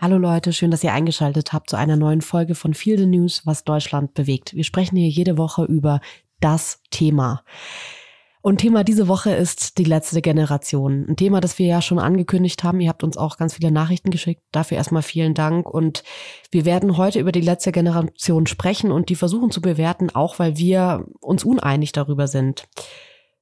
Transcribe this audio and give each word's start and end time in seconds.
Hallo 0.00 0.16
Leute, 0.16 0.52
schön, 0.52 0.70
dass 0.70 0.84
ihr 0.84 0.92
eingeschaltet 0.92 1.52
habt 1.52 1.70
zu 1.70 1.76
einer 1.76 1.96
neuen 1.96 2.20
Folge 2.20 2.54
von 2.54 2.72
Feel 2.72 2.98
the 2.98 3.06
News, 3.06 3.42
was 3.46 3.64
Deutschland 3.64 4.14
bewegt. 4.14 4.54
Wir 4.54 4.62
sprechen 4.62 4.94
hier 4.94 5.08
jede 5.08 5.36
Woche 5.36 5.64
über 5.64 6.00
das 6.38 6.80
Thema. 6.92 7.42
Und 8.40 8.58
Thema 8.58 8.84
diese 8.84 9.08
Woche 9.08 9.32
ist 9.32 9.76
die 9.76 9.82
letzte 9.82 10.22
Generation. 10.22 11.04
Ein 11.08 11.16
Thema, 11.16 11.40
das 11.40 11.58
wir 11.58 11.66
ja 11.66 11.82
schon 11.82 11.98
angekündigt 11.98 12.62
haben. 12.62 12.80
Ihr 12.80 12.90
habt 12.90 13.02
uns 13.02 13.16
auch 13.16 13.38
ganz 13.38 13.54
viele 13.54 13.72
Nachrichten 13.72 14.12
geschickt. 14.12 14.44
Dafür 14.52 14.76
erstmal 14.76 15.02
vielen 15.02 15.34
Dank. 15.34 15.68
Und 15.68 16.04
wir 16.52 16.64
werden 16.64 16.96
heute 16.96 17.18
über 17.18 17.32
die 17.32 17.40
letzte 17.40 17.72
Generation 17.72 18.46
sprechen 18.46 18.92
und 18.92 19.08
die 19.08 19.16
versuchen 19.16 19.50
zu 19.50 19.60
bewerten, 19.60 20.10
auch 20.14 20.38
weil 20.38 20.56
wir 20.56 21.06
uns 21.18 21.42
uneinig 21.42 21.90
darüber 21.90 22.28
sind. 22.28 22.68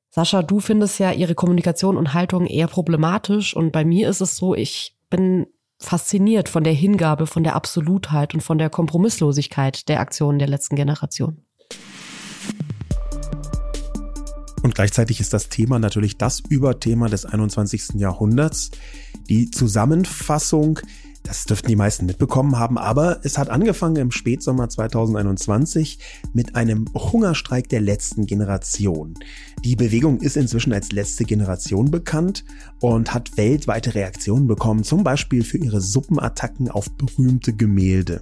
Sascha, 0.08 0.42
du 0.42 0.60
findest 0.60 1.00
ja 1.00 1.12
ihre 1.12 1.34
Kommunikation 1.34 1.98
und 1.98 2.14
Haltung 2.14 2.46
eher 2.46 2.66
problematisch. 2.66 3.54
Und 3.54 3.72
bei 3.72 3.84
mir 3.84 4.08
ist 4.08 4.22
es 4.22 4.38
so, 4.38 4.54
ich 4.54 4.96
bin 5.10 5.46
fasziniert 5.78 6.48
von 6.48 6.64
der 6.64 6.72
Hingabe, 6.72 7.26
von 7.26 7.44
der 7.44 7.54
Absolutheit 7.54 8.34
und 8.34 8.40
von 8.40 8.58
der 8.58 8.70
Kompromisslosigkeit 8.70 9.88
der 9.88 10.00
Aktionen 10.00 10.38
der 10.38 10.48
letzten 10.48 10.76
Generation. 10.76 11.42
Und 14.62 14.74
gleichzeitig 14.74 15.20
ist 15.20 15.32
das 15.32 15.48
Thema 15.48 15.78
natürlich 15.78 16.18
das 16.18 16.40
Überthema 16.40 17.08
des 17.08 17.24
21. 17.24 17.94
Jahrhunderts. 17.94 18.70
Die 19.28 19.50
Zusammenfassung 19.50 20.80
das 21.26 21.44
dürften 21.44 21.66
die 21.66 21.76
meisten 21.76 22.06
mitbekommen 22.06 22.56
haben, 22.56 22.78
aber 22.78 23.18
es 23.24 23.36
hat 23.36 23.50
angefangen 23.50 23.96
im 23.96 24.10
Spätsommer 24.12 24.68
2021 24.68 25.98
mit 26.32 26.54
einem 26.54 26.86
Hungerstreik 26.94 27.68
der 27.68 27.80
letzten 27.80 28.26
Generation. 28.26 29.14
Die 29.64 29.74
Bewegung 29.74 30.20
ist 30.20 30.36
inzwischen 30.36 30.72
als 30.72 30.92
letzte 30.92 31.24
Generation 31.24 31.90
bekannt 31.90 32.44
und 32.80 33.14
hat 33.14 33.36
weltweite 33.36 33.94
Reaktionen 33.94 34.46
bekommen, 34.46 34.84
zum 34.84 35.02
Beispiel 35.02 35.44
für 35.44 35.58
ihre 35.58 35.80
Suppenattacken 35.80 36.70
auf 36.70 36.90
berühmte 36.90 37.52
Gemälde. 37.52 38.20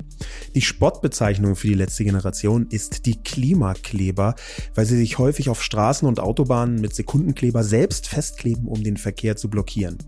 Die 0.54 0.60
Spottbezeichnung 0.60 1.56
für 1.56 1.68
die 1.68 1.74
letzte 1.74 2.04
Generation 2.04 2.66
ist 2.70 3.06
die 3.06 3.16
Klimakleber, 3.16 4.34
weil 4.74 4.86
sie 4.86 4.96
sich 4.96 5.18
häufig 5.18 5.48
auf 5.48 5.62
Straßen 5.62 6.06
und 6.06 6.20
Autobahnen 6.20 6.80
mit 6.80 6.94
Sekundenkleber 6.94 7.64
selbst 7.64 8.06
festkleben, 8.08 8.66
um 8.66 8.82
den 8.84 8.96
Verkehr 8.96 9.36
zu 9.36 9.50
blockieren. 9.50 9.98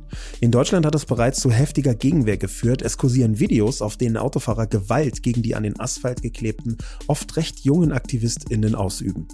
In 0.41 0.51
Deutschland 0.51 0.87
hat 0.87 0.95
es 0.95 1.07
bereits 1.07 1.41
zu 1.41 1.51
heftiger 1.51 1.95
Gegenwehr 1.95 2.37
geführt. 2.37 2.83
Es 2.83 2.99
kursieren 2.99 3.39
Videos, 3.39 3.83
auf 3.83 3.97
denen 3.97 4.17
Autofahrer 4.17 4.67
Gewalt 4.67 5.23
gegen 5.23 5.43
die 5.43 5.55
an 5.55 5.65
den 5.65 5.79
Asphalt 5.81 6.23
geklebten, 6.23 6.77
oft 7.07 7.37
recht 7.37 7.61
jungen 7.61 7.93
AktivistInnen 7.93 8.75
ausüben. 8.75 9.27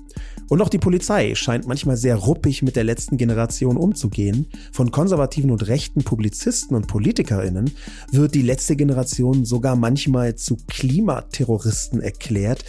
Und 0.48 0.60
auch 0.60 0.68
die 0.68 0.78
Polizei 0.78 1.34
scheint 1.34 1.66
manchmal 1.66 1.96
sehr 1.96 2.16
ruppig 2.16 2.62
mit 2.62 2.76
der 2.76 2.84
letzten 2.84 3.16
Generation 3.16 3.76
umzugehen. 3.76 4.46
Von 4.72 4.90
konservativen 5.02 5.50
und 5.50 5.66
rechten 5.66 6.04
Publizisten 6.04 6.76
und 6.76 6.86
PolitikerInnen 6.86 7.72
wird 8.12 8.36
die 8.36 8.42
letzte 8.42 8.76
Generation 8.76 9.44
sogar 9.44 9.74
manchmal 9.74 10.36
zu 10.36 10.56
Klimaterroristen 10.68 12.00
erklärt. 12.00 12.64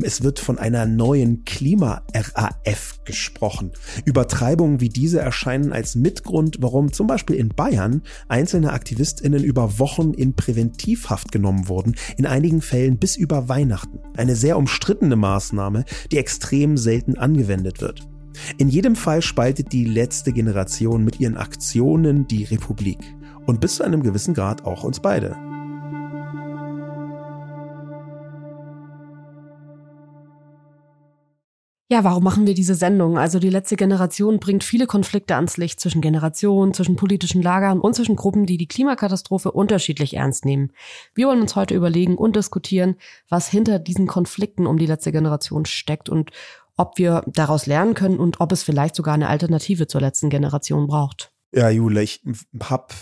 Es 0.00 0.22
wird 0.22 0.38
von 0.38 0.56
einer 0.56 0.86
neuen 0.86 1.44
Klima-RAF 1.44 3.00
gesprochen. 3.04 3.72
Übertreibungen 4.06 4.80
wie 4.80 4.88
diese 4.88 5.20
erscheinen 5.20 5.74
als 5.74 5.94
Mitgrund, 5.94 6.56
warum 6.60 6.90
zum 6.90 7.06
Beispiel 7.06 7.36
in 7.36 7.50
Bayern 7.50 8.00
einzelne 8.28 8.72
AktivistInnen 8.72 9.44
über 9.44 9.78
Wochen 9.78 10.14
in 10.14 10.32
Präventivhaft 10.32 11.32
genommen 11.32 11.68
wurden, 11.68 11.96
in 12.16 12.24
einigen 12.24 12.62
Fällen 12.62 12.96
bis 12.96 13.14
über 13.14 13.50
Weihnachten. 13.50 13.98
Eine 14.16 14.36
sehr 14.36 14.56
umstrittene 14.56 15.16
Maßnahme, 15.16 15.84
die 16.10 16.16
extrem 16.16 16.78
selten 16.78 17.18
angewendet 17.18 17.82
wird. 17.82 18.08
In 18.58 18.68
jedem 18.68 18.96
Fall 18.96 19.22
spaltet 19.22 19.72
die 19.72 19.84
letzte 19.84 20.32
Generation 20.32 21.04
mit 21.04 21.20
ihren 21.20 21.36
Aktionen 21.36 22.26
die 22.26 22.44
Republik 22.44 22.98
und 23.46 23.60
bis 23.60 23.76
zu 23.76 23.84
einem 23.84 24.02
gewissen 24.02 24.34
Grad 24.34 24.64
auch 24.64 24.84
uns 24.84 25.00
beide. 25.00 25.36
Ja, 31.94 32.02
warum 32.02 32.24
machen 32.24 32.44
wir 32.46 32.54
diese 32.54 32.74
Sendung? 32.74 33.18
Also 33.18 33.38
die 33.38 33.50
letzte 33.50 33.76
Generation 33.76 34.40
bringt 34.40 34.64
viele 34.64 34.86
Konflikte 34.86 35.36
ans 35.36 35.58
Licht 35.58 35.78
zwischen 35.78 36.00
Generationen, 36.00 36.74
zwischen 36.74 36.96
politischen 36.96 37.40
Lagern 37.40 37.78
und 37.78 37.94
zwischen 37.94 38.16
Gruppen, 38.16 38.46
die 38.46 38.56
die 38.56 38.66
Klimakatastrophe 38.66 39.52
unterschiedlich 39.52 40.14
ernst 40.14 40.44
nehmen. 40.44 40.72
Wir 41.14 41.28
wollen 41.28 41.42
uns 41.42 41.54
heute 41.54 41.74
überlegen 41.74 42.16
und 42.16 42.34
diskutieren, 42.34 42.96
was 43.28 43.48
hinter 43.48 43.78
diesen 43.78 44.08
Konflikten 44.08 44.66
um 44.66 44.76
die 44.76 44.86
letzte 44.86 45.12
Generation 45.12 45.66
steckt 45.66 46.08
und 46.08 46.30
ob 46.76 46.98
wir 46.98 47.22
daraus 47.26 47.66
lernen 47.66 47.94
können 47.94 48.18
und 48.18 48.40
ob 48.40 48.52
es 48.52 48.62
vielleicht 48.62 48.94
sogar 48.94 49.14
eine 49.14 49.28
Alternative 49.28 49.86
zur 49.86 50.00
letzten 50.00 50.30
Generation 50.30 50.86
braucht. 50.86 51.32
Ja, 51.52 51.70
Jule, 51.70 52.02
ich 52.02 52.22
habe 52.62 52.94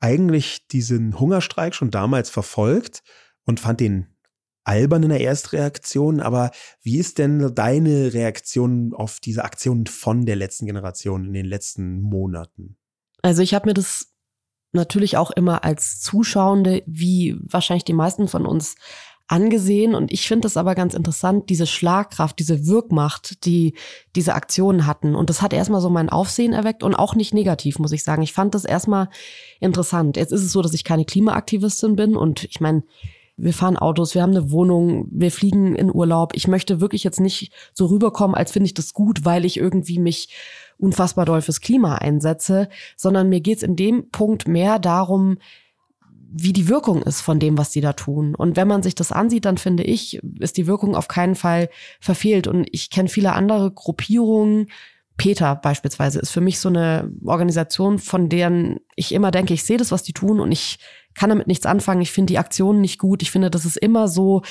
eigentlich 0.00 0.66
diesen 0.68 1.18
Hungerstreik 1.20 1.74
schon 1.74 1.90
damals 1.90 2.30
verfolgt 2.30 3.02
und 3.44 3.60
fand 3.60 3.80
den 3.80 4.06
albern 4.64 5.02
in 5.04 5.08
der 5.10 5.20
Erstreaktion, 5.20 6.20
aber 6.20 6.50
wie 6.82 6.98
ist 6.98 7.18
denn 7.18 7.54
deine 7.54 8.12
Reaktion 8.12 8.92
auf 8.94 9.20
diese 9.20 9.44
Aktionen 9.44 9.86
von 9.86 10.26
der 10.26 10.36
letzten 10.36 10.66
Generation 10.66 11.24
in 11.24 11.32
den 11.32 11.46
letzten 11.46 12.00
Monaten? 12.00 12.76
Also 13.22 13.42
ich 13.42 13.54
habe 13.54 13.68
mir 13.68 13.74
das 13.74 14.14
natürlich 14.72 15.16
auch 15.16 15.30
immer 15.30 15.64
als 15.64 16.00
Zuschauende, 16.00 16.82
wie 16.86 17.36
wahrscheinlich 17.40 17.84
die 17.84 17.92
meisten 17.92 18.28
von 18.28 18.46
uns, 18.46 18.76
angesehen. 19.30 19.94
Und 19.94 20.12
ich 20.12 20.26
finde 20.26 20.48
es 20.48 20.56
aber 20.56 20.74
ganz 20.74 20.94
interessant, 20.94 21.50
diese 21.50 21.66
Schlagkraft, 21.66 22.38
diese 22.38 22.66
Wirkmacht, 22.66 23.44
die 23.44 23.74
diese 24.16 24.34
Aktionen 24.34 24.86
hatten. 24.86 25.14
Und 25.14 25.30
das 25.30 25.40
hat 25.40 25.52
erstmal 25.52 25.80
so 25.80 25.90
mein 25.90 26.08
Aufsehen 26.08 26.52
erweckt 26.52 26.82
und 26.82 26.94
auch 26.94 27.14
nicht 27.14 27.32
negativ, 27.32 27.78
muss 27.78 27.92
ich 27.92 28.02
sagen. 28.02 28.22
Ich 28.22 28.32
fand 28.32 28.54
das 28.54 28.64
erstmal 28.64 29.08
interessant. 29.60 30.16
Jetzt 30.16 30.32
ist 30.32 30.42
es 30.42 30.52
so, 30.52 30.62
dass 30.62 30.74
ich 30.74 30.84
keine 30.84 31.04
Klimaaktivistin 31.04 31.96
bin 31.96 32.16
und 32.16 32.44
ich 32.44 32.60
meine, 32.60 32.82
wir 33.36 33.54
fahren 33.54 33.78
Autos, 33.78 34.14
wir 34.14 34.22
haben 34.22 34.36
eine 34.36 34.50
Wohnung, 34.50 35.08
wir 35.10 35.30
fliegen 35.30 35.74
in 35.74 35.94
Urlaub. 35.94 36.32
Ich 36.34 36.46
möchte 36.46 36.80
wirklich 36.80 37.04
jetzt 37.04 37.20
nicht 37.20 37.52
so 37.72 37.86
rüberkommen, 37.86 38.34
als 38.34 38.52
finde 38.52 38.66
ich 38.66 38.74
das 38.74 38.92
gut, 38.92 39.24
weil 39.24 39.44
ich 39.44 39.56
irgendwie 39.56 39.98
mich 39.98 40.28
unfassbar 40.76 41.24
doll 41.24 41.40
fürs 41.40 41.60
Klima 41.60 41.96
einsetze, 41.96 42.68
sondern 42.96 43.28
mir 43.28 43.40
geht's 43.40 43.62
in 43.62 43.76
dem 43.76 44.10
Punkt 44.10 44.48
mehr 44.48 44.78
darum, 44.78 45.38
wie 46.32 46.52
die 46.52 46.68
Wirkung 46.68 47.02
ist 47.02 47.20
von 47.20 47.40
dem, 47.40 47.58
was 47.58 47.70
die 47.70 47.80
da 47.80 47.92
tun. 47.92 48.34
Und 48.34 48.56
wenn 48.56 48.68
man 48.68 48.82
sich 48.82 48.94
das 48.94 49.10
ansieht, 49.10 49.44
dann 49.44 49.58
finde 49.58 49.82
ich, 49.82 50.20
ist 50.38 50.56
die 50.56 50.66
Wirkung 50.66 50.94
auf 50.94 51.08
keinen 51.08 51.34
Fall 51.34 51.68
verfehlt. 52.00 52.46
Und 52.46 52.68
ich 52.70 52.90
kenne 52.90 53.08
viele 53.08 53.32
andere 53.32 53.72
Gruppierungen. 53.72 54.68
Peter 55.16 55.56
beispielsweise 55.56 56.20
ist 56.20 56.30
für 56.30 56.40
mich 56.40 56.60
so 56.60 56.68
eine 56.68 57.10
Organisation, 57.24 57.98
von 57.98 58.28
deren 58.28 58.78
ich 58.94 59.12
immer 59.12 59.32
denke, 59.32 59.54
ich 59.54 59.64
sehe 59.64 59.76
das, 59.76 59.90
was 59.90 60.02
die 60.02 60.12
tun 60.12 60.40
und 60.40 60.52
ich 60.52 60.78
kann 61.14 61.30
damit 61.30 61.48
nichts 61.48 61.66
anfangen. 61.66 62.00
Ich 62.00 62.12
finde 62.12 62.32
die 62.32 62.38
Aktionen 62.38 62.80
nicht 62.80 62.98
gut. 62.98 63.22
Ich 63.22 63.32
finde, 63.32 63.50
das 63.50 63.64
ist 63.64 63.76
immer 63.76 64.06
so, 64.06 64.42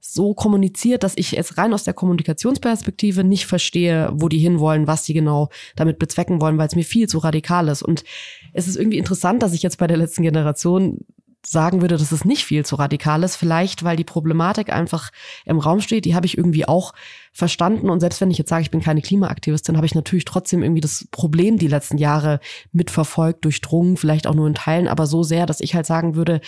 so 0.00 0.34
kommuniziert, 0.34 1.02
dass 1.02 1.16
ich 1.16 1.32
jetzt 1.32 1.58
rein 1.58 1.72
aus 1.72 1.84
der 1.84 1.94
Kommunikationsperspektive 1.94 3.24
nicht 3.24 3.46
verstehe, 3.46 4.10
wo 4.12 4.28
die 4.28 4.38
hinwollen, 4.38 4.86
was 4.86 5.02
die 5.02 5.14
genau 5.14 5.48
damit 5.76 5.98
bezwecken 5.98 6.40
wollen, 6.40 6.58
weil 6.58 6.68
es 6.68 6.76
mir 6.76 6.84
viel 6.84 7.08
zu 7.08 7.18
radikal 7.18 7.68
ist. 7.68 7.82
Und 7.82 8.04
es 8.52 8.68
ist 8.68 8.76
irgendwie 8.76 8.98
interessant, 8.98 9.42
dass 9.42 9.54
ich 9.54 9.62
jetzt 9.62 9.78
bei 9.78 9.86
der 9.86 9.96
letzten 9.96 10.22
Generation 10.22 11.00
sagen 11.46 11.80
würde, 11.80 11.96
dass 11.96 12.12
es 12.12 12.24
nicht 12.24 12.44
viel 12.44 12.64
zu 12.64 12.76
radikal 12.76 13.22
ist. 13.22 13.36
Vielleicht, 13.36 13.84
weil 13.84 13.96
die 13.96 14.04
Problematik 14.04 14.72
einfach 14.72 15.10
im 15.44 15.58
Raum 15.58 15.80
steht. 15.80 16.04
Die 16.04 16.14
habe 16.14 16.26
ich 16.26 16.38
irgendwie 16.38 16.66
auch 16.66 16.92
verstanden. 17.32 17.90
Und 17.90 18.00
selbst 18.00 18.20
wenn 18.20 18.30
ich 18.30 18.38
jetzt 18.38 18.48
sage, 18.48 18.62
ich 18.62 18.70
bin 18.70 18.80
keine 18.80 19.02
Klimaaktivistin, 19.02 19.76
habe 19.76 19.86
ich 19.86 19.94
natürlich 19.94 20.24
trotzdem 20.24 20.62
irgendwie 20.62 20.80
das 20.80 21.06
Problem 21.10 21.58
die 21.58 21.68
letzten 21.68 21.98
Jahre 21.98 22.40
mitverfolgt, 22.72 23.44
durchdrungen, 23.44 23.96
vielleicht 23.96 24.26
auch 24.26 24.34
nur 24.34 24.46
in 24.46 24.54
Teilen, 24.54 24.88
aber 24.88 25.06
so 25.06 25.22
sehr, 25.22 25.46
dass 25.46 25.60
ich 25.60 25.74
halt 25.74 25.86
sagen 25.86 26.14
würde, 26.14 26.40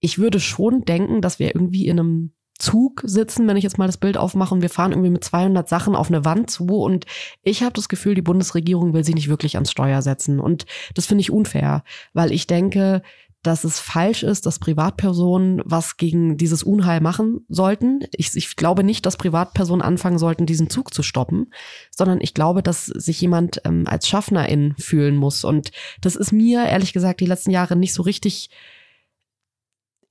ich 0.00 0.18
würde 0.18 0.40
schon 0.40 0.84
denken, 0.84 1.20
dass 1.20 1.38
wir 1.38 1.54
irgendwie 1.54 1.86
in 1.86 2.00
einem 2.00 2.32
Zug 2.60 3.02
sitzen, 3.04 3.48
wenn 3.48 3.56
ich 3.56 3.64
jetzt 3.64 3.78
mal 3.78 3.86
das 3.86 3.96
Bild 3.96 4.16
aufmache 4.16 4.54
und 4.54 4.62
wir 4.62 4.68
fahren 4.68 4.92
irgendwie 4.92 5.10
mit 5.10 5.24
200 5.24 5.68
Sachen 5.68 5.96
auf 5.96 6.08
eine 6.08 6.24
Wand 6.24 6.50
zu 6.50 6.66
und 6.66 7.06
ich 7.42 7.62
habe 7.62 7.72
das 7.72 7.88
Gefühl, 7.88 8.14
die 8.14 8.22
Bundesregierung 8.22 8.92
will 8.92 9.04
sie 9.04 9.14
nicht 9.14 9.28
wirklich 9.28 9.56
ans 9.56 9.70
Steuer 9.70 10.02
setzen 10.02 10.40
und 10.40 10.66
das 10.94 11.06
finde 11.06 11.22
ich 11.22 11.30
unfair, 11.30 11.84
weil 12.12 12.32
ich 12.32 12.46
denke, 12.46 13.02
dass 13.42 13.64
es 13.64 13.80
falsch 13.80 14.22
ist, 14.22 14.44
dass 14.44 14.58
Privatpersonen 14.58 15.62
was 15.64 15.96
gegen 15.96 16.36
dieses 16.36 16.62
Unheil 16.62 17.00
machen 17.00 17.46
sollten. 17.48 18.00
Ich, 18.12 18.36
ich 18.36 18.54
glaube 18.56 18.84
nicht, 18.84 19.06
dass 19.06 19.16
Privatpersonen 19.16 19.82
anfangen 19.82 20.18
sollten, 20.18 20.44
diesen 20.44 20.68
Zug 20.68 20.92
zu 20.92 21.02
stoppen, 21.02 21.52
sondern 21.90 22.20
ich 22.20 22.34
glaube, 22.34 22.62
dass 22.62 22.86
sich 22.86 23.20
jemand 23.20 23.62
ähm, 23.64 23.84
als 23.86 24.06
Schaffnerin 24.08 24.74
fühlen 24.78 25.16
muss. 25.16 25.44
Und 25.44 25.70
das 26.02 26.16
ist 26.16 26.32
mir, 26.32 26.66
ehrlich 26.66 26.92
gesagt, 26.92 27.20
die 27.20 27.26
letzten 27.26 27.50
Jahre 27.50 27.76
nicht 27.76 27.94
so 27.94 28.02
richtig 28.02 28.50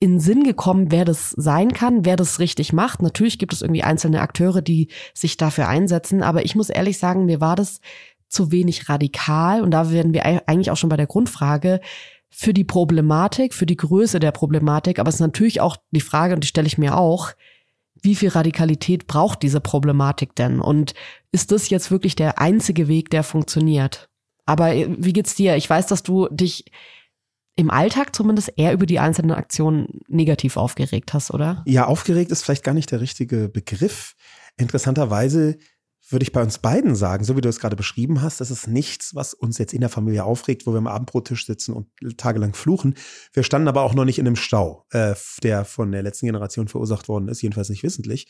in 0.00 0.18
Sinn 0.18 0.42
gekommen, 0.42 0.90
wer 0.90 1.04
das 1.04 1.30
sein 1.30 1.72
kann, 1.72 2.04
wer 2.04 2.16
das 2.16 2.40
richtig 2.40 2.72
macht. 2.72 3.02
Natürlich 3.02 3.38
gibt 3.38 3.52
es 3.52 3.62
irgendwie 3.62 3.82
einzelne 3.82 4.22
Akteure, 4.22 4.62
die 4.62 4.88
sich 5.14 5.36
dafür 5.36 5.68
einsetzen, 5.68 6.22
aber 6.22 6.44
ich 6.44 6.56
muss 6.56 6.70
ehrlich 6.70 6.98
sagen, 6.98 7.26
mir 7.26 7.40
war 7.40 7.54
das 7.54 7.80
zu 8.26 8.50
wenig 8.50 8.88
radikal 8.88 9.62
und 9.62 9.72
da 9.72 9.90
werden 9.92 10.14
wir 10.14 10.24
eigentlich 10.24 10.70
auch 10.70 10.76
schon 10.76 10.88
bei 10.88 10.96
der 10.96 11.06
Grundfrage 11.06 11.80
für 12.30 12.54
die 12.54 12.64
Problematik, 12.64 13.54
für 13.54 13.66
die 13.66 13.76
Größe 13.76 14.20
der 14.20 14.30
Problematik, 14.30 14.98
aber 14.98 15.08
es 15.08 15.16
ist 15.16 15.20
natürlich 15.20 15.60
auch 15.60 15.76
die 15.90 16.00
Frage, 16.00 16.34
und 16.34 16.44
die 16.44 16.48
stelle 16.48 16.66
ich 16.66 16.78
mir 16.78 16.96
auch, 16.96 17.32
wie 18.02 18.14
viel 18.14 18.30
Radikalität 18.30 19.06
braucht 19.06 19.42
diese 19.42 19.60
Problematik 19.60 20.34
denn? 20.34 20.60
Und 20.60 20.94
ist 21.32 21.52
das 21.52 21.68
jetzt 21.68 21.90
wirklich 21.90 22.16
der 22.16 22.38
einzige 22.38 22.88
Weg, 22.88 23.10
der 23.10 23.22
funktioniert? 23.22 24.08
Aber 24.46 24.74
äh, 24.74 24.88
wie 24.98 25.12
geht's 25.12 25.34
dir? 25.34 25.56
Ich 25.56 25.68
weiß, 25.68 25.86
dass 25.86 26.02
du 26.02 26.28
dich 26.30 26.64
im 27.56 27.70
Alltag 27.70 28.16
zumindest 28.16 28.52
eher 28.56 28.72
über 28.72 28.86
die 28.86 28.98
einzelnen 28.98 29.32
Aktionen 29.32 30.00
negativ 30.08 30.56
aufgeregt 30.56 31.12
hast, 31.12 31.30
oder? 31.30 31.62
Ja, 31.66 31.86
aufgeregt 31.86 32.30
ist 32.30 32.42
vielleicht 32.42 32.64
gar 32.64 32.74
nicht 32.74 32.90
der 32.90 33.00
richtige 33.00 33.48
Begriff. 33.48 34.14
Interessanterweise 34.56 35.58
würde 36.12 36.22
ich 36.22 36.32
bei 36.32 36.42
uns 36.42 36.58
beiden 36.58 36.94
sagen, 36.94 37.24
so 37.24 37.36
wie 37.36 37.40
du 37.40 37.48
es 37.48 37.60
gerade 37.60 37.76
beschrieben 37.76 38.22
hast, 38.22 38.40
das 38.40 38.50
ist 38.50 38.66
nichts, 38.66 39.14
was 39.14 39.34
uns 39.34 39.58
jetzt 39.58 39.72
in 39.72 39.80
der 39.80 39.88
Familie 39.90 40.24
aufregt, 40.24 40.66
wo 40.66 40.72
wir 40.72 40.78
am 40.78 40.86
Abendbrottisch 40.86 41.46
sitzen 41.46 41.72
und 41.72 41.88
tagelang 42.18 42.54
fluchen. 42.54 42.94
Wir 43.32 43.42
standen 43.42 43.68
aber 43.68 43.82
auch 43.82 43.94
noch 43.94 44.04
nicht 44.04 44.18
in 44.18 44.26
einem 44.26 44.36
Stau, 44.36 44.86
äh, 44.90 45.14
der 45.42 45.64
von 45.64 45.92
der 45.92 46.02
letzten 46.02 46.26
Generation 46.26 46.68
verursacht 46.68 47.08
worden 47.08 47.28
ist, 47.28 47.42
jedenfalls 47.42 47.68
nicht 47.68 47.82
wissentlich. 47.82 48.28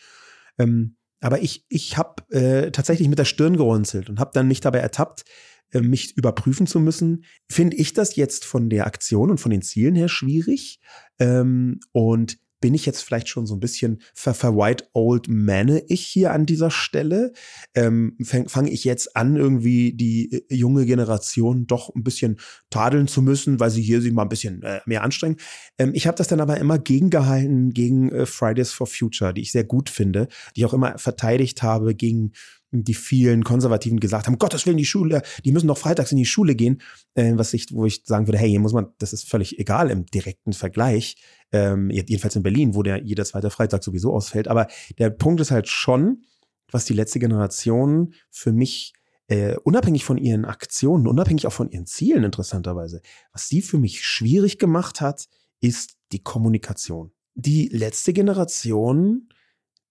Ähm, 0.58 0.96
aber 1.20 1.42
ich, 1.42 1.66
ich 1.68 1.96
habe 1.96 2.22
äh, 2.30 2.70
tatsächlich 2.70 3.08
mit 3.08 3.18
der 3.18 3.24
Stirn 3.24 3.56
gerunzelt 3.56 4.08
und 4.08 4.20
habe 4.20 4.30
dann 4.32 4.48
mich 4.48 4.60
dabei 4.60 4.78
ertappt, 4.78 5.24
äh, 5.72 5.80
mich 5.80 6.16
überprüfen 6.16 6.66
zu 6.66 6.80
müssen. 6.80 7.24
Finde 7.48 7.76
ich 7.76 7.92
das 7.92 8.16
jetzt 8.16 8.44
von 8.44 8.70
der 8.70 8.86
Aktion 8.86 9.30
und 9.30 9.38
von 9.38 9.50
den 9.50 9.62
Zielen 9.62 9.94
her 9.94 10.08
schwierig? 10.08 10.80
Ähm, 11.18 11.80
und 11.92 12.38
bin 12.60 12.74
ich 12.74 12.86
jetzt 12.86 13.02
vielleicht 13.02 13.28
schon 13.28 13.46
so 13.46 13.54
ein 13.54 13.60
bisschen 13.60 14.00
ver, 14.14 14.34
ver 14.34 14.56
white 14.56 14.84
old 14.92 15.28
manne 15.28 15.82
ich 15.88 16.06
hier 16.06 16.32
an 16.32 16.46
dieser 16.46 16.70
Stelle? 16.70 17.32
Ähm, 17.74 18.16
Fange 18.22 18.48
fang 18.48 18.66
ich 18.66 18.84
jetzt 18.84 19.16
an, 19.16 19.36
irgendwie 19.36 19.92
die 19.92 20.32
äh, 20.32 20.54
junge 20.54 20.86
Generation 20.86 21.66
doch 21.66 21.94
ein 21.94 22.04
bisschen 22.04 22.38
tadeln 22.68 23.08
zu 23.08 23.22
müssen, 23.22 23.60
weil 23.60 23.70
sie 23.70 23.82
hier 23.82 24.00
sich 24.00 24.12
mal 24.12 24.22
ein 24.22 24.28
bisschen 24.28 24.62
äh, 24.62 24.80
mehr 24.86 25.02
anstrengen? 25.02 25.36
Ähm, 25.78 25.92
ich 25.94 26.06
habe 26.06 26.16
das 26.16 26.28
dann 26.28 26.40
aber 26.40 26.58
immer 26.58 26.78
gegengehalten 26.78 27.72
gegen 27.72 28.10
äh, 28.12 28.26
Fridays 28.26 28.72
for 28.72 28.86
Future, 28.86 29.32
die 29.32 29.42
ich 29.42 29.52
sehr 29.52 29.64
gut 29.64 29.90
finde, 29.90 30.28
die 30.54 30.60
ich 30.60 30.66
auch 30.66 30.74
immer 30.74 30.98
verteidigt 30.98 31.62
habe 31.62 31.94
gegen 31.94 32.32
die 32.72 32.94
vielen 32.94 33.44
Konservativen 33.44 34.00
gesagt 34.00 34.26
haben, 34.26 34.38
Gottes 34.38 34.66
Willen, 34.66 34.76
die 34.76 34.84
Schule, 34.84 35.22
die 35.44 35.52
müssen 35.52 35.66
doch 35.66 35.78
freitags 35.78 36.12
in 36.12 36.18
die 36.18 36.24
Schule 36.24 36.54
gehen, 36.54 36.80
äh, 37.14 37.32
was 37.34 37.52
ich, 37.52 37.66
wo 37.72 37.84
ich 37.86 38.02
sagen 38.04 38.26
würde, 38.26 38.38
hey, 38.38 38.48
hier 38.48 38.60
muss 38.60 38.72
man, 38.72 38.88
das 38.98 39.12
ist 39.12 39.28
völlig 39.28 39.58
egal 39.58 39.90
im 39.90 40.06
direkten 40.06 40.52
Vergleich, 40.52 41.16
ähm, 41.52 41.90
jedenfalls 41.90 42.36
in 42.36 42.42
Berlin, 42.42 42.74
wo 42.74 42.82
der 42.82 43.02
jeder 43.02 43.24
zweite 43.24 43.50
Freitag 43.50 43.82
sowieso 43.82 44.12
ausfällt, 44.12 44.48
aber 44.48 44.68
der 44.98 45.10
Punkt 45.10 45.40
ist 45.40 45.50
halt 45.50 45.68
schon, 45.68 46.24
was 46.70 46.84
die 46.84 46.94
letzte 46.94 47.18
Generation 47.18 48.14
für 48.30 48.52
mich 48.52 48.92
äh, 49.26 49.56
unabhängig 49.62 50.04
von 50.04 50.18
ihren 50.18 50.44
Aktionen, 50.44 51.06
unabhängig 51.06 51.46
auch 51.46 51.52
von 51.52 51.70
ihren 51.70 51.86
Zielen 51.86 52.24
interessanterweise, 52.24 53.00
was 53.32 53.48
die 53.48 53.62
für 53.62 53.78
mich 53.78 54.04
schwierig 54.04 54.58
gemacht 54.58 55.00
hat, 55.00 55.26
ist 55.60 55.96
die 56.12 56.22
Kommunikation. 56.22 57.12
Die 57.34 57.68
letzte 57.68 58.12
Generation, 58.12 59.28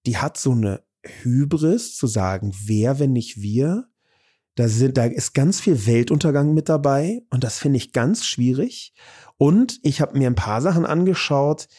die 0.05 0.17
hat 0.17 0.37
so 0.37 0.51
eine 0.51 0.83
Hybris 1.03 1.95
zu 1.95 2.07
sagen, 2.07 2.53
wer, 2.65 2.99
wenn 2.99 3.13
nicht 3.13 3.41
wir? 3.41 3.87
Da, 4.55 4.67
sind, 4.67 4.97
da 4.97 5.05
ist 5.05 5.33
ganz 5.33 5.61
viel 5.61 5.85
Weltuntergang 5.85 6.53
mit 6.53 6.67
dabei 6.67 7.21
und 7.29 7.43
das 7.43 7.59
finde 7.59 7.77
ich 7.77 7.93
ganz 7.93 8.25
schwierig. 8.25 8.93
Und 9.37 9.79
ich 9.83 10.01
habe 10.01 10.17
mir 10.17 10.27
ein 10.27 10.35
paar 10.35 10.61
Sachen 10.61 10.85
angeschaut, 10.85 11.69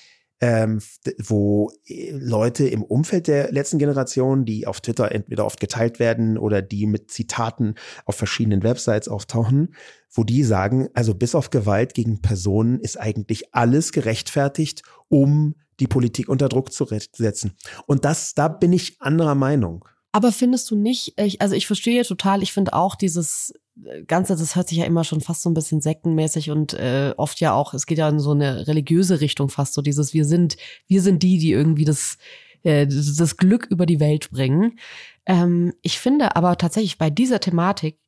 ähm, 0.41 0.81
wo 1.19 1.71
äh, 1.87 2.13
Leute 2.13 2.67
im 2.67 2.83
Umfeld 2.83 3.29
der 3.29 3.53
letzten 3.53 3.79
Generation, 3.79 4.47
die 4.47 4.67
auf 4.67 4.81
Twitter 4.81 5.13
entweder 5.13 5.45
oft 5.45 5.61
geteilt 5.61 5.99
werden 5.99 6.39
oder 6.39 6.63
die 6.63 6.87
mit 6.87 7.11
Zitaten 7.11 7.75
auf 8.07 8.17
verschiedenen 8.17 8.63
Websites 8.63 9.09
auftauchen, 9.09 9.75
wo 10.11 10.25
die 10.25 10.43
sagen, 10.43 10.89
also 10.95 11.15
bis 11.15 11.35
auf 11.35 11.51
Gewalt 11.51 11.93
gegen 11.93 12.23
Personen 12.23 12.81
ist 12.81 12.99
eigentlich 12.99 13.55
alles 13.55 13.93
gerechtfertigt, 13.93 14.83
um 15.09 15.57
die 15.81 15.87
Politik 15.87 16.29
unter 16.29 16.49
Druck 16.49 16.73
zu 16.73 16.87
setzen. 16.87 17.57
Und 17.87 18.05
das, 18.05 18.35
da 18.35 18.49
bin 18.49 18.73
ich 18.73 19.01
anderer 19.01 19.35
Meinung. 19.35 19.85
Aber 20.13 20.33
findest 20.33 20.71
du 20.71 20.77
nicht, 20.77 21.15
ich, 21.21 21.41
also 21.41 21.55
ich 21.55 21.67
verstehe 21.67 22.05
total, 22.05 22.43
ich 22.43 22.53
finde 22.53 22.73
auch 22.73 22.97
dieses 22.97 23.55
äh, 23.85 24.03
Ganze, 24.05 24.35
das 24.35 24.57
hört 24.57 24.69
sich 24.69 24.79
ja 24.79 24.85
immer 24.85 25.05
schon 25.05 25.21
fast 25.21 25.43
so 25.43 25.51
ein 25.51 25.55
bisschen 25.55 25.81
sektenmäßig 25.81 26.51
und 26.51 26.75
äh, 26.75 27.15
oft 27.17 27.41
ja 27.41 27.55
auch, 27.55 27.75
es 27.75 27.87
geht 27.87 27.99
ja 27.99 28.09
in 28.09 28.19
so 28.19 28.33
eine 28.33 28.67
religiöse 28.67 29.21
Richtung 29.21 29.49
fast, 29.51 29.75
so 29.75 29.83
dieses, 29.83 30.13
wir 30.13 30.25
sind, 30.25 30.57
wir 30.89 31.01
sind 31.01 31.23
die, 31.23 31.39
die 31.39 31.53
irgendwie 31.53 31.85
das, 31.85 32.19
äh, 32.65 32.87
das 32.87 33.37
Glück 33.37 33.67
über 33.71 33.87
die 33.87 34.01
Welt 34.01 34.31
bringen. 34.31 34.79
Ähm, 35.27 35.75
ich 35.81 36.01
finde 36.01 36.35
aber 36.35 36.59
tatsächlich 36.59 36.99
bei 36.99 37.11
dieser 37.11 37.39
Thematik 37.39 37.99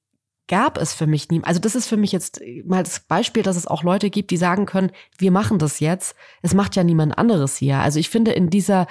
gab 0.53 0.77
es 0.77 0.93
für 0.93 1.07
mich 1.07 1.31
nie. 1.31 1.41
Also 1.45 1.61
das 1.61 1.75
ist 1.75 1.89
für 1.89 1.97
mich 1.97 2.13
jetzt 2.13 2.43
mal 2.67 2.83
das 2.83 3.01
Beispiel, 3.01 3.43
dass 3.43 3.57
es 3.57 3.67
auch 3.67 3.85
Leute 3.85 4.11
gibt, 4.11 4.31
die 4.31 4.37
sagen 4.37 4.67
können, 4.67 4.91
wir 5.17 5.31
machen 5.31 5.59
das 5.59 5.81
jetzt. 5.81 6.15
Es 6.43 6.53
macht 6.53 6.77
ja 6.77 6.85
niemand 6.85 7.17
anderes 7.17 7.57
hier. 7.57 7.79
Also 7.79 7.99
ich 7.99 8.11
finde 8.11 8.33
in 8.33 8.51
dieser 8.51 8.87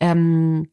ähm, 0.00 0.66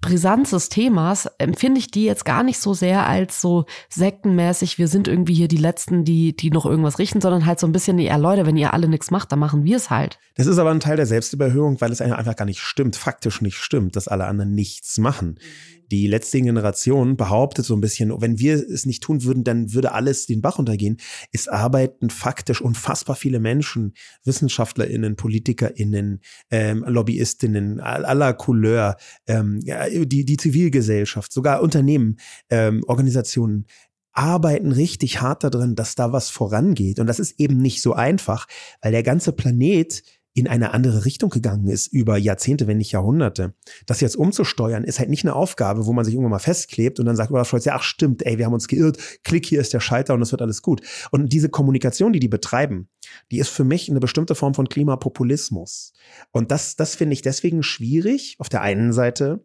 Brisanz 0.00 0.50
des 0.50 0.68
Themas 0.68 1.26
empfinde 1.38 1.80
ich 1.80 1.90
die 1.90 2.04
jetzt 2.04 2.24
gar 2.24 2.44
nicht 2.44 2.60
so 2.60 2.74
sehr 2.74 3.08
als 3.08 3.40
so 3.40 3.64
sektenmäßig, 3.88 4.78
wir 4.78 4.86
sind 4.86 5.08
irgendwie 5.08 5.34
hier 5.34 5.48
die 5.48 5.56
Letzten, 5.56 6.04
die, 6.04 6.36
die 6.36 6.50
noch 6.50 6.64
irgendwas 6.64 7.00
richten, 7.00 7.20
sondern 7.20 7.44
halt 7.44 7.58
so 7.58 7.66
ein 7.66 7.72
bisschen, 7.72 7.98
ja 7.98 8.14
Leute, 8.14 8.46
wenn 8.46 8.56
ihr 8.56 8.72
alle 8.72 8.86
nichts 8.86 9.10
macht, 9.10 9.32
dann 9.32 9.40
machen 9.40 9.64
wir 9.64 9.78
es 9.78 9.90
halt. 9.90 10.20
Das 10.36 10.46
ist 10.46 10.58
aber 10.58 10.70
ein 10.70 10.78
Teil 10.78 10.96
der 10.96 11.06
Selbstüberhöhung, 11.06 11.80
weil 11.80 11.90
es 11.90 12.00
einfach 12.00 12.36
gar 12.36 12.44
nicht 12.44 12.60
stimmt, 12.60 12.94
faktisch 12.94 13.40
nicht 13.40 13.58
stimmt, 13.58 13.96
dass 13.96 14.06
alle 14.06 14.26
anderen 14.26 14.54
nichts 14.54 14.96
machen 14.98 15.40
die 15.90 16.06
letzte 16.06 16.40
Generation 16.40 17.16
behauptet 17.16 17.64
so 17.64 17.74
ein 17.74 17.80
bisschen, 17.80 18.12
wenn 18.20 18.38
wir 18.38 18.54
es 18.54 18.86
nicht 18.86 19.02
tun 19.02 19.24
würden, 19.24 19.44
dann 19.44 19.72
würde 19.72 19.92
alles 19.92 20.26
den 20.26 20.40
Bach 20.40 20.58
untergehen. 20.58 20.98
Es 21.32 21.48
arbeiten 21.48 22.10
faktisch 22.10 22.60
unfassbar 22.60 23.16
viele 23.16 23.40
Menschen, 23.40 23.94
WissenschaftlerInnen, 24.24 25.16
PolitikerInnen, 25.16 26.20
ähm, 26.50 26.84
LobbyistInnen 26.86 27.80
aller 27.80 28.34
Couleur, 28.34 28.96
ähm, 29.26 29.60
die, 29.60 30.24
die 30.24 30.36
Zivilgesellschaft, 30.36 31.32
sogar 31.32 31.62
Unternehmen, 31.62 32.18
ähm, 32.50 32.82
Organisationen, 32.86 33.66
arbeiten 34.12 34.72
richtig 34.72 35.20
hart 35.20 35.44
darin, 35.44 35.76
dass 35.76 35.94
da 35.94 36.12
was 36.12 36.30
vorangeht. 36.30 36.98
Und 36.98 37.06
das 37.06 37.20
ist 37.20 37.38
eben 37.38 37.58
nicht 37.58 37.80
so 37.80 37.94
einfach, 37.94 38.46
weil 38.82 38.92
der 38.92 39.02
ganze 39.02 39.32
Planet 39.32 40.02
in 40.32 40.46
eine 40.46 40.72
andere 40.72 41.04
Richtung 41.04 41.30
gegangen 41.30 41.66
ist 41.66 41.88
über 41.88 42.16
Jahrzehnte, 42.16 42.66
wenn 42.66 42.78
nicht 42.78 42.92
Jahrhunderte. 42.92 43.54
Das 43.86 44.00
jetzt 44.00 44.16
umzusteuern, 44.16 44.84
ist 44.84 45.00
halt 45.00 45.10
nicht 45.10 45.24
eine 45.24 45.34
Aufgabe, 45.34 45.86
wo 45.86 45.92
man 45.92 46.04
sich 46.04 46.14
irgendwann 46.14 46.30
mal 46.30 46.38
festklebt 46.38 47.00
und 47.00 47.06
dann 47.06 47.16
sagt 47.16 47.32
Olaf 47.32 47.48
Scholz, 47.48 47.64
ja, 47.64 47.74
ach 47.74 47.82
stimmt, 47.82 48.24
ey, 48.24 48.38
wir 48.38 48.46
haben 48.46 48.54
uns 48.54 48.68
geirrt, 48.68 48.98
klick, 49.24 49.44
hier 49.44 49.60
ist 49.60 49.72
der 49.72 49.80
Schalter 49.80 50.14
und 50.14 50.22
es 50.22 50.30
wird 50.30 50.42
alles 50.42 50.62
gut. 50.62 50.82
Und 51.10 51.32
diese 51.32 51.48
Kommunikation, 51.48 52.12
die 52.12 52.20
die 52.20 52.28
betreiben, 52.28 52.88
die 53.32 53.38
ist 53.38 53.48
für 53.48 53.64
mich 53.64 53.90
eine 53.90 54.00
bestimmte 54.00 54.36
Form 54.36 54.54
von 54.54 54.68
Klimapopulismus. 54.68 55.94
Und 56.30 56.52
das, 56.52 56.76
das 56.76 56.94
finde 56.94 57.14
ich 57.14 57.22
deswegen 57.22 57.62
schwierig, 57.64 58.36
auf 58.38 58.48
der 58.48 58.62
einen 58.62 58.92
Seite, 58.92 59.44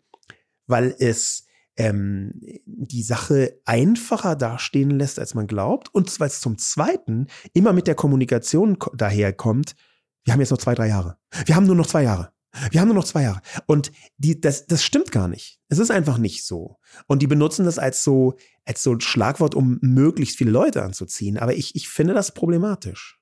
weil 0.67 0.95
es 0.99 1.45
ähm, 1.77 2.39
die 2.65 3.03
Sache 3.03 3.59
einfacher 3.65 4.35
dastehen 4.35 4.91
lässt, 4.91 5.19
als 5.19 5.33
man 5.33 5.47
glaubt. 5.47 5.93
Und 5.93 6.19
weil 6.19 6.27
es 6.27 6.41
zum 6.41 6.57
Zweiten 6.57 7.27
immer 7.53 7.73
mit 7.73 7.87
der 7.87 7.95
Kommunikation 7.95 8.77
daherkommt, 8.93 9.75
wir 10.25 10.33
haben 10.33 10.39
jetzt 10.41 10.51
noch 10.51 10.57
zwei, 10.57 10.75
drei 10.75 10.87
Jahre. 10.87 11.17
Wir 11.45 11.55
haben 11.55 11.65
nur 11.65 11.75
noch 11.75 11.87
zwei 11.87 12.03
Jahre. 12.03 12.31
Wir 12.71 12.81
haben 12.81 12.87
nur 12.87 12.95
noch 12.95 13.05
zwei 13.05 13.23
Jahre. 13.23 13.41
Und 13.67 13.91
die, 14.17 14.39
das, 14.39 14.65
das 14.65 14.83
stimmt 14.83 15.11
gar 15.11 15.27
nicht. 15.27 15.59
Es 15.67 15.77
ist 15.77 15.91
einfach 15.91 16.17
nicht 16.17 16.45
so. 16.45 16.77
Und 17.07 17.21
die 17.21 17.27
benutzen 17.27 17.65
das 17.65 17.77
als 17.79 18.03
so, 18.03 18.35
als 18.65 18.81
so 18.81 18.93
ein 18.93 19.01
Schlagwort, 19.01 19.55
um 19.55 19.77
möglichst 19.81 20.37
viele 20.37 20.51
Leute 20.51 20.83
anzuziehen. 20.83 21.37
Aber 21.37 21.53
ich, 21.53 21.75
ich 21.75 21.89
finde 21.89 22.13
das 22.13 22.33
problematisch. 22.33 23.19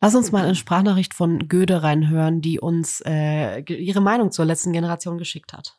Lass 0.00 0.14
uns 0.14 0.30
mal 0.30 0.44
eine 0.44 0.54
Sprachnachricht 0.54 1.12
von 1.12 1.48
Göde 1.48 1.82
reinhören, 1.82 2.40
die 2.40 2.60
uns 2.60 3.02
äh, 3.04 3.60
ihre 3.60 4.00
Meinung 4.00 4.30
zur 4.30 4.44
letzten 4.44 4.72
Generation 4.72 5.18
geschickt 5.18 5.52
hat. 5.52 5.76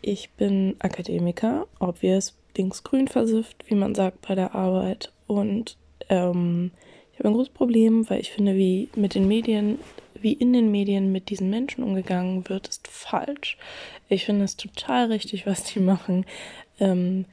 Ich 0.00 0.30
bin 0.32 0.76
Akademiker, 0.78 1.66
obvious, 1.78 2.34
linksgrün 2.56 3.06
versifft, 3.06 3.64
wie 3.68 3.74
man 3.74 3.94
sagt, 3.94 4.26
bei 4.26 4.34
der 4.34 4.54
Arbeit. 4.54 5.12
Und 5.26 5.76
ähm, 6.08 6.72
ich 7.18 7.24
habe 7.24 7.30
ein 7.30 7.34
großes 7.34 7.52
Problem, 7.52 8.08
weil 8.08 8.20
ich 8.20 8.30
finde, 8.30 8.54
wie 8.54 8.90
mit 8.94 9.16
den 9.16 9.26
Medien, 9.26 9.80
wie 10.20 10.34
in 10.34 10.52
den 10.52 10.70
Medien 10.70 11.10
mit 11.10 11.30
diesen 11.30 11.50
Menschen 11.50 11.82
umgegangen 11.82 12.48
wird, 12.48 12.68
ist 12.68 12.86
falsch. 12.86 13.58
Ich 14.08 14.24
finde 14.24 14.44
es 14.44 14.56
total 14.56 15.06
richtig, 15.06 15.44
was 15.44 15.64
die 15.64 15.80
machen. 15.80 16.26
Ähm, 16.78 17.24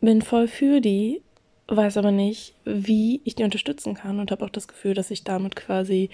bin 0.00 0.22
voll 0.22 0.48
für 0.48 0.80
die, 0.80 1.20
weiß 1.66 1.98
aber 1.98 2.10
nicht, 2.10 2.54
wie 2.64 3.20
ich 3.24 3.34
die 3.34 3.44
unterstützen 3.44 3.92
kann 3.92 4.18
und 4.18 4.30
habe 4.30 4.46
auch 4.46 4.50
das 4.50 4.66
Gefühl, 4.66 4.94
dass 4.94 5.10
ich 5.10 5.24
damit 5.24 5.56
quasi 5.56 6.08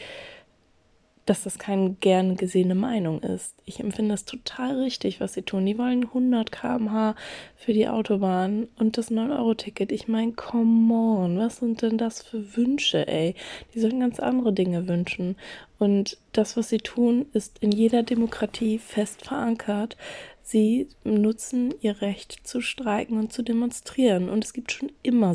dass 1.26 1.44
das 1.44 1.58
keine 1.58 1.94
gern 1.94 2.36
gesehene 2.36 2.74
Meinung 2.74 3.20
ist. 3.22 3.54
Ich 3.64 3.80
empfinde 3.80 4.14
es 4.14 4.24
total 4.24 4.78
richtig, 4.80 5.20
was 5.20 5.32
sie 5.32 5.42
tun. 5.42 5.64
Die 5.64 5.78
wollen 5.78 6.04
100 6.04 6.52
km/h 6.52 7.14
für 7.56 7.72
die 7.72 7.88
Autobahn 7.88 8.68
und 8.78 8.98
das 8.98 9.10
9-Euro-Ticket. 9.10 9.90
Ich 9.90 10.06
meine, 10.06 10.32
come 10.32 10.94
on, 10.94 11.38
was 11.38 11.58
sind 11.58 11.82
denn 11.82 11.96
das 11.96 12.22
für 12.22 12.56
Wünsche, 12.56 13.08
ey? 13.08 13.34
Die 13.74 13.80
sollen 13.80 14.00
ganz 14.00 14.20
andere 14.20 14.52
Dinge 14.52 14.86
wünschen. 14.86 15.36
Und 15.78 16.18
das, 16.32 16.56
was 16.56 16.68
sie 16.68 16.78
tun, 16.78 17.26
ist 17.32 17.58
in 17.60 17.72
jeder 17.72 18.02
Demokratie 18.02 18.78
fest 18.78 19.26
verankert. 19.26 19.96
Sie 20.42 20.88
nutzen 21.04 21.74
ihr 21.80 22.02
Recht 22.02 22.46
zu 22.46 22.60
streiken 22.60 23.18
und 23.18 23.32
zu 23.32 23.42
demonstrieren. 23.42 24.28
Und 24.28 24.44
es 24.44 24.52
gibt 24.52 24.72
schon 24.72 24.92
immer 25.02 25.34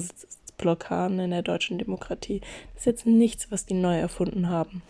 Blockaden 0.59 1.19
in 1.19 1.31
der 1.31 1.41
deutschen 1.41 1.79
Demokratie. 1.79 2.41
Das 2.73 2.81
ist 2.81 2.85
jetzt 2.85 3.05
nichts, 3.07 3.49
was 3.49 3.65
die 3.65 3.73
neu 3.73 3.97
erfunden 3.97 4.49
haben. 4.49 4.83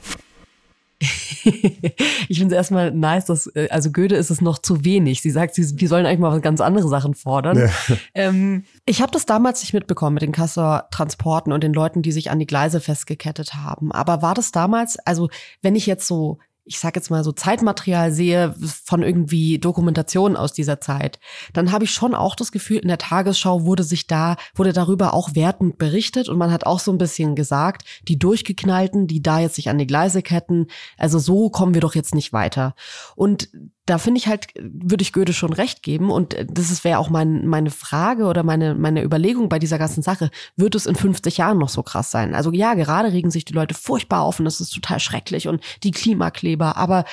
ich 1.01 2.38
finde 2.38 2.53
es 2.56 2.58
erstmal 2.58 2.91
nice, 2.91 3.25
dass, 3.25 3.48
äh, 3.48 3.70
also 3.72 3.91
Goethe 3.91 4.15
ist 4.15 4.29
es 4.29 4.41
noch 4.41 4.60
zu 4.60 4.84
wenig. 4.84 5.22
Sie 5.22 5.29
sagt, 5.29 5.56
sie, 5.56 5.75
die 5.75 5.88
sollen 5.88 6.06
eigentlich 6.06 6.20
mal 6.20 6.41
ganz 6.41 6.60
andere 6.60 6.89
Sachen 6.89 7.13
fordern. 7.15 7.58
Ja. 7.58 7.70
Ähm, 8.13 8.65
ich 8.86 9.01
habe 9.01 9.12
das 9.12 9.25
damals 9.25 9.62
nicht 9.62 9.74
mitbekommen 9.74 10.15
mit 10.15 10.24
den 10.24 10.32
Kassor 10.32 10.88
Transporten 10.91 11.53
und 11.53 11.63
den 11.63 11.74
Leuten, 11.74 12.01
die 12.01 12.12
sich 12.12 12.32
an 12.32 12.39
die 12.39 12.48
Gleise 12.48 12.82
festgekettet 12.82 13.53
haben. 13.53 13.91
Aber 13.91 14.22
war 14.22 14.34
das 14.34 14.51
damals, 14.51 14.98
also 15.00 15.29
wenn 15.62 15.75
ich 15.75 15.86
jetzt 15.86 16.08
so 16.08 16.39
ich 16.70 16.78
sage 16.78 17.00
jetzt 17.00 17.10
mal 17.10 17.24
so 17.24 17.32
Zeitmaterial 17.32 18.12
sehe 18.12 18.54
von 18.86 19.02
irgendwie 19.02 19.58
Dokumentationen 19.58 20.38
aus 20.38 20.54
dieser 20.54 20.80
Zeit, 20.80 21.20
dann 21.52 21.72
habe 21.72 21.84
ich 21.84 21.92
schon 21.92 22.14
auch 22.14 22.36
das 22.36 22.52
Gefühl, 22.52 22.78
in 22.78 22.88
der 22.88 23.00
Tagesschau 23.00 23.66
wurde 23.66 23.84
sich 23.84 24.06
da, 24.06 24.38
wurde 24.54 24.72
darüber 24.72 25.16
auch 25.16 25.34
wertend 25.34 25.80
berichtet 25.80 26.30
und 26.30 26.38
man 26.38 26.52
hat 26.52 26.68
auch 26.68 26.80
so 26.80 26.92
ein 26.92 27.00
bisschen 27.00 27.36
gesagt, 27.36 27.86
die 28.08 28.20
Durchgeknallten, 28.20 29.08
die 29.08 29.24
da 29.24 29.40
jetzt 29.40 29.56
sich 29.56 29.70
an 29.70 29.80
die 29.80 29.88
Gleise 29.88 30.22
ketten, 30.22 30.68
also 30.98 31.18
so 31.18 31.50
kommen 31.50 31.74
wir 31.74 31.82
doch 31.82 31.96
jetzt 31.96 32.14
nicht 32.14 32.34
weiter. 32.34 32.76
Und 33.16 33.50
da 33.89 33.98
finde 33.98 34.19
ich 34.19 34.27
halt, 34.27 34.48
würde 34.55 35.01
ich 35.01 35.13
Goethe 35.13 35.34
schon 35.34 35.51
recht 35.51 35.81
geben. 35.81 36.12
Und 36.12 36.36
das 36.48 36.84
wäre 36.84 37.00
auch 37.00 37.10
mein, 37.10 37.48
meine 37.48 37.72
Frage 37.72 38.25
oder 38.25 38.43
meine, 38.43 38.75
meine 38.75 39.03
Überlegung 39.03 39.50
bei 39.50 39.58
dieser 39.58 39.79
ganzen 39.79 40.03
Sache. 40.03 40.29
Wird 40.55 40.75
es 40.75 40.86
in 40.86 40.96
50 40.96 41.38
Jahren 41.38 41.58
noch 41.58 41.69
so 41.69 41.81
krass 41.81 42.12
sein? 42.12 42.36
Also 42.36 42.51
ja, 42.51 42.75
gerade 42.75 43.12
regen 43.12 43.31
sich 43.31 43.46
die 43.46 43.53
Leute 43.53 43.74
furchtbar 43.74 44.22
auf 44.22 44.38
und 44.39 44.46
das 44.46 44.62
ist 44.62 44.72
total 44.72 45.00
schrecklich 45.00 45.48
und 45.48 45.63
die 45.84 45.91
Klimakleber. 45.91 46.77
Aber 46.77 47.05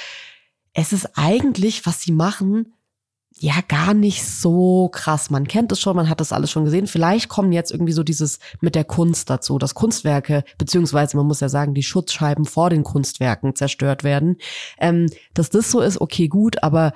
es 0.74 0.92
ist 0.92 1.16
eigentlich, 1.16 1.86
was 1.86 2.02
sie 2.02 2.12
machen, 2.12 2.74
ja 3.38 3.60
gar 3.68 3.92
nicht 3.92 4.24
so 4.24 4.88
krass. 4.88 5.30
Man 5.30 5.46
kennt 5.46 5.70
es 5.72 5.80
schon, 5.80 5.96
man 5.96 6.08
hat 6.08 6.20
das 6.20 6.32
alles 6.32 6.50
schon 6.50 6.64
gesehen. 6.64 6.86
Vielleicht 6.86 7.28
kommen 7.28 7.52
jetzt 7.52 7.70
irgendwie 7.70 7.92
so 7.92 8.02
dieses 8.02 8.38
mit 8.60 8.74
der 8.74 8.84
Kunst 8.84 9.28
dazu, 9.28 9.58
dass 9.58 9.74
Kunstwerke, 9.74 10.42
beziehungsweise 10.58 11.16
man 11.16 11.26
muss 11.26 11.40
ja 11.40 11.48
sagen, 11.48 11.74
die 11.74 11.82
Schutzscheiben 11.82 12.46
vor 12.46 12.70
den 12.70 12.82
Kunstwerken 12.82 13.54
zerstört 13.54 14.04
werden. 14.04 14.36
Ähm, 14.78 15.10
dass 15.34 15.50
das 15.50 15.70
so 15.70 15.80
ist, 15.80 16.00
okay, 16.00 16.28
gut, 16.28 16.62
aber 16.62 16.92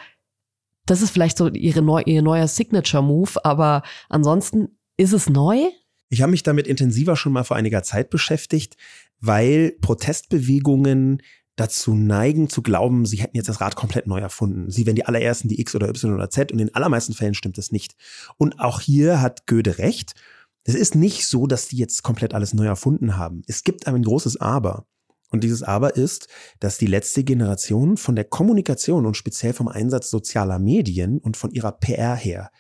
das 0.87 1.03
ist 1.03 1.11
vielleicht 1.11 1.37
so 1.37 1.49
ihre 1.49 1.83
neu, 1.83 2.03
ihr 2.07 2.23
neuer 2.23 2.49
Signature-Move, 2.49 3.45
aber 3.45 3.83
ansonsten 4.09 4.69
ist 4.97 5.13
es 5.13 5.29
neu? 5.29 5.59
Ich 6.09 6.23
habe 6.23 6.33
mich 6.33 6.43
damit 6.43 6.67
intensiver 6.67 7.17
schon 7.17 7.33
mal 7.33 7.45
vor 7.45 7.57
einiger 7.57 7.83
Zeit 7.83 8.11
beschäftigt, 8.11 8.77
weil 9.21 9.77
Protestbewegungen 9.81 11.23
dazu 11.61 11.95
neigen 11.95 12.49
zu 12.49 12.63
glauben, 12.63 13.05
sie 13.05 13.19
hätten 13.19 13.37
jetzt 13.37 13.49
das 13.49 13.61
Rad 13.61 13.77
komplett 13.77 14.07
neu 14.07 14.19
erfunden. 14.19 14.71
Sie 14.71 14.87
wären 14.87 14.97
die 14.97 15.05
allerersten, 15.05 15.49
die 15.49 15.61
X 15.61 15.75
oder 15.75 15.89
Y 15.89 16.15
oder 16.15 16.31
Z 16.31 16.53
und 16.53 16.59
in 16.59 16.69
den 16.69 16.75
allermeisten 16.75 17.13
Fällen 17.13 17.35
stimmt 17.35 17.59
das 17.59 17.71
nicht. 17.71 17.95
Und 18.39 18.61
auch 18.61 18.81
hier 18.81 19.21
hat 19.21 19.47
Goethe 19.47 19.79
recht. 19.79 20.15
Es 20.65 20.75
ist 20.75 20.95
nicht 20.95 21.27
so, 21.27 21.47
dass 21.47 21.69
die 21.69 21.77
jetzt 21.77 22.03
komplett 22.03 22.35
alles 22.35 22.55
neu 22.55 22.67
erfunden 22.67 23.17
haben. 23.17 23.43
Es 23.47 23.63
gibt 23.63 23.87
ein 23.87 24.03
großes 24.03 24.41
Aber. 24.41 24.87
Und 25.31 25.45
dieses 25.45 25.63
Aber 25.63 25.97
ist, 25.97 26.29
dass 26.59 26.79
die 26.79 26.87
letzte 26.87 27.25
Generation 27.25 27.97
von 27.97 28.17
der 28.17 28.25
Kommunikation 28.25 29.07
und 29.07 29.17
speziell 29.17 29.53
vom 29.53 29.69
Einsatz 29.69 30.11
sozialer 30.11 30.59
Medien 30.59 31.19
und 31.19 31.37
von 31.37 31.51
ihrer 31.51 31.73
PR 31.73 32.17
her 32.17 32.51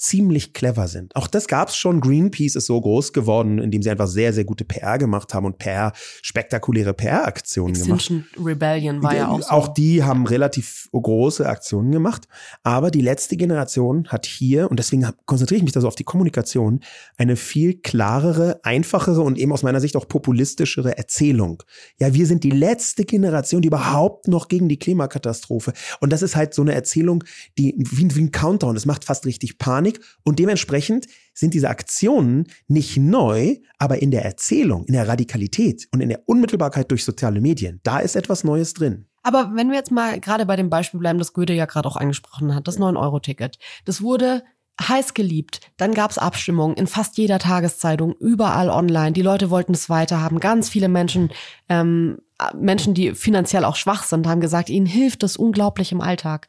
ziemlich 0.00 0.54
clever 0.54 0.88
sind. 0.88 1.14
Auch 1.14 1.26
das 1.26 1.46
gab's 1.46 1.76
schon. 1.76 2.00
Greenpeace 2.00 2.56
ist 2.56 2.66
so 2.66 2.80
groß 2.80 3.12
geworden, 3.12 3.58
indem 3.58 3.82
sie 3.82 3.90
einfach 3.90 4.06
sehr, 4.06 4.32
sehr 4.32 4.44
gute 4.44 4.64
PR 4.64 4.96
gemacht 4.96 5.34
haben 5.34 5.44
und 5.44 5.58
PR, 5.58 5.92
spektakuläre 6.22 6.94
PR-Aktionen 6.94 7.74
gemacht. 7.74 8.00
Extinction 8.00 8.26
Rebellion 8.42 9.02
war 9.02 9.14
ja 9.14 9.28
auch 9.28 9.42
so. 9.42 9.48
Auch 9.48 9.68
die 9.68 10.02
haben 10.02 10.26
relativ 10.26 10.88
große 10.92 11.46
Aktionen 11.46 11.92
gemacht. 11.92 12.28
Aber 12.62 12.90
die 12.90 13.02
letzte 13.02 13.36
Generation 13.36 14.08
hat 14.08 14.24
hier, 14.24 14.70
und 14.70 14.78
deswegen 14.78 15.06
konzentriere 15.26 15.58
ich 15.58 15.64
mich 15.64 15.72
da 15.72 15.82
so 15.82 15.88
auf 15.88 15.96
die 15.96 16.04
Kommunikation, 16.04 16.80
eine 17.18 17.36
viel 17.36 17.74
klarere, 17.74 18.58
einfachere 18.62 19.20
und 19.20 19.36
eben 19.36 19.52
aus 19.52 19.62
meiner 19.62 19.80
Sicht 19.80 19.96
auch 19.96 20.08
populistischere 20.08 20.96
Erzählung. 20.96 21.62
Ja, 21.98 22.14
wir 22.14 22.26
sind 22.26 22.42
die 22.42 22.50
letzte 22.50 23.04
Generation, 23.04 23.60
die 23.60 23.68
überhaupt 23.68 24.28
noch 24.28 24.48
gegen 24.48 24.70
die 24.70 24.78
Klimakatastrophe. 24.78 25.74
Und 26.00 26.10
das 26.10 26.22
ist 26.22 26.36
halt 26.36 26.54
so 26.54 26.62
eine 26.62 26.72
Erzählung, 26.72 27.22
die 27.58 27.74
wie, 27.76 28.16
wie 28.16 28.22
ein 28.22 28.32
Countdown, 28.32 28.74
das 28.74 28.86
macht 28.86 29.04
fast 29.04 29.26
richtig 29.26 29.58
Panik 29.58 29.89
Dynamik 29.90 30.00
und 30.24 30.38
dementsprechend 30.38 31.06
sind 31.34 31.54
diese 31.54 31.68
Aktionen 31.68 32.46
nicht 32.68 32.96
neu, 32.96 33.56
aber 33.78 34.02
in 34.02 34.10
der 34.10 34.24
Erzählung, 34.24 34.84
in 34.86 34.94
der 34.94 35.08
Radikalität 35.08 35.88
und 35.92 36.00
in 36.00 36.08
der 36.08 36.28
Unmittelbarkeit 36.28 36.90
durch 36.90 37.04
soziale 37.04 37.40
Medien, 37.40 37.80
da 37.82 37.98
ist 37.98 38.16
etwas 38.16 38.44
Neues 38.44 38.74
drin. 38.74 39.06
Aber 39.22 39.52
wenn 39.54 39.68
wir 39.68 39.76
jetzt 39.76 39.90
mal 39.90 40.18
gerade 40.18 40.46
bei 40.46 40.56
dem 40.56 40.70
Beispiel 40.70 41.00
bleiben, 41.00 41.18
das 41.18 41.32
Goethe 41.32 41.52
ja 41.52 41.66
gerade 41.66 41.88
auch 41.88 41.96
angesprochen 41.96 42.54
hat, 42.54 42.66
das 42.66 42.78
9-Euro-Ticket, 42.78 43.58
das 43.84 44.00
wurde 44.00 44.42
heiß 44.80 45.12
geliebt. 45.12 45.60
Dann 45.76 45.92
gab's 45.92 46.16
Abstimmungen 46.16 46.74
in 46.76 46.86
fast 46.86 47.18
jeder 47.18 47.38
Tageszeitung, 47.38 48.14
überall 48.14 48.70
online. 48.70 49.12
Die 49.12 49.20
Leute 49.20 49.50
wollten 49.50 49.74
es 49.74 49.90
weiterhaben. 49.90 50.40
Ganz 50.40 50.70
viele 50.70 50.88
Menschen, 50.88 51.30
ähm, 51.68 52.18
Menschen, 52.54 52.94
die 52.94 53.14
finanziell 53.14 53.66
auch 53.66 53.76
schwach 53.76 54.04
sind, 54.04 54.26
haben 54.26 54.40
gesagt, 54.40 54.70
ihnen 54.70 54.86
hilft 54.86 55.22
das 55.22 55.36
unglaublich 55.36 55.92
im 55.92 56.00
Alltag. 56.00 56.48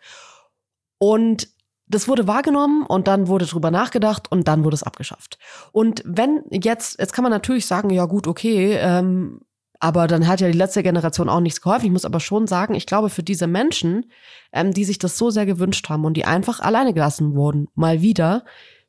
Und 0.98 1.50
das 1.92 2.08
wurde 2.08 2.28
wahrgenommen 2.28 2.84
und 2.86 3.08
dann 3.08 3.28
wurde 3.28 3.46
drüber 3.46 3.72
nachgedacht 3.72 4.32
und 4.32 4.48
dann 4.48 4.64
wurde 4.64 4.76
es 4.76 4.84
abgeschafft. 4.84 5.38
Und 5.72 6.02
wenn 6.06 6.44
jetzt, 6.50 7.00
jetzt 7.00 7.14
kann 7.14 7.24
man 7.24 7.32
natürlich 7.32 7.66
sagen, 7.66 7.90
ja 7.90 8.06
gut, 8.06 8.28
okay, 8.28 8.78
ähm, 8.80 9.42
aber 9.80 10.08
dann 10.08 10.28
hat 10.28 10.42
ja 10.42 10.48
die 10.48 10.58
letzte 10.58 10.84
Generation 10.84 11.28
auch 11.28 11.40
nichts 11.40 11.60
geholfen. 11.60 11.88
Ich 11.88 11.92
muss 11.92 12.06
aber 12.06 12.20
schon 12.20 12.46
sagen, 12.46 12.76
ich 12.76 12.86
glaube, 12.86 13.10
für 13.10 13.24
diese 13.24 13.48
Menschen, 13.48 14.12
ähm, 14.54 14.74
die 14.74 14.86
sich 14.86 15.00
das 15.00 15.18
so 15.18 15.32
sehr 15.32 15.48
gewünscht 15.48 15.90
haben 15.90 16.06
und 16.06 16.16
die 16.16 16.26
einfach 16.26 16.60
alleine 16.60 16.94
gelassen 16.94 17.36
wurden, 17.36 17.68
mal 17.74 18.02
wieder, 18.02 18.46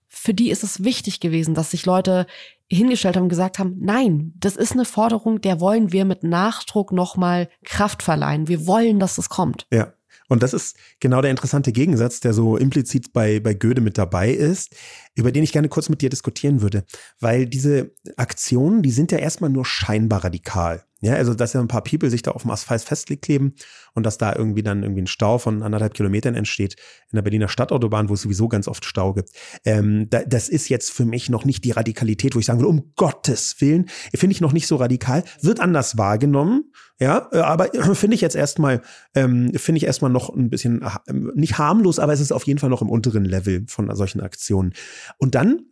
für 0.07 0.35
die 0.35 0.51
ist 0.51 0.63
es 0.63 0.85
wichtig 0.85 1.21
gewesen, 1.21 1.55
dass 1.55 1.71
sich 1.71 1.87
Leute 1.87 2.27
hingestellt 2.71 3.17
haben 3.17 3.25
und 3.25 3.29
gesagt 3.31 3.59
haben, 3.59 3.77
nein, 3.81 4.35
das 4.37 4.57
ist 4.57 4.73
eine 4.73 4.85
Forderung, 4.85 5.41
der 5.41 5.61
wollen 5.61 5.93
wir 5.93 6.05
mit 6.05 6.23
Nachdruck 6.23 6.93
nochmal 6.93 7.49
Kraft 7.65 8.03
verleihen. 8.03 8.47
Wir 8.47 8.67
wollen, 8.67 9.01
dass 9.01 9.17
das 9.17 9.31
kommt. 9.31 9.67
Ja. 9.73 9.95
Und 10.33 10.43
das 10.43 10.55
ist 10.55 10.77
genau 10.99 11.21
der 11.21 11.31
interessante 11.31 11.73
Gegensatz, 11.73 12.21
der 12.21 12.33
so 12.33 12.57
implizit 12.57 13.13
bei, 13.13 13.39
bei 13.39 13.53
Goethe 13.53 13.83
mit 13.83 13.99
dabei 13.99 14.31
ist, 14.31 14.75
über 15.15 15.33
den 15.33 15.43
ich 15.43 15.53
gerne 15.53 15.69
kurz 15.69 15.89
mit 15.89 16.01
dir 16.01 16.11
diskutieren 16.11 16.63
würde. 16.63 16.85
Weil 17.21 17.47
diese 17.47 17.93
Aktionen, 18.17 18.83
die 18.83 18.91
sind 18.91 19.13
ja 19.13 19.19
erstmal 19.19 19.51
nur 19.51 19.65
scheinbar 19.65 20.25
radikal. 20.25 20.85
Ja, 21.05 21.15
also 21.15 21.35
dass 21.35 21.53
ja 21.53 21.61
ein 21.61 21.67
paar 21.67 21.83
People 21.83 22.11
sich 22.11 22.23
da 22.23 22.31
auf 22.31 22.43
dem 22.43 22.53
Asphalt 22.53 22.81
festkleben 22.81 23.55
und 23.93 24.07
dass 24.07 24.19
da 24.19 24.37
irgendwie 24.37 24.63
dann 24.63 24.85
irgendwie 24.85 25.03
ein 25.03 25.09
Stau 25.09 25.39
von 25.39 25.65
anderthalb 25.65 25.95
Kilometern 25.95 26.37
entsteht 26.37 26.77
in 27.11 27.17
der 27.17 27.23
Berliner 27.23 27.49
Stadtautobahn, 27.49 28.09
wo 28.09 28.15
es 28.15 28.23
sowieso 28.23 28.47
ganz 28.47 28.69
oft 28.69 28.85
Stau 28.85 29.13
gibt. 29.13 29.31
Ähm, 29.65 30.07
da, 30.11 30.23
das 30.23 30.49
ist 30.49 30.69
jetzt 30.69 30.93
für 30.93 31.05
mich 31.05 31.29
noch 31.29 31.45
nicht 31.45 31.65
die 31.65 31.73
Radikalität, 31.73 32.37
wo 32.37 32.39
ich 32.39 32.47
sagen 32.47 32.61
will, 32.61 32.67
um 32.67 32.93
Gottes 32.95 33.57
Willen, 33.59 33.87
finde 34.15 34.33
ich 34.33 34.41
noch 34.41 34.53
nicht 34.53 34.69
so 34.69 34.77
radikal, 34.77 35.25
wird 35.41 35.59
anders 35.59 35.99
wahrgenommen, 35.99 36.71
ja, 37.03 37.29
äh, 37.33 37.39
aber 37.39 37.71
finde 37.95 38.15
ich 38.15 38.21
jetzt 38.21 38.37
erstmal, 38.37 38.81
ähm, 39.17 39.53
finde 39.57 39.79
ich 39.79 39.85
erstmal 39.85 40.11
noch 40.11 40.31
ein 40.31 40.51
bisschen 40.51 40.83
äh, 40.83 41.13
nicht 41.35 41.59
harmlos, 41.59 41.99
aber 41.99 42.13
es 42.13 42.21
ist 42.21 42.33
auf 42.33 42.47
jeden 42.47 42.61
Fall 42.61 42.71
noch 42.71 42.81
im 42.81 42.91
unteren 42.91 43.25
Level 43.25 43.65
von 43.67 43.93
solchen 43.97 44.21
Aktionen. 44.21 44.73
Und 45.19 45.35
dann 45.35 45.67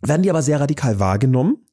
werden 0.00 0.22
die 0.22 0.30
aber 0.30 0.42
sehr 0.42 0.60
radikal 0.60 0.98
wahrgenommen 0.98 1.66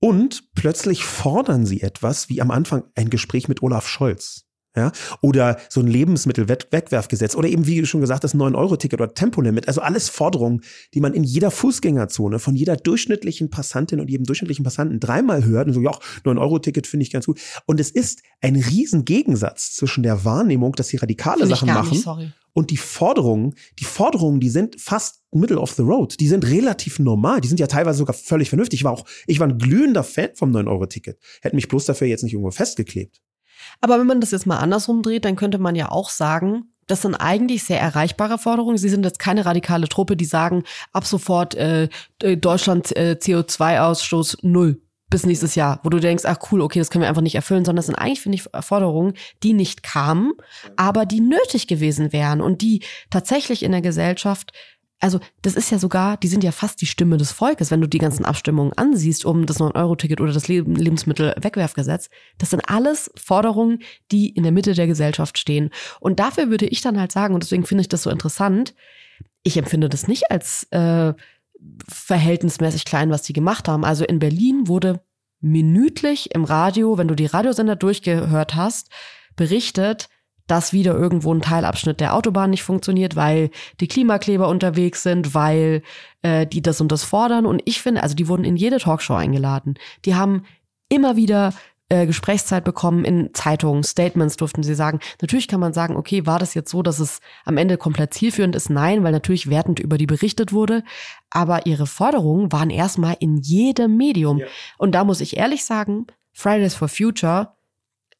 und 0.00 0.54
plötzlich 0.54 1.04
fordern 1.04 1.66
sie 1.66 1.82
etwas, 1.82 2.28
wie 2.28 2.40
am 2.40 2.50
Anfang 2.50 2.84
ein 2.94 3.10
Gespräch 3.10 3.48
mit 3.48 3.62
Olaf 3.62 3.86
Scholz. 3.86 4.49
Ja, 4.76 4.92
oder 5.20 5.58
so 5.68 5.80
ein 5.80 5.88
Lebensmittelwegwerfgesetz 5.88 7.34
oder 7.34 7.48
eben, 7.48 7.66
wie 7.66 7.84
schon 7.86 8.00
gesagt, 8.00 8.22
das 8.22 8.36
9-Euro-Ticket 8.36 9.00
oder 9.00 9.12
Tempolimit. 9.12 9.66
Also 9.66 9.80
alles 9.80 10.08
Forderungen, 10.08 10.60
die 10.94 11.00
man 11.00 11.12
in 11.12 11.24
jeder 11.24 11.50
Fußgängerzone 11.50 12.38
von 12.38 12.54
jeder 12.54 12.76
durchschnittlichen 12.76 13.50
Passantin 13.50 13.98
und 13.98 14.08
jedem 14.08 14.26
durchschnittlichen 14.26 14.64
Passanten 14.64 15.00
dreimal 15.00 15.44
hört 15.44 15.66
und 15.66 15.72
so, 15.74 15.80
ja, 15.80 15.90
9-Euro-Ticket 16.24 16.86
finde 16.86 17.02
ich 17.02 17.10
ganz 17.10 17.26
gut. 17.26 17.40
Und 17.66 17.80
es 17.80 17.90
ist 17.90 18.22
ein 18.40 18.54
riesen 18.54 19.04
Gegensatz 19.04 19.74
zwischen 19.74 20.04
der 20.04 20.24
Wahrnehmung, 20.24 20.72
dass 20.74 20.86
sie 20.86 20.98
radikale 20.98 21.48
Sachen 21.48 21.66
machen 21.66 21.90
nicht, 21.90 22.06
und 22.52 22.70
die 22.70 22.76
Forderungen, 22.76 23.54
die 23.78 23.84
Forderungen, 23.84 24.38
die 24.38 24.50
sind 24.50 24.80
fast 24.80 25.22
middle 25.32 25.58
of 25.58 25.72
the 25.72 25.82
road. 25.82 26.18
Die 26.20 26.28
sind 26.28 26.46
relativ 26.46 26.98
normal. 26.98 27.40
Die 27.40 27.48
sind 27.48 27.60
ja 27.60 27.66
teilweise 27.66 27.98
sogar 27.98 28.14
völlig 28.14 28.48
vernünftig. 28.48 28.80
Ich 28.80 28.84
war 28.84 28.92
auch, 28.92 29.04
ich 29.26 29.40
war 29.40 29.48
ein 29.48 29.58
glühender 29.58 30.04
Fan 30.04 30.30
vom 30.34 30.54
9-Euro-Ticket. 30.54 31.18
Hätte 31.42 31.56
mich 31.56 31.68
bloß 31.68 31.86
dafür 31.86 32.06
jetzt 32.06 32.22
nicht 32.22 32.32
irgendwo 32.32 32.50
festgeklebt. 32.50 33.20
Aber 33.80 33.98
wenn 33.98 34.06
man 34.06 34.20
das 34.20 34.30
jetzt 34.30 34.46
mal 34.46 34.58
andersrum 34.58 35.02
dreht, 35.02 35.24
dann 35.24 35.36
könnte 35.36 35.58
man 35.58 35.74
ja 35.74 35.90
auch 35.90 36.10
sagen, 36.10 36.72
das 36.86 37.02
sind 37.02 37.14
eigentlich 37.14 37.64
sehr 37.64 37.80
erreichbare 37.80 38.38
Forderungen. 38.38 38.76
Sie 38.76 38.88
sind 38.88 39.04
jetzt 39.04 39.20
keine 39.20 39.46
radikale 39.46 39.88
Truppe, 39.88 40.16
die 40.16 40.24
sagen, 40.24 40.64
ab 40.92 41.06
sofort 41.06 41.54
äh, 41.54 41.88
Deutschland 42.18 42.94
äh, 42.96 43.16
CO2-Ausstoß 43.20 44.38
null 44.42 44.80
bis 45.10 45.26
nächstes 45.26 45.56
Jahr, 45.56 45.80
wo 45.82 45.88
du 45.88 45.98
denkst, 45.98 46.24
ach 46.24 46.38
cool, 46.50 46.60
okay, 46.60 46.78
das 46.78 46.88
können 46.88 47.02
wir 47.02 47.08
einfach 47.08 47.20
nicht 47.20 47.34
erfüllen, 47.34 47.64
sondern 47.64 47.78
das 47.78 47.86
sind 47.86 47.96
eigentlich, 47.96 48.20
finde 48.20 48.36
ich, 48.36 48.64
Forderungen, 48.64 49.14
die 49.42 49.52
nicht 49.52 49.82
kamen, 49.82 50.32
aber 50.76 51.04
die 51.04 51.20
nötig 51.20 51.66
gewesen 51.66 52.12
wären 52.12 52.40
und 52.40 52.62
die 52.62 52.84
tatsächlich 53.10 53.64
in 53.64 53.72
der 53.72 53.82
Gesellschaft 53.82 54.52
also 55.00 55.18
das 55.40 55.54
ist 55.54 55.70
ja 55.70 55.78
sogar, 55.78 56.18
die 56.18 56.28
sind 56.28 56.44
ja 56.44 56.52
fast 56.52 56.80
die 56.82 56.86
Stimme 56.86 57.16
des 57.16 57.32
Volkes, 57.32 57.70
wenn 57.70 57.80
du 57.80 57.88
die 57.88 57.98
ganzen 57.98 58.26
Abstimmungen 58.26 58.72
ansiehst 58.74 59.24
um 59.24 59.46
das 59.46 59.58
9-Euro-Ticket 59.58 60.20
oder 60.20 60.32
das 60.32 60.46
Lebensmittelwegwerfgesetz. 60.46 62.10
Das 62.36 62.50
sind 62.50 62.68
alles 62.68 63.10
Forderungen, 63.16 63.80
die 64.12 64.28
in 64.28 64.42
der 64.42 64.52
Mitte 64.52 64.74
der 64.74 64.86
Gesellschaft 64.86 65.38
stehen. 65.38 65.70
Und 66.00 66.20
dafür 66.20 66.50
würde 66.50 66.66
ich 66.66 66.82
dann 66.82 67.00
halt 67.00 67.12
sagen, 67.12 67.34
und 67.34 67.42
deswegen 67.42 67.64
finde 67.64 67.80
ich 67.80 67.88
das 67.88 68.02
so 68.02 68.10
interessant, 68.10 68.74
ich 69.42 69.56
empfinde 69.56 69.88
das 69.88 70.06
nicht 70.06 70.30
als 70.30 70.64
äh, 70.70 71.14
verhältnismäßig 71.88 72.84
klein, 72.84 73.10
was 73.10 73.22
die 73.22 73.32
gemacht 73.32 73.68
haben. 73.68 73.84
Also 73.84 74.04
in 74.04 74.18
Berlin 74.18 74.68
wurde 74.68 75.00
minütlich 75.40 76.34
im 76.34 76.44
Radio, 76.44 76.98
wenn 76.98 77.08
du 77.08 77.14
die 77.14 77.26
Radiosender 77.26 77.76
durchgehört 77.76 78.54
hast, 78.54 78.90
berichtet, 79.34 80.10
dass 80.50 80.72
wieder 80.72 80.94
irgendwo 80.94 81.32
ein 81.32 81.42
Teilabschnitt 81.42 82.00
der 82.00 82.14
Autobahn 82.14 82.50
nicht 82.50 82.62
funktioniert, 82.62 83.14
weil 83.14 83.50
die 83.80 83.88
Klimakleber 83.88 84.48
unterwegs 84.48 85.02
sind, 85.02 85.34
weil 85.34 85.82
äh, 86.22 86.46
die 86.46 86.62
das 86.62 86.80
und 86.80 86.90
das 86.90 87.04
fordern. 87.04 87.46
Und 87.46 87.62
ich 87.66 87.80
finde, 87.80 88.02
also 88.02 88.14
die 88.14 88.28
wurden 88.28 88.44
in 88.44 88.56
jede 88.56 88.78
Talkshow 88.78 89.14
eingeladen. 89.14 89.74
Die 90.04 90.14
haben 90.14 90.44
immer 90.88 91.16
wieder 91.16 91.52
äh, 91.88 92.06
Gesprächszeit 92.06 92.64
bekommen 92.64 93.04
in 93.04 93.30
Zeitungen, 93.32 93.84
Statements 93.84 94.36
durften 94.36 94.62
sie 94.62 94.74
sagen. 94.74 95.00
Natürlich 95.20 95.46
kann 95.46 95.60
man 95.60 95.72
sagen, 95.72 95.96
okay, 95.96 96.26
war 96.26 96.38
das 96.38 96.54
jetzt 96.54 96.70
so, 96.70 96.82
dass 96.82 96.98
es 96.98 97.20
am 97.44 97.56
Ende 97.56 97.76
komplett 97.76 98.14
zielführend 98.14 98.56
ist? 98.56 98.70
Nein, 98.70 99.04
weil 99.04 99.12
natürlich 99.12 99.50
wertend 99.50 99.78
über 99.78 99.98
die 99.98 100.06
berichtet 100.06 100.52
wurde. 100.52 100.82
Aber 101.30 101.66
ihre 101.66 101.86
Forderungen 101.86 102.50
waren 102.50 102.70
erstmal 102.70 103.16
in 103.20 103.36
jedem 103.38 103.96
Medium. 103.96 104.38
Ja. 104.38 104.46
Und 104.78 104.96
da 104.96 105.04
muss 105.04 105.20
ich 105.20 105.36
ehrlich 105.36 105.64
sagen, 105.64 106.06
Fridays 106.32 106.74
for 106.74 106.88
Future 106.88 107.52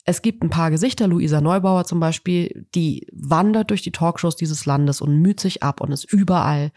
es 0.05 0.23
gibt 0.23 0.43
ein 0.43 0.51
paar 0.51 0.71
Gesichter, 0.71 1.07
Luisa 1.07 1.41
Neubauer 1.41 1.85
zum 1.85 2.01
Beispiel, 2.01 2.67
die 2.75 3.07
wandert 3.13 3.71
durch 3.71 3.83
die 3.83 3.93
Talkshows 3.93 4.37
dieses 4.37 4.67
Landes 4.67 5.01
und 5.01 5.21
müht 5.21 5.41
sich 5.41 5.63
ab 5.63 5.81
und 5.81 5.93
ist 5.93 6.11
überall. 6.11 6.73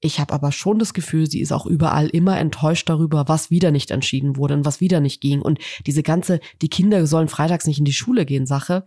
Ich 0.00 0.20
habe 0.20 0.34
aber 0.34 0.52
schon 0.52 0.78
das 0.78 0.92
Gefühl, 0.92 1.30
sie 1.30 1.40
ist 1.40 1.52
auch 1.52 1.64
überall 1.66 2.08
immer 2.08 2.38
enttäuscht 2.38 2.88
darüber, 2.88 3.26
was 3.26 3.50
wieder 3.50 3.70
nicht 3.70 3.90
entschieden 3.90 4.36
wurde 4.36 4.54
und 4.54 4.66
was 4.66 4.80
wieder 4.80 5.00
nicht 5.00 5.20
ging. 5.20 5.40
Und 5.40 5.58
diese 5.86 6.02
ganze, 6.02 6.40
die 6.60 6.68
Kinder 6.68 7.06
sollen 7.06 7.28
freitags 7.28 7.66
nicht 7.66 7.78
in 7.78 7.86
die 7.86 7.92
Schule 7.92 8.26
gehen, 8.26 8.46
Sache, 8.46 8.84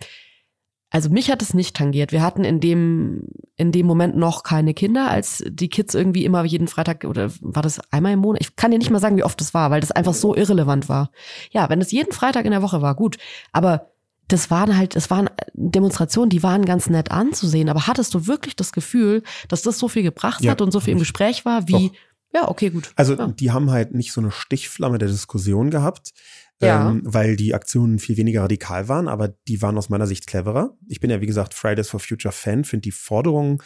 also 0.89 1.09
mich 1.09 1.29
hat 1.29 1.41
es 1.41 1.53
nicht 1.53 1.75
tangiert. 1.75 2.11
Wir 2.11 2.21
hatten 2.21 2.45
in 2.45 2.59
dem, 2.59 3.27
in 3.55 3.71
dem 3.71 3.85
Moment 3.85 4.15
noch 4.15 4.43
keine 4.43 4.73
Kinder, 4.73 5.09
als 5.09 5.43
die 5.45 5.67
Kids 5.67 5.93
irgendwie 5.93 6.23
immer 6.23 6.43
jeden 6.45 6.67
Freitag 6.67 7.03
oder 7.03 7.29
war 7.41 7.61
das 7.61 7.81
einmal 7.91 8.13
im 8.13 8.19
Monat? 8.19 8.41
Ich 8.41 8.55
kann 8.55 8.71
dir 8.71 8.77
nicht 8.77 8.89
mal 8.89 8.99
sagen, 8.99 9.17
wie 9.17 9.23
oft 9.23 9.39
das 9.41 9.53
war, 9.53 9.69
weil 9.69 9.81
das 9.81 9.91
einfach 9.91 10.13
so 10.13 10.33
irrelevant 10.33 10.87
war. 10.87 11.11
Ja, 11.51 11.69
wenn 11.69 11.81
es 11.81 11.91
jeden 11.91 12.13
Freitag 12.13 12.45
in 12.45 12.51
der 12.51 12.61
Woche 12.61 12.81
war, 12.81 12.95
gut. 12.95 13.17
Aber 13.51 13.91
das 14.29 14.49
waren 14.49 14.77
halt, 14.77 14.95
es 14.95 15.09
waren 15.09 15.29
Demonstrationen, 15.53 16.29
die 16.29 16.43
waren 16.43 16.63
ganz 16.63 16.89
nett 16.89 17.11
anzusehen. 17.11 17.69
Aber 17.69 17.87
hattest 17.87 18.13
du 18.13 18.27
wirklich 18.27 18.55
das 18.55 18.71
Gefühl, 18.71 19.23
dass 19.49 19.63
das 19.63 19.79
so 19.79 19.89
viel 19.89 20.03
gebracht 20.03 20.43
ja, 20.43 20.51
hat 20.51 20.61
und 20.61 20.71
so 20.71 20.79
viel 20.79 20.93
im 20.93 20.99
Gespräch 20.99 21.43
war, 21.43 21.67
wie, 21.67 21.89
doch. 21.89 21.95
ja, 22.33 22.49
okay, 22.49 22.69
gut. 22.69 22.91
Also 22.95 23.15
ja. 23.15 23.27
die 23.27 23.51
haben 23.51 23.71
halt 23.71 23.93
nicht 23.93 24.13
so 24.13 24.21
eine 24.21 24.31
Stichflamme 24.31 24.99
der 24.99 25.09
Diskussion 25.09 25.69
gehabt 25.69 26.13
ja. 26.61 26.89
ähm, 26.89 27.01
weil 27.05 27.35
die 27.35 27.53
Aktionen 27.53 27.99
viel 27.99 28.17
weniger 28.17 28.43
radikal 28.43 28.87
waren, 28.87 29.07
aber 29.07 29.29
die 29.47 29.61
waren 29.61 29.77
aus 29.77 29.89
meiner 29.89 30.07
Sicht 30.07 30.27
cleverer. 30.27 30.75
Ich 30.87 30.99
bin 30.99 31.09
ja, 31.09 31.21
wie 31.21 31.27
gesagt, 31.27 31.53
Fridays 31.53 31.89
for 31.89 31.99
Future 31.99 32.31
Fan, 32.31 32.63
finde 32.63 32.83
die 32.83 32.91
Forderungen 32.91 33.59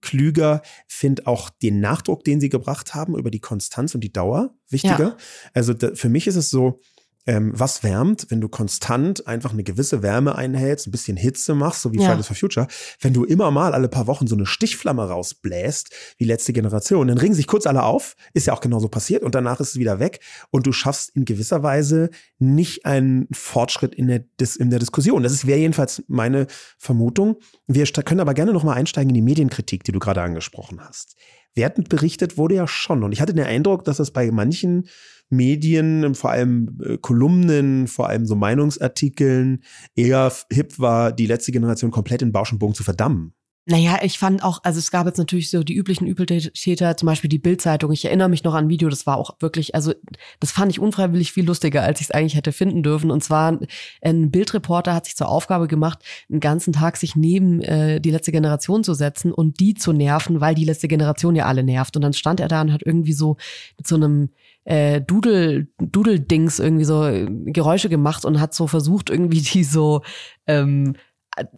klüger, 0.00 0.62
finde 0.86 1.26
auch 1.26 1.50
den 1.50 1.80
Nachdruck, 1.80 2.24
den 2.24 2.40
sie 2.40 2.48
gebracht 2.48 2.94
haben, 2.94 3.16
über 3.16 3.30
die 3.30 3.40
Konstanz 3.40 3.94
und 3.94 4.02
die 4.02 4.12
Dauer 4.12 4.54
wichtiger. 4.68 4.98
Ja. 4.98 5.16
Also 5.54 5.74
da, 5.74 5.94
für 5.94 6.08
mich 6.08 6.26
ist 6.26 6.36
es 6.36 6.50
so, 6.50 6.80
ähm, 7.28 7.52
was 7.54 7.82
wärmt, 7.82 8.26
wenn 8.30 8.40
du 8.40 8.48
konstant 8.48 9.26
einfach 9.26 9.52
eine 9.52 9.62
gewisse 9.62 10.02
Wärme 10.02 10.34
einhältst, 10.36 10.86
ein 10.86 10.92
bisschen 10.92 11.18
Hitze 11.18 11.54
machst, 11.54 11.82
so 11.82 11.92
wie 11.92 11.98
ja. 11.98 12.08
Fridays 12.08 12.26
for 12.26 12.34
Future. 12.34 12.66
Wenn 13.02 13.12
du 13.12 13.24
immer 13.24 13.50
mal 13.50 13.74
alle 13.74 13.88
paar 13.88 14.06
Wochen 14.06 14.26
so 14.26 14.34
eine 14.34 14.46
Stichflamme 14.46 15.06
rausbläst, 15.06 15.94
wie 16.16 16.24
letzte 16.24 16.54
Generation, 16.54 17.06
dann 17.06 17.18
regen 17.18 17.34
sich 17.34 17.46
kurz 17.46 17.66
alle 17.66 17.82
auf, 17.82 18.16
ist 18.32 18.46
ja 18.46 18.54
auch 18.54 18.62
genauso 18.62 18.88
passiert 18.88 19.22
und 19.22 19.34
danach 19.34 19.60
ist 19.60 19.72
es 19.72 19.76
wieder 19.76 20.00
weg 20.00 20.20
und 20.50 20.66
du 20.66 20.72
schaffst 20.72 21.14
in 21.14 21.26
gewisser 21.26 21.62
Weise 21.62 22.08
nicht 22.38 22.86
einen 22.86 23.28
Fortschritt 23.30 23.94
in 23.94 24.06
der, 24.06 24.24
in 24.58 24.70
der 24.70 24.78
Diskussion. 24.78 25.22
Das 25.22 25.46
wäre 25.46 25.58
jedenfalls 25.58 26.02
meine 26.08 26.46
Vermutung. 26.78 27.36
Wir 27.66 27.84
können 27.84 28.20
aber 28.20 28.32
gerne 28.32 28.54
nochmal 28.54 28.78
einsteigen 28.78 29.10
in 29.10 29.14
die 29.14 29.20
Medienkritik, 29.20 29.84
die 29.84 29.92
du 29.92 29.98
gerade 29.98 30.22
angesprochen 30.22 30.80
hast. 30.80 31.14
Wertend 31.54 31.90
berichtet 31.90 32.38
wurde 32.38 32.54
ja 32.54 32.66
schon 32.66 33.02
und 33.02 33.12
ich 33.12 33.20
hatte 33.20 33.34
den 33.34 33.44
Eindruck, 33.44 33.84
dass 33.84 33.98
das 33.98 34.12
bei 34.12 34.30
manchen 34.30 34.88
Medien, 35.30 36.14
vor 36.14 36.30
allem 36.30 36.78
äh, 36.82 36.98
Kolumnen, 36.98 37.86
vor 37.86 38.08
allem 38.08 38.26
so 38.26 38.34
Meinungsartikeln, 38.34 39.62
eher 39.94 40.32
hip 40.50 40.78
war, 40.78 41.12
die 41.12 41.26
letzte 41.26 41.52
Generation 41.52 41.90
komplett 41.90 42.22
in 42.22 42.32
Bausch 42.32 42.54
zu 42.74 42.84
verdammen. 42.84 43.34
Naja, 43.70 43.98
ich 44.02 44.18
fand 44.18 44.42
auch, 44.42 44.60
also 44.62 44.78
es 44.78 44.90
gab 44.90 45.06
jetzt 45.06 45.18
natürlich 45.18 45.50
so 45.50 45.62
die 45.62 45.74
üblichen 45.74 46.06
Übeltäter, 46.06 46.96
zum 46.96 47.06
Beispiel 47.06 47.28
die 47.28 47.38
Bildzeitung. 47.38 47.92
Ich 47.92 48.06
erinnere 48.06 48.30
mich 48.30 48.42
noch 48.42 48.54
an 48.54 48.64
ein 48.64 48.68
Video, 48.70 48.88
das 48.88 49.06
war 49.06 49.18
auch 49.18 49.36
wirklich, 49.40 49.74
also 49.74 49.92
das 50.40 50.52
fand 50.52 50.72
ich 50.72 50.80
unfreiwillig 50.80 51.32
viel 51.32 51.44
lustiger, 51.44 51.82
als 51.82 52.00
ich 52.00 52.06
es 52.06 52.10
eigentlich 52.10 52.34
hätte 52.34 52.52
finden 52.52 52.82
dürfen. 52.82 53.10
Und 53.10 53.22
zwar 53.22 53.60
ein 54.00 54.30
Bildreporter 54.30 54.94
hat 54.94 55.04
sich 55.04 55.16
zur 55.16 55.28
Aufgabe 55.28 55.68
gemacht, 55.68 55.98
einen 56.30 56.40
ganzen 56.40 56.72
Tag 56.72 56.96
sich 56.96 57.14
neben 57.14 57.60
äh, 57.60 58.00
die 58.00 58.10
letzte 58.10 58.32
Generation 58.32 58.84
zu 58.84 58.94
setzen 58.94 59.32
und 59.32 59.60
die 59.60 59.74
zu 59.74 59.92
nerven, 59.92 60.40
weil 60.40 60.54
die 60.54 60.64
letzte 60.64 60.88
Generation 60.88 61.36
ja 61.36 61.44
alle 61.44 61.62
nervt. 61.62 61.94
Und 61.94 62.00
dann 62.00 62.14
stand 62.14 62.40
er 62.40 62.48
da 62.48 62.62
und 62.62 62.72
hat 62.72 62.84
irgendwie 62.86 63.12
so 63.12 63.36
mit 63.76 63.86
so 63.86 63.96
einem 63.96 64.30
äh, 64.68 65.00
Dudel, 65.00 65.68
Dudel-Dings 65.78 66.58
irgendwie 66.58 66.84
so 66.84 67.06
äh, 67.06 67.26
Geräusche 67.46 67.88
gemacht 67.88 68.26
und 68.26 68.38
hat 68.38 68.52
so 68.52 68.66
versucht, 68.66 69.08
irgendwie 69.08 69.40
die 69.40 69.64
so 69.64 70.02
ähm, 70.46 70.94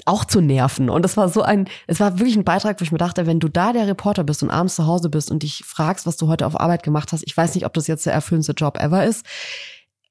auch 0.04 0.24
zu 0.24 0.40
nerven. 0.40 0.88
Und 0.88 1.02
das 1.02 1.16
war 1.16 1.28
so 1.28 1.42
ein, 1.42 1.68
es 1.88 1.98
war 1.98 2.20
wirklich 2.20 2.36
ein 2.36 2.44
Beitrag, 2.44 2.80
wo 2.80 2.84
ich 2.84 2.92
mir 2.92 2.98
dachte, 2.98 3.26
wenn 3.26 3.40
du 3.40 3.48
da 3.48 3.72
der 3.72 3.88
Reporter 3.88 4.22
bist 4.22 4.44
und 4.44 4.50
abends 4.50 4.76
zu 4.76 4.86
Hause 4.86 5.08
bist 5.08 5.28
und 5.30 5.42
dich 5.42 5.64
fragst, 5.66 6.06
was 6.06 6.18
du 6.18 6.28
heute 6.28 6.46
auf 6.46 6.60
Arbeit 6.60 6.84
gemacht 6.84 7.10
hast, 7.10 7.24
ich 7.26 7.36
weiß 7.36 7.56
nicht, 7.56 7.66
ob 7.66 7.74
das 7.74 7.88
jetzt 7.88 8.06
der 8.06 8.12
erfüllendste 8.12 8.52
Job 8.52 8.78
ever 8.78 9.04
ist. 9.04 9.26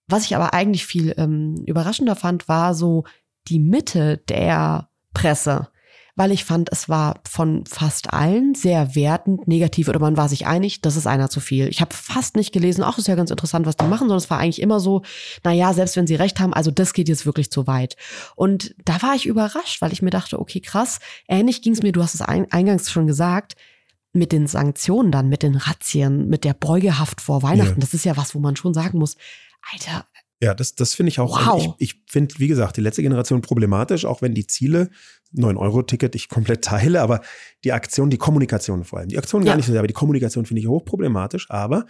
Was 0.07 0.25
ich 0.25 0.35
aber 0.35 0.53
eigentlich 0.53 0.85
viel 0.85 1.13
ähm, 1.17 1.63
überraschender 1.67 2.17
fand, 2.17 2.49
war 2.49 2.73
so 2.73 3.05
die 3.47 3.59
Mitte 3.59 4.17
der 4.27 4.89
Presse 5.13 5.69
weil 6.19 6.33
ich 6.33 6.43
fand, 6.43 6.69
es 6.73 6.89
war 6.89 7.21
von 7.23 7.65
fast 7.65 8.11
allen 8.11 8.53
sehr 8.53 8.93
wertend, 8.93 9.47
negativ 9.47 9.87
oder 9.87 9.99
man 9.99 10.17
war 10.17 10.27
sich 10.27 10.47
einig, 10.47 10.81
das 10.81 10.97
ist 10.97 11.07
einer 11.07 11.29
zu 11.29 11.39
viel. 11.39 11.69
Ich 11.69 11.79
habe 11.79 11.95
fast 11.95 12.35
nicht 12.35 12.51
gelesen, 12.51 12.83
ach, 12.83 12.97
ist 12.97 13.07
ja 13.07 13.15
ganz 13.15 13.31
interessant, 13.31 13.65
was 13.65 13.77
die 13.77 13.85
machen, 13.85 14.09
sondern 14.09 14.17
es 14.17 14.29
war 14.29 14.37
eigentlich 14.37 14.61
immer 14.61 14.81
so, 14.81 15.01
na 15.45 15.53
ja, 15.53 15.73
selbst 15.73 15.95
wenn 15.95 16.07
sie 16.07 16.15
recht 16.15 16.41
haben, 16.41 16.53
also 16.53 16.71
das 16.71 16.91
geht 16.91 17.07
jetzt 17.07 17.25
wirklich 17.25 17.51
zu 17.51 17.67
weit. 17.67 17.95
Und 18.35 18.75
da 18.83 19.01
war 19.01 19.15
ich 19.15 19.27
überrascht, 19.27 19.81
weil 19.81 19.93
ich 19.93 20.01
mir 20.01 20.09
dachte, 20.09 20.41
okay, 20.41 20.59
krass, 20.59 20.99
ähnlich 21.29 21.61
ging 21.61 21.71
es 21.71 21.83
mir, 21.83 21.93
du 21.93 22.03
hast 22.03 22.15
es 22.15 22.21
eingangs 22.21 22.91
schon 22.91 23.07
gesagt, 23.07 23.55
mit 24.11 24.33
den 24.33 24.45
Sanktionen 24.45 25.13
dann, 25.13 25.29
mit 25.29 25.41
den 25.41 25.55
Razzien, 25.55 26.27
mit 26.27 26.43
der 26.43 26.53
Beugehaft 26.53 27.21
vor 27.21 27.43
Weihnachten, 27.43 27.75
ja. 27.75 27.79
das 27.79 27.93
ist 27.93 28.03
ja 28.03 28.17
was, 28.17 28.35
wo 28.35 28.39
man 28.39 28.57
schon 28.57 28.73
sagen 28.73 28.99
muss, 28.99 29.15
Alter, 29.71 30.05
ja, 30.41 30.53
das, 30.53 30.75
das 30.75 30.93
finde 30.93 31.09
ich 31.09 31.19
auch. 31.19 31.45
Wow. 31.45 31.75
Ich, 31.77 31.95
ich 31.95 32.03
finde, 32.07 32.35
wie 32.37 32.47
gesagt, 32.47 32.77
die 32.77 32.81
letzte 32.81 33.01
Generation 33.01 33.41
problematisch, 33.41 34.05
auch 34.05 34.21
wenn 34.21 34.33
die 34.33 34.47
Ziele 34.47 34.89
9-Euro-Ticket 35.35 36.15
ich 36.15 36.29
komplett 36.29 36.63
teile, 36.63 37.01
aber 37.01 37.21
die 37.63 37.73
Aktion, 37.73 38.09
die 38.09 38.17
Kommunikation 38.17 38.83
vor 38.83 38.99
allem. 38.99 39.09
Die 39.09 39.17
Aktion 39.17 39.43
gar 39.43 39.55
nicht 39.55 39.65
so 39.65 39.71
sehr, 39.71 39.79
aber 39.79 39.87
die 39.87 39.93
Kommunikation 39.93 40.45
finde 40.45 40.61
ich 40.61 40.67
hochproblematisch, 40.67 41.49
aber 41.49 41.85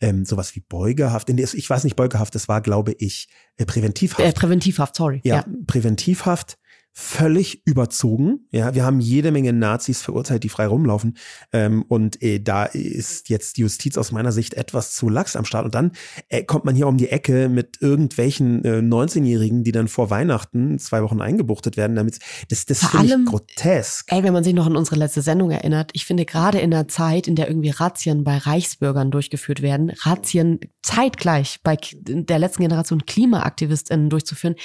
ähm, 0.00 0.24
sowas 0.24 0.54
wie 0.56 0.60
Beugehaft, 0.60 1.30
in 1.30 1.36
der, 1.36 1.48
ich 1.52 1.70
weiß 1.70 1.84
nicht, 1.84 1.94
Beugehaft, 1.94 2.34
das 2.34 2.48
war, 2.48 2.60
glaube 2.60 2.94
ich, 2.98 3.28
äh, 3.56 3.64
Präventivhaft. 3.64 4.20
Äh, 4.20 4.32
Präventivhaft, 4.32 4.96
sorry. 4.96 5.20
Ja, 5.24 5.36
ja, 5.36 5.44
Präventivhaft 5.66 6.58
völlig 6.94 7.66
überzogen. 7.66 8.46
Ja, 8.50 8.74
wir 8.74 8.84
haben 8.84 9.00
jede 9.00 9.32
Menge 9.32 9.52
Nazis 9.52 10.02
verurteilt, 10.02 10.42
die 10.42 10.50
frei 10.50 10.66
rumlaufen. 10.66 11.16
Ähm, 11.52 11.84
und 11.88 12.22
äh, 12.22 12.38
da 12.38 12.64
ist 12.64 13.30
jetzt 13.30 13.56
die 13.56 13.62
Justiz 13.62 13.96
aus 13.96 14.12
meiner 14.12 14.30
Sicht 14.30 14.54
etwas 14.54 14.94
zu 14.94 15.08
lax 15.08 15.34
am 15.34 15.46
Start. 15.46 15.64
Und 15.64 15.74
dann 15.74 15.92
äh, 16.28 16.44
kommt 16.44 16.66
man 16.66 16.74
hier 16.74 16.86
um 16.86 16.98
die 16.98 17.08
Ecke 17.08 17.48
mit 17.48 17.80
irgendwelchen 17.80 18.62
äh, 18.64 18.78
19-Jährigen, 18.80 19.64
die 19.64 19.72
dann 19.72 19.88
vor 19.88 20.10
Weihnachten 20.10 20.78
zwei 20.78 21.02
Wochen 21.02 21.22
eingebuchtet 21.22 21.78
werden. 21.78 21.96
Damit 21.96 22.18
das, 22.48 22.66
das 22.66 22.84
finde 22.84 23.06
ich 23.06 23.24
grotesk. 23.24 24.12
Ey, 24.12 24.22
wenn 24.22 24.34
man 24.34 24.44
sich 24.44 24.54
noch 24.54 24.66
an 24.66 24.76
unsere 24.76 24.96
letzte 24.96 25.22
Sendung 25.22 25.50
erinnert, 25.50 25.90
ich 25.94 26.04
finde 26.04 26.26
gerade 26.26 26.58
in 26.58 26.70
der 26.70 26.88
Zeit, 26.88 27.26
in 27.26 27.36
der 27.36 27.48
irgendwie 27.48 27.70
Razzien 27.70 28.22
bei 28.22 28.36
Reichsbürgern 28.36 29.10
durchgeführt 29.10 29.62
werden, 29.62 29.90
Razzien 30.02 30.60
zeitgleich 30.82 31.60
bei 31.62 31.78
der 32.02 32.38
letzten 32.38 32.62
Generation 32.62 33.06
KlimaaktivistInnen 33.06 34.10
durchzuführen, 34.10 34.56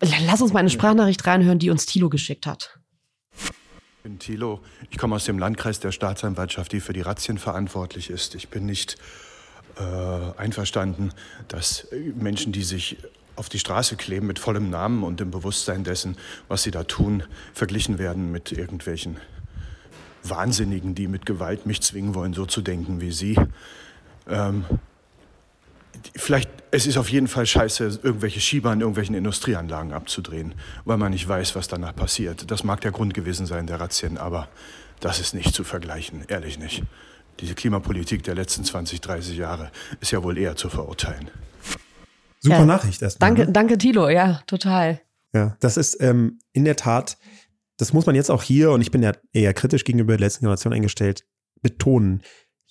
Lass 0.00 0.42
uns 0.42 0.52
mal 0.52 0.60
eine 0.60 0.70
Sprachnachricht 0.70 1.26
reinhören, 1.26 1.58
die 1.58 1.70
uns 1.70 1.86
Thilo 1.86 2.08
geschickt 2.08 2.46
hat. 2.46 2.78
Ich 3.32 4.02
bin 4.02 4.18
Thilo. 4.18 4.60
Ich 4.90 4.98
komme 4.98 5.16
aus 5.16 5.24
dem 5.24 5.38
Landkreis 5.38 5.80
der 5.80 5.92
Staatsanwaltschaft, 5.92 6.72
die 6.72 6.80
für 6.80 6.92
die 6.92 7.00
Razzien 7.00 7.38
verantwortlich 7.38 8.10
ist. 8.10 8.34
Ich 8.34 8.48
bin 8.48 8.66
nicht 8.66 8.96
äh, 9.76 9.82
einverstanden, 10.38 11.12
dass 11.48 11.86
Menschen, 12.14 12.52
die 12.52 12.62
sich 12.62 12.98
auf 13.36 13.48
die 13.48 13.58
Straße 13.58 13.96
kleben 13.96 14.26
mit 14.26 14.38
vollem 14.38 14.70
Namen 14.70 15.02
und 15.02 15.20
dem 15.20 15.30
Bewusstsein 15.30 15.84
dessen, 15.84 16.16
was 16.48 16.62
sie 16.62 16.70
da 16.70 16.84
tun, 16.84 17.24
verglichen 17.52 17.98
werden 17.98 18.30
mit 18.30 18.52
irgendwelchen 18.52 19.16
Wahnsinnigen, 20.22 20.94
die 20.94 21.08
mit 21.08 21.26
Gewalt 21.26 21.66
mich 21.66 21.80
zwingen 21.82 22.14
wollen, 22.14 22.34
so 22.34 22.46
zu 22.46 22.62
denken 22.62 23.00
wie 23.00 23.12
sie. 23.12 23.36
Ähm, 24.28 24.64
vielleicht, 26.16 26.50
es 26.70 26.86
ist 26.86 26.96
auf 26.96 27.08
jeden 27.08 27.28
Fall 27.28 27.46
scheiße, 27.46 28.00
irgendwelche 28.02 28.40
Schieber 28.40 28.72
in 28.72 28.80
irgendwelchen 28.80 29.14
Industrieanlagen 29.14 29.92
abzudrehen, 29.92 30.54
weil 30.84 30.96
man 30.96 31.12
nicht 31.12 31.28
weiß, 31.28 31.54
was 31.54 31.68
danach 31.68 31.94
passiert. 31.94 32.50
Das 32.50 32.64
mag 32.64 32.80
der 32.80 32.90
Grund 32.90 33.14
gewesen 33.14 33.46
sein 33.46 33.66
der 33.66 33.80
Razzien, 33.80 34.18
aber 34.18 34.48
das 35.00 35.20
ist 35.20 35.34
nicht 35.34 35.54
zu 35.54 35.64
vergleichen, 35.64 36.24
ehrlich 36.28 36.58
nicht. 36.58 36.82
Diese 37.40 37.54
Klimapolitik 37.54 38.22
der 38.22 38.34
letzten 38.34 38.64
20, 38.64 39.00
30 39.00 39.36
Jahre 39.36 39.70
ist 40.00 40.12
ja 40.12 40.22
wohl 40.22 40.38
eher 40.38 40.56
zu 40.56 40.68
verurteilen. 40.68 41.30
Super 42.40 42.58
ja. 42.58 42.66
Nachricht 42.66 43.02
erstmal. 43.02 43.30
Danke, 43.30 43.46
ne? 43.46 43.52
danke, 43.52 43.78
Tilo, 43.78 44.08
ja, 44.08 44.40
total. 44.46 45.00
Ja, 45.32 45.56
das 45.60 45.76
ist 45.76 46.00
ähm, 46.00 46.38
in 46.52 46.64
der 46.64 46.76
Tat, 46.76 47.18
das 47.76 47.92
muss 47.92 48.06
man 48.06 48.14
jetzt 48.14 48.30
auch 48.30 48.42
hier, 48.42 48.70
und 48.70 48.82
ich 48.82 48.90
bin 48.90 49.02
ja 49.02 49.12
eher 49.32 49.52
kritisch 49.52 49.84
gegenüber 49.84 50.12
der 50.12 50.20
letzten 50.20 50.40
Generation 50.40 50.72
eingestellt, 50.72 51.24
betonen 51.60 52.22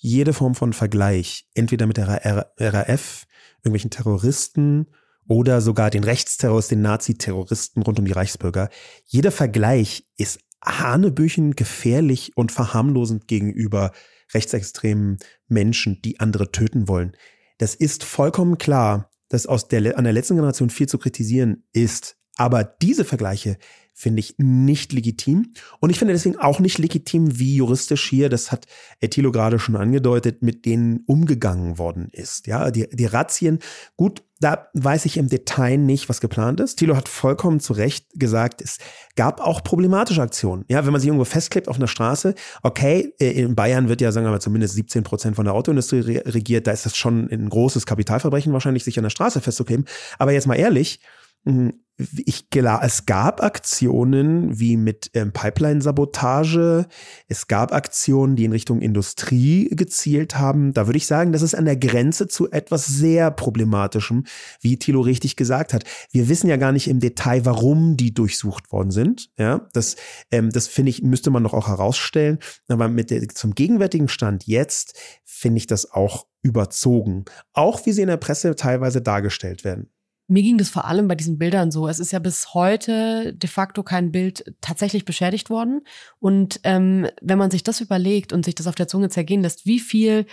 jede 0.04 0.34
Form 0.34 0.54
von 0.54 0.74
Vergleich, 0.74 1.48
entweder 1.54 1.86
mit 1.86 1.96
der 1.96 2.08
RAF, 2.08 3.24
irgendwelchen 3.60 3.90
Terroristen 3.90 4.86
oder 5.26 5.62
sogar 5.62 5.88
den 5.88 6.04
Rechtsterrorist, 6.04 6.70
den 6.70 6.82
Nazi-Terroristen 6.82 7.80
rund 7.80 7.98
um 7.98 8.04
die 8.04 8.12
Reichsbürger. 8.12 8.68
Jeder 9.06 9.32
Vergleich 9.32 10.06
ist 10.18 10.40
hanebüchen 10.62 11.56
gefährlich 11.56 12.32
und 12.36 12.52
verharmlosend 12.52 13.28
gegenüber 13.28 13.92
rechtsextremen 14.34 15.16
Menschen, 15.48 16.02
die 16.02 16.20
andere 16.20 16.52
töten 16.52 16.86
wollen. 16.86 17.16
Das 17.56 17.74
ist 17.74 18.04
vollkommen 18.04 18.58
klar, 18.58 19.10
dass 19.30 19.46
aus 19.46 19.68
der, 19.68 19.96
an 19.96 20.04
der 20.04 20.12
letzten 20.12 20.34
Generation 20.34 20.68
viel 20.68 20.88
zu 20.88 20.98
kritisieren 20.98 21.64
ist. 21.72 22.18
Aber 22.36 22.62
diese 22.62 23.06
Vergleiche 23.06 23.56
finde 23.94 24.20
ich 24.20 24.34
nicht 24.38 24.92
legitim. 24.92 25.52
Und 25.78 25.90
ich 25.90 25.98
finde 25.98 26.12
deswegen 26.12 26.36
auch 26.36 26.58
nicht 26.58 26.78
legitim, 26.78 27.38
wie 27.38 27.54
juristisch 27.54 28.08
hier, 28.10 28.28
das 28.28 28.50
hat 28.50 28.66
Thilo 29.08 29.30
gerade 29.30 29.60
schon 29.60 29.76
angedeutet, 29.76 30.42
mit 30.42 30.66
denen 30.66 31.04
umgegangen 31.06 31.78
worden 31.78 32.08
ist. 32.10 32.48
Ja, 32.48 32.72
die, 32.72 32.88
die 32.90 33.06
Razzien, 33.06 33.60
gut, 33.96 34.24
da 34.40 34.68
weiß 34.74 35.06
ich 35.06 35.16
im 35.16 35.28
Detail 35.28 35.78
nicht, 35.78 36.08
was 36.08 36.20
geplant 36.20 36.58
ist. 36.58 36.76
Thilo 36.76 36.96
hat 36.96 37.08
vollkommen 37.08 37.60
zu 37.60 37.72
Recht 37.72 38.08
gesagt, 38.14 38.60
es 38.60 38.78
gab 39.14 39.40
auch 39.40 39.62
problematische 39.62 40.20
Aktionen. 40.20 40.64
Ja, 40.68 40.84
wenn 40.84 40.92
man 40.92 41.00
sich 41.00 41.08
irgendwo 41.08 41.24
festklebt 41.24 41.68
auf 41.68 41.76
einer 41.76 41.86
Straße, 41.86 42.34
okay, 42.62 43.14
äh, 43.20 43.30
in 43.30 43.54
Bayern 43.54 43.88
wird 43.88 44.00
ja, 44.00 44.10
sagen 44.10 44.26
wir 44.26 44.32
mal, 44.32 44.40
zumindest 44.40 44.74
17 44.74 45.04
Prozent 45.04 45.36
von 45.36 45.44
der 45.44 45.54
Autoindustrie 45.54 46.18
regiert, 46.26 46.66
da 46.66 46.72
ist 46.72 46.84
das 46.84 46.96
schon 46.96 47.30
ein 47.30 47.48
großes 47.48 47.86
Kapitalverbrechen 47.86 48.52
wahrscheinlich, 48.52 48.82
sich 48.82 48.98
an 48.98 49.04
der 49.04 49.10
Straße 49.10 49.40
festzukleben. 49.40 49.86
Aber 50.18 50.32
jetzt 50.32 50.48
mal 50.48 50.56
ehrlich, 50.56 51.00
hm, 51.46 51.83
ich 51.96 52.48
es 52.82 53.06
gab 53.06 53.42
Aktionen 53.42 54.58
wie 54.58 54.76
mit 54.76 55.10
ähm, 55.14 55.32
Pipeline-Sabotage. 55.32 56.86
Es 57.28 57.46
gab 57.46 57.72
Aktionen, 57.72 58.34
die 58.34 58.44
in 58.44 58.52
Richtung 58.52 58.80
Industrie 58.80 59.68
gezielt 59.70 60.36
haben. 60.36 60.72
Da 60.72 60.86
würde 60.86 60.96
ich 60.96 61.06
sagen, 61.06 61.32
das 61.32 61.42
ist 61.42 61.54
an 61.54 61.66
der 61.66 61.76
Grenze 61.76 62.26
zu 62.26 62.50
etwas 62.50 62.86
sehr 62.86 63.30
problematischem, 63.30 64.24
wie 64.60 64.78
Thilo 64.78 65.02
richtig 65.02 65.36
gesagt 65.36 65.72
hat. 65.72 65.84
Wir 66.10 66.28
wissen 66.28 66.48
ja 66.48 66.56
gar 66.56 66.72
nicht 66.72 66.88
im 66.88 66.98
Detail, 66.98 67.44
warum 67.44 67.96
die 67.96 68.12
durchsucht 68.12 68.72
worden 68.72 68.90
sind. 68.90 69.30
Ja, 69.38 69.68
das, 69.72 69.94
ähm, 70.32 70.50
das 70.50 70.66
finde 70.66 70.90
ich, 70.90 71.02
müsste 71.02 71.30
man 71.30 71.44
doch 71.44 71.54
auch 71.54 71.68
herausstellen. 71.68 72.38
Aber 72.66 72.88
mit 72.88 73.10
der, 73.10 73.28
zum 73.28 73.54
gegenwärtigen 73.54 74.08
Stand 74.08 74.46
jetzt 74.46 74.98
finde 75.24 75.58
ich 75.58 75.68
das 75.68 75.92
auch 75.92 76.26
überzogen. 76.42 77.24
Auch 77.52 77.86
wie 77.86 77.92
sie 77.92 78.02
in 78.02 78.08
der 78.08 78.16
Presse 78.16 78.56
teilweise 78.56 79.00
dargestellt 79.00 79.64
werden. 79.64 79.90
Mir 80.26 80.42
ging 80.42 80.56
das 80.56 80.70
vor 80.70 80.86
allem 80.86 81.06
bei 81.06 81.14
diesen 81.14 81.38
Bildern 81.38 81.70
so. 81.70 81.86
Es 81.86 81.98
ist 81.98 82.12
ja 82.12 82.18
bis 82.18 82.54
heute 82.54 83.34
de 83.34 83.48
facto 83.48 83.82
kein 83.82 84.10
Bild 84.10 84.54
tatsächlich 84.62 85.04
beschädigt 85.04 85.50
worden. 85.50 85.82
Und 86.18 86.60
ähm, 86.64 87.06
wenn 87.20 87.38
man 87.38 87.50
sich 87.50 87.62
das 87.62 87.80
überlegt 87.80 88.32
und 88.32 88.44
sich 88.44 88.54
das 88.54 88.66
auf 88.66 88.74
der 88.74 88.88
Zunge 88.88 89.10
zergehen 89.10 89.42
lässt, 89.42 89.66
wie 89.66 89.80
viel 89.80 90.26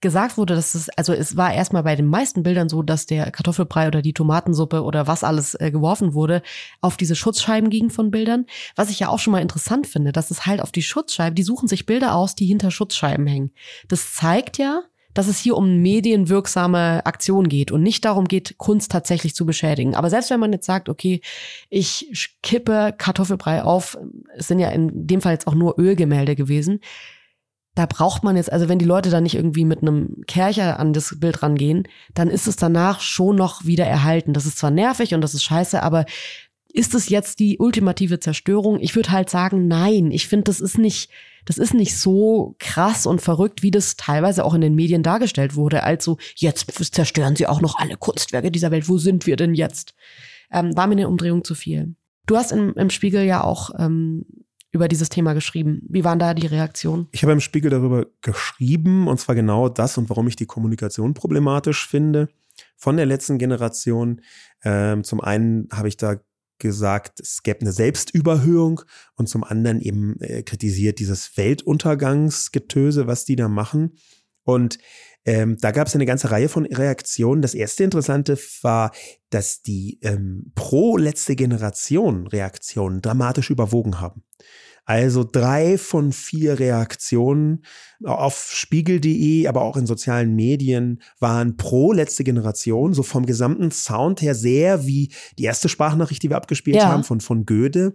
gesagt 0.00 0.38
wurde, 0.38 0.54
dass 0.54 0.74
es, 0.74 0.88
also 0.90 1.12
es 1.12 1.36
war 1.36 1.52
erstmal 1.52 1.82
bei 1.82 1.94
den 1.94 2.06
meisten 2.06 2.42
Bildern 2.42 2.68
so, 2.68 2.82
dass 2.82 3.06
der 3.06 3.30
Kartoffelbrei 3.30 3.88
oder 3.88 4.02
die 4.02 4.14
Tomatensuppe 4.14 4.82
oder 4.82 5.06
was 5.06 5.24
alles 5.24 5.54
äh, 5.54 5.70
geworfen 5.70 6.14
wurde, 6.14 6.42
auf 6.80 6.96
diese 6.96 7.14
Schutzscheiben 7.14 7.70
ging 7.70 7.90
von 7.90 8.10
Bildern. 8.10 8.46
Was 8.76 8.90
ich 8.90 9.00
ja 9.00 9.08
auch 9.08 9.18
schon 9.18 9.32
mal 9.32 9.42
interessant 9.42 9.86
finde, 9.86 10.12
dass 10.12 10.30
es 10.30 10.46
halt 10.46 10.62
auf 10.62 10.72
die 10.72 10.82
Schutzscheiben, 10.82 11.34
die 11.34 11.42
suchen 11.42 11.68
sich 11.68 11.86
Bilder 11.86 12.14
aus, 12.14 12.34
die 12.34 12.46
hinter 12.46 12.70
Schutzscheiben 12.70 13.26
hängen. 13.26 13.52
Das 13.88 14.14
zeigt 14.14 14.58
ja, 14.58 14.82
dass 15.14 15.28
es 15.28 15.38
hier 15.38 15.56
um 15.56 15.78
medienwirksame 15.78 17.04
Aktion 17.04 17.48
geht 17.48 17.72
und 17.72 17.82
nicht 17.82 18.04
darum 18.04 18.26
geht, 18.26 18.56
Kunst 18.58 18.90
tatsächlich 18.90 19.34
zu 19.34 19.46
beschädigen. 19.46 19.94
Aber 19.94 20.10
selbst 20.10 20.30
wenn 20.30 20.40
man 20.40 20.52
jetzt 20.52 20.66
sagt, 20.66 20.88
okay, 20.88 21.20
ich 21.68 22.36
kippe 22.42 22.94
Kartoffelbrei 22.96 23.62
auf, 23.62 23.98
es 24.36 24.48
sind 24.48 24.58
ja 24.58 24.70
in 24.70 25.06
dem 25.06 25.20
Fall 25.20 25.32
jetzt 25.32 25.46
auch 25.46 25.54
nur 25.54 25.78
Ölgemälde 25.78 26.36
gewesen, 26.36 26.80
da 27.74 27.86
braucht 27.86 28.24
man 28.24 28.36
jetzt, 28.36 28.52
also 28.52 28.68
wenn 28.68 28.78
die 28.78 28.84
Leute 28.84 29.10
da 29.10 29.20
nicht 29.20 29.36
irgendwie 29.36 29.64
mit 29.64 29.82
einem 29.82 30.22
Kercher 30.26 30.78
an 30.80 30.92
das 30.92 31.18
Bild 31.20 31.42
rangehen, 31.42 31.86
dann 32.14 32.28
ist 32.28 32.48
es 32.48 32.56
danach 32.56 33.00
schon 33.00 33.36
noch 33.36 33.64
wieder 33.64 33.86
erhalten. 33.86 34.32
Das 34.32 34.44
ist 34.44 34.58
zwar 34.58 34.70
nervig 34.70 35.14
und 35.14 35.20
das 35.20 35.34
ist 35.34 35.44
scheiße, 35.44 35.82
aber 35.82 36.04
ist 36.72 36.94
es 36.94 37.08
jetzt 37.08 37.38
die 37.38 37.58
ultimative 37.58 38.20
Zerstörung? 38.20 38.78
Ich 38.80 38.94
würde 38.96 39.10
halt 39.10 39.30
sagen, 39.30 39.68
nein. 39.68 40.10
Ich 40.10 40.28
finde, 40.28 40.44
das 40.44 40.60
ist 40.60 40.78
nicht, 40.78 41.10
das 41.44 41.58
ist 41.58 41.74
nicht 41.74 41.96
so 41.96 42.54
krass 42.58 43.06
und 43.06 43.20
verrückt, 43.20 43.62
wie 43.62 43.70
das 43.70 43.96
teilweise 43.96 44.44
auch 44.44 44.54
in 44.54 44.60
den 44.60 44.74
Medien 44.74 45.02
dargestellt 45.02 45.54
wurde. 45.54 45.82
Also, 45.82 46.18
jetzt 46.36 46.70
zerstören 46.92 47.36
sie 47.36 47.46
auch 47.46 47.60
noch 47.60 47.78
alle 47.78 47.96
Kunstwerke 47.96 48.50
dieser 48.50 48.70
Welt. 48.70 48.88
Wo 48.88 48.98
sind 48.98 49.26
wir 49.26 49.36
denn 49.36 49.54
jetzt? 49.54 49.94
Ähm, 50.52 50.76
war 50.76 50.86
mir 50.86 50.94
eine 50.94 51.08
Umdrehung 51.08 51.44
zu 51.44 51.54
viel. 51.54 51.94
Du 52.26 52.36
hast 52.36 52.52
im, 52.52 52.74
im 52.74 52.90
Spiegel 52.90 53.24
ja 53.24 53.42
auch 53.42 53.70
ähm, 53.78 54.24
über 54.72 54.88
dieses 54.88 55.08
Thema 55.08 55.32
geschrieben. 55.32 55.82
Wie 55.88 56.04
waren 56.04 56.18
da 56.18 56.34
die 56.34 56.46
Reaktionen? 56.46 57.08
Ich 57.12 57.22
habe 57.22 57.32
im 57.32 57.40
Spiegel 57.40 57.70
darüber 57.70 58.06
geschrieben, 58.20 59.08
und 59.08 59.18
zwar 59.18 59.34
genau 59.34 59.68
das 59.68 59.98
und 59.98 60.08
warum 60.08 60.28
ich 60.28 60.36
die 60.36 60.46
Kommunikation 60.46 61.14
problematisch 61.14 61.86
finde 61.88 62.28
von 62.76 62.96
der 62.96 63.06
letzten 63.06 63.38
Generation. 63.38 64.20
Ähm, 64.62 65.02
zum 65.04 65.20
einen 65.20 65.68
habe 65.72 65.88
ich 65.88 65.96
da 65.96 66.16
gesagt, 66.60 67.18
es 67.18 67.42
gäbe 67.42 67.62
eine 67.62 67.72
Selbstüberhöhung 67.72 68.82
und 69.16 69.28
zum 69.28 69.42
anderen 69.42 69.80
eben 69.80 70.20
äh, 70.20 70.42
kritisiert 70.44 71.00
dieses 71.00 71.36
Weltuntergangsgetöse, 71.36 73.08
was 73.08 73.24
die 73.24 73.36
da 73.36 73.48
machen. 73.48 73.96
Und 74.44 74.78
ähm, 75.24 75.58
da 75.60 75.70
gab 75.70 75.86
es 75.86 75.94
eine 75.94 76.06
ganze 76.06 76.30
Reihe 76.30 76.48
von 76.48 76.64
Reaktionen. 76.66 77.42
Das 77.42 77.54
erste 77.54 77.84
Interessante 77.84 78.38
war, 78.62 78.92
dass 79.28 79.62
die 79.62 79.98
ähm, 80.02 80.52
pro 80.54 80.96
letzte 80.96 81.36
Generation 81.36 82.26
Reaktionen 82.26 83.02
dramatisch 83.02 83.50
überwogen 83.50 84.00
haben. 84.00 84.22
Also 84.90 85.22
drei 85.22 85.78
von 85.78 86.10
vier 86.10 86.58
Reaktionen 86.58 87.64
auf 88.02 88.50
spiegel.de, 88.52 89.46
aber 89.46 89.62
auch 89.62 89.76
in 89.76 89.86
sozialen 89.86 90.34
Medien 90.34 91.00
waren 91.20 91.56
pro 91.56 91.92
letzte 91.92 92.24
Generation, 92.24 92.92
so 92.92 93.04
vom 93.04 93.24
gesamten 93.24 93.70
Sound 93.70 94.20
her 94.20 94.34
sehr 94.34 94.86
wie 94.86 95.12
die 95.38 95.44
erste 95.44 95.68
Sprachnachricht, 95.68 96.24
die 96.24 96.30
wir 96.30 96.36
abgespielt 96.36 96.78
ja. 96.78 96.88
haben 96.88 97.04
von, 97.04 97.20
von 97.20 97.46
Goethe, 97.46 97.94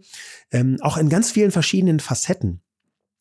ähm, 0.51 0.77
auch 0.79 0.95
in 0.95 1.09
ganz 1.09 1.31
vielen 1.31 1.51
verschiedenen 1.51 1.99
Facetten. 1.99 2.61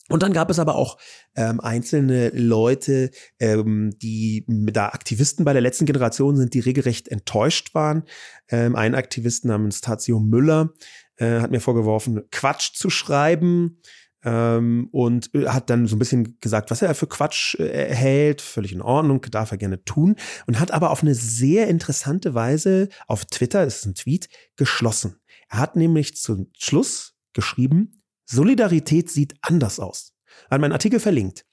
Und 0.07 0.21
dann 0.21 0.33
gab 0.33 0.51
es 0.51 0.59
aber 0.59 0.75
auch 0.75 0.97
ähm, 1.35 1.59
einzelne 1.59 2.29
Leute, 2.29 3.09
ähm, 3.39 3.91
die 4.01 4.45
da 4.47 4.89
Aktivisten 4.89 5.43
bei 5.43 5.53
der 5.53 5.63
letzten 5.63 5.85
Generation 5.85 6.37
sind, 6.37 6.53
die 6.53 6.59
regelrecht 6.59 7.07
enttäuscht 7.07 7.73
waren. 7.73 8.03
Ähm, 8.47 8.75
ein 8.75 8.93
Aktivist 8.93 9.45
namens 9.45 9.81
Tazio 9.81 10.19
Müller 10.19 10.69
äh, 11.17 11.39
hat 11.39 11.51
mir 11.51 11.61
vorgeworfen, 11.61 12.23
Quatsch 12.31 12.73
zu 12.73 12.89
schreiben 12.89 13.81
ähm, 14.23 14.89
und 14.91 15.33
äh, 15.33 15.47
hat 15.47 15.69
dann 15.69 15.87
so 15.87 15.95
ein 15.95 15.99
bisschen 15.99 16.37
gesagt, 16.39 16.71
was 16.71 16.81
er 16.81 16.95
für 16.95 17.07
Quatsch 17.07 17.55
äh, 17.59 17.93
hält, 17.93 18.41
völlig 18.41 18.73
in 18.73 18.81
Ordnung, 18.81 19.21
darf 19.29 19.51
er 19.51 19.57
gerne 19.57 19.83
tun 19.83 20.15
und 20.47 20.59
hat 20.59 20.71
aber 20.71 20.91
auf 20.91 21.03
eine 21.03 21.15
sehr 21.15 21.67
interessante 21.67 22.33
Weise 22.33 22.89
auf 23.07 23.25
Twitter, 23.25 23.63
das 23.63 23.77
ist 23.77 23.85
ein 23.85 23.95
Tweet, 23.95 24.29
geschlossen. 24.55 25.17
Er 25.49 25.59
hat 25.59 25.75
nämlich 25.75 26.15
zum 26.15 26.49
Schluss 26.57 27.13
geschrieben, 27.33 28.01
Solidarität 28.25 29.09
sieht 29.11 29.35
anders 29.41 29.79
aus. 29.79 30.13
Hat 30.49 30.59
meinen 30.59 30.71
Artikel 30.71 30.99
verlinkt. 30.99 31.45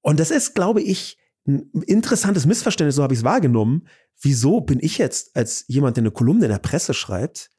Und 0.00 0.20
das 0.20 0.30
ist, 0.30 0.54
glaube 0.54 0.80
ich, 0.80 1.18
ein 1.46 1.70
interessantes 1.86 2.46
Missverständnis, 2.46 2.94
so 2.94 3.02
habe 3.02 3.14
ich 3.14 3.20
es 3.20 3.24
wahrgenommen. 3.24 3.86
Wieso 4.20 4.60
bin 4.60 4.78
ich 4.80 4.98
jetzt 4.98 5.36
als 5.36 5.64
jemand, 5.66 5.96
der 5.96 6.02
eine 6.02 6.10
Kolumne 6.10 6.46
in 6.46 6.52
der 6.52 6.58
Presse 6.58 6.94
schreibt, 6.94 7.50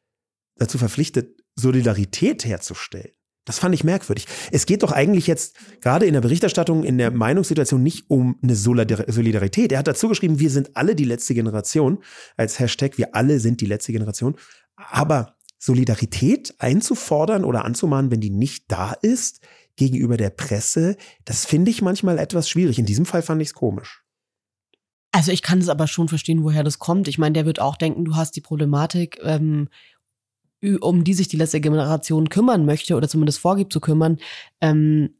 dazu 0.55 0.77
verpflichtet, 0.77 1.34
Solidarität 1.55 2.45
herzustellen. 2.45 3.11
Das 3.45 3.59
fand 3.59 3.75
ich 3.75 3.83
merkwürdig. 3.83 4.25
Es 4.51 4.65
geht 4.65 4.81
doch 4.81 4.91
eigentlich 4.91 5.27
jetzt 5.27 5.55
gerade 5.79 6.07
in 6.07 6.13
der 6.13 6.21
Berichterstattung, 6.21 6.83
in 6.83 6.97
der 6.97 7.11
Meinungssituation 7.11 7.83
nicht 7.83 8.09
um 8.09 8.39
eine 8.41 8.55
Solidarität. 8.55 9.71
Er 9.71 9.79
hat 9.79 9.87
dazu 9.87 10.09
geschrieben, 10.09 10.39
wir 10.39 10.49
sind 10.49 10.75
alle 10.75 10.95
die 10.95 11.03
letzte 11.03 11.35
Generation, 11.35 11.99
als 12.37 12.59
Hashtag, 12.59 12.97
wir 12.97 13.13
alle 13.13 13.39
sind 13.39 13.61
die 13.61 13.67
letzte 13.67 13.91
Generation. 13.91 14.35
Aber 14.75 15.35
Solidarität 15.59 16.55
einzufordern 16.57 17.43
oder 17.43 17.65
anzumahnen, 17.65 18.09
wenn 18.09 18.19
die 18.21 18.31
nicht 18.31 18.65
da 18.71 18.93
ist, 18.93 19.41
gegenüber 19.75 20.17
der 20.17 20.29
Presse, 20.29 20.97
das 21.25 21.45
finde 21.45 21.69
ich 21.69 21.81
manchmal 21.81 22.17
etwas 22.17 22.49
schwierig. 22.49 22.79
In 22.79 22.85
diesem 22.85 23.05
Fall 23.05 23.21
fand 23.21 23.41
ich 23.41 23.49
es 23.49 23.53
komisch. 23.53 24.03
Also 25.11 25.31
ich 25.31 25.41
kann 25.41 25.59
es 25.59 25.69
aber 25.69 25.87
schon 25.87 26.09
verstehen, 26.09 26.43
woher 26.43 26.63
das 26.63 26.79
kommt. 26.79 27.07
Ich 27.07 27.17
meine, 27.17 27.33
der 27.33 27.45
wird 27.45 27.61
auch 27.61 27.77
denken, 27.77 28.05
du 28.05 28.15
hast 28.15 28.35
die 28.35 28.41
Problematik 28.41 29.19
ähm, 29.23 29.69
um 30.79 31.03
die 31.03 31.13
sich 31.13 31.27
die 31.27 31.37
letzte 31.37 31.61
Generation 31.61 32.29
kümmern 32.29 32.65
möchte 32.65 32.95
oder 32.95 33.07
zumindest 33.07 33.39
vorgibt 33.39 33.71
zu 33.71 33.79
kümmern, 33.79 34.17
ähm, 34.61 35.15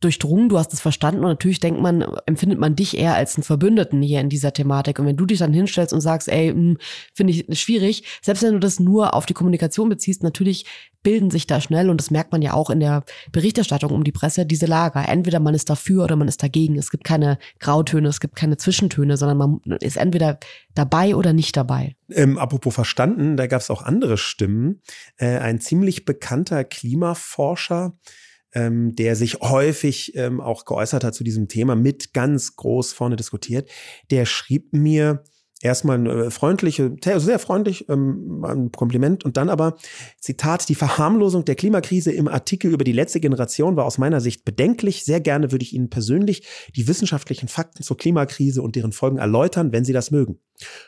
durchdrungen, 0.00 0.48
du 0.48 0.58
hast 0.58 0.72
es 0.72 0.80
verstanden 0.80 1.20
und 1.20 1.28
natürlich 1.28 1.60
denkt 1.60 1.80
man, 1.80 2.02
empfindet 2.26 2.58
man 2.58 2.74
dich 2.74 2.96
eher 2.96 3.14
als 3.14 3.36
einen 3.36 3.44
Verbündeten 3.44 4.00
hier 4.00 4.20
in 4.20 4.30
dieser 4.30 4.52
Thematik. 4.52 4.98
Und 4.98 5.06
wenn 5.06 5.16
du 5.16 5.26
dich 5.26 5.38
dann 5.38 5.52
hinstellst 5.52 5.92
und 5.92 6.00
sagst, 6.00 6.28
ey, 6.28 6.48
hm, 6.48 6.78
finde 7.14 7.32
ich 7.32 7.60
schwierig, 7.60 8.04
selbst 8.22 8.42
wenn 8.42 8.54
du 8.54 8.58
das 8.58 8.80
nur 8.80 9.14
auf 9.14 9.26
die 9.26 9.34
Kommunikation 9.34 9.90
beziehst, 9.90 10.22
natürlich 10.22 10.64
bilden 11.02 11.30
sich 11.30 11.46
da 11.46 11.60
schnell, 11.60 11.88
und 11.90 11.98
das 12.00 12.10
merkt 12.10 12.32
man 12.32 12.42
ja 12.42 12.52
auch 12.52 12.70
in 12.70 12.80
der 12.80 13.04
Berichterstattung 13.32 13.90
um 13.90 14.04
die 14.04 14.12
Presse, 14.12 14.46
diese 14.46 14.66
Lager. 14.66 15.08
Entweder 15.08 15.40
man 15.40 15.54
ist 15.54 15.70
dafür 15.70 16.04
oder 16.04 16.16
man 16.16 16.28
ist 16.28 16.42
dagegen. 16.42 16.76
Es 16.76 16.90
gibt 16.90 17.04
keine 17.04 17.38
Grautöne, 17.58 18.08
es 18.08 18.20
gibt 18.20 18.36
keine 18.36 18.56
Zwischentöne, 18.56 19.16
sondern 19.16 19.38
man 19.38 19.78
ist 19.80 19.96
entweder 19.96 20.38
dabei 20.74 21.14
oder 21.14 21.32
nicht 21.32 21.56
dabei. 21.56 21.96
Ähm, 22.10 22.38
apropos 22.38 22.74
verstanden, 22.74 23.36
da 23.36 23.46
gab 23.46 23.60
es 23.60 23.70
auch 23.70 23.82
andere 23.82 24.18
Stimmen. 24.18 24.82
Äh, 25.16 25.38
ein 25.38 25.60
ziemlich 25.60 26.04
bekannter 26.04 26.64
Klimaforscher, 26.64 27.94
ähm, 28.54 28.94
der 28.96 29.16
sich 29.16 29.40
häufig 29.40 30.16
ähm, 30.16 30.40
auch 30.40 30.64
geäußert 30.64 31.04
hat 31.04 31.14
zu 31.14 31.24
diesem 31.24 31.48
Thema, 31.48 31.76
mit 31.76 32.12
ganz 32.12 32.56
groß 32.56 32.92
vorne 32.92 33.16
diskutiert, 33.16 33.68
der 34.10 34.26
schrieb 34.26 34.72
mir, 34.72 35.22
Erstmal 35.62 35.98
eine 35.98 36.30
freundliche, 36.30 36.96
sehr 37.02 37.38
freundlich, 37.38 37.86
ähm, 37.90 38.42
ein 38.46 38.72
Kompliment 38.72 39.26
und 39.26 39.36
dann 39.36 39.50
aber, 39.50 39.76
Zitat, 40.18 40.70
die 40.70 40.74
Verharmlosung 40.74 41.44
der 41.44 41.54
Klimakrise 41.54 42.10
im 42.12 42.28
Artikel 42.28 42.72
über 42.72 42.82
die 42.82 42.92
letzte 42.92 43.20
Generation 43.20 43.76
war 43.76 43.84
aus 43.84 43.98
meiner 43.98 44.22
Sicht 44.22 44.46
bedenklich. 44.46 45.04
Sehr 45.04 45.20
gerne 45.20 45.52
würde 45.52 45.62
ich 45.62 45.74
Ihnen 45.74 45.90
persönlich 45.90 46.46
die 46.76 46.88
wissenschaftlichen 46.88 47.48
Fakten 47.48 47.82
zur 47.82 47.98
Klimakrise 47.98 48.62
und 48.62 48.74
deren 48.74 48.92
Folgen 48.92 49.18
erläutern, 49.18 49.70
wenn 49.70 49.84
Sie 49.84 49.92
das 49.92 50.10
mögen. 50.10 50.38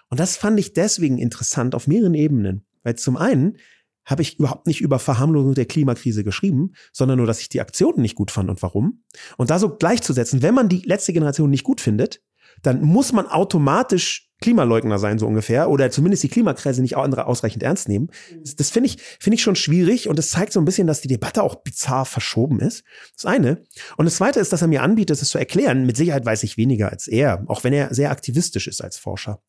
Und 0.09 0.19
das 0.19 0.39
fand 0.39 0.59
ich 0.59 0.73
deswegen 0.73 1.19
interessant 1.19 1.75
auf 1.75 1.87
mehreren 1.87 2.15
Ebenen. 2.15 2.65
Weil 2.83 2.97
zum 2.97 3.19
einen 3.19 3.59
habe 4.05 4.23
ich 4.23 4.39
überhaupt 4.39 4.67
nicht 4.67 4.81
über 4.81 4.99
Verharmlosung 4.99 5.55
der 5.55 5.67
Klimakrise 5.67 6.25
geschrieben, 6.25 6.73
sondern 6.93 7.19
nur, 7.19 7.27
dass 7.27 7.41
ich 7.41 7.49
die 7.49 7.61
Aktionen 7.61 8.03
nicht 8.03 8.17
gut 8.17 8.31
fand 8.31 8.51
und 8.51 8.63
warum. 8.63 9.05
Und 9.37 9.51
da 9.51 9.59
so 9.59 9.77
gleichzusetzen, 9.77 10.43
wenn 10.43 10.55
man 10.55 10.69
die 10.69 10.83
letzte 10.85 11.13
Generation 11.13 11.51
nicht 11.51 11.65
gut 11.65 11.81
findet, 11.81 12.21
dann 12.63 12.83
muss 12.83 13.13
man 13.13 13.27
automatisch 13.27 14.29
Klimaleugner 14.43 14.99
sein, 14.99 15.19
so 15.19 15.27
ungefähr, 15.27 15.71
oder 15.71 15.91
zumindest 15.91 16.25
die 16.25 16.29
Klimakrise 16.29 16.83
nicht 16.83 16.97
ausreichend 16.97 17.63
ernst 17.63 17.89
nehmen. 17.89 18.11
Das, 18.43 18.57
das 18.57 18.71
finde 18.71 18.89
ich, 18.89 18.99
finde 19.21 19.37
ich 19.37 19.43
schon 19.43 19.57
schwierig 19.57 20.09
und 20.09 20.19
das 20.19 20.31
zeigt 20.31 20.53
so 20.53 20.61
ein 20.61 20.65
bisschen, 20.65 20.87
dass 20.87 21.01
die 21.01 21.09
Debatte 21.09 21.43
auch 21.43 21.57
bizarr 21.63 22.05
verschoben 22.05 22.61
ist. 22.61 22.85
Das 23.15 23.25
eine. 23.25 23.63
Und 23.97 24.05
das 24.05 24.17
zweite 24.17 24.41
ist, 24.41 24.53
dass 24.53 24.61
er 24.61 24.69
mir 24.69 24.83
anbietet, 24.83 25.23
es 25.23 25.29
zu 25.29 25.39
erklären. 25.39 25.87
Mit 25.87 25.97
Sicherheit 25.97 26.27
weiß 26.27 26.43
ich 26.43 26.57
weniger 26.57 26.91
als 26.91 27.07
er, 27.07 27.45
auch 27.47 27.65
wenn 27.65 27.73
er 27.73 27.95
sehr 27.95 28.11
aktivistisch 28.11 28.67
ist 28.67 28.83
als 28.83 28.99
Forscher. 28.99 29.41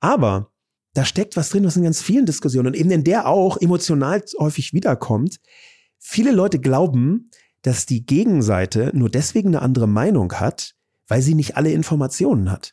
Aber 0.00 0.52
da 0.96 1.04
steckt 1.04 1.36
was 1.36 1.50
drin, 1.50 1.64
was 1.66 1.76
in 1.76 1.82
ganz 1.82 2.00
vielen 2.00 2.24
Diskussionen 2.24 2.68
und 2.68 2.74
eben 2.74 2.90
in 2.90 3.04
der 3.04 3.28
auch 3.28 3.58
emotional 3.60 4.24
häufig 4.38 4.72
wiederkommt. 4.72 5.40
Viele 5.98 6.32
Leute 6.32 6.58
glauben, 6.58 7.30
dass 7.60 7.84
die 7.84 8.06
Gegenseite 8.06 8.92
nur 8.94 9.10
deswegen 9.10 9.48
eine 9.48 9.60
andere 9.60 9.86
Meinung 9.86 10.32
hat, 10.32 10.74
weil 11.06 11.20
sie 11.20 11.34
nicht 11.34 11.56
alle 11.58 11.70
Informationen 11.70 12.50
hat. 12.50 12.72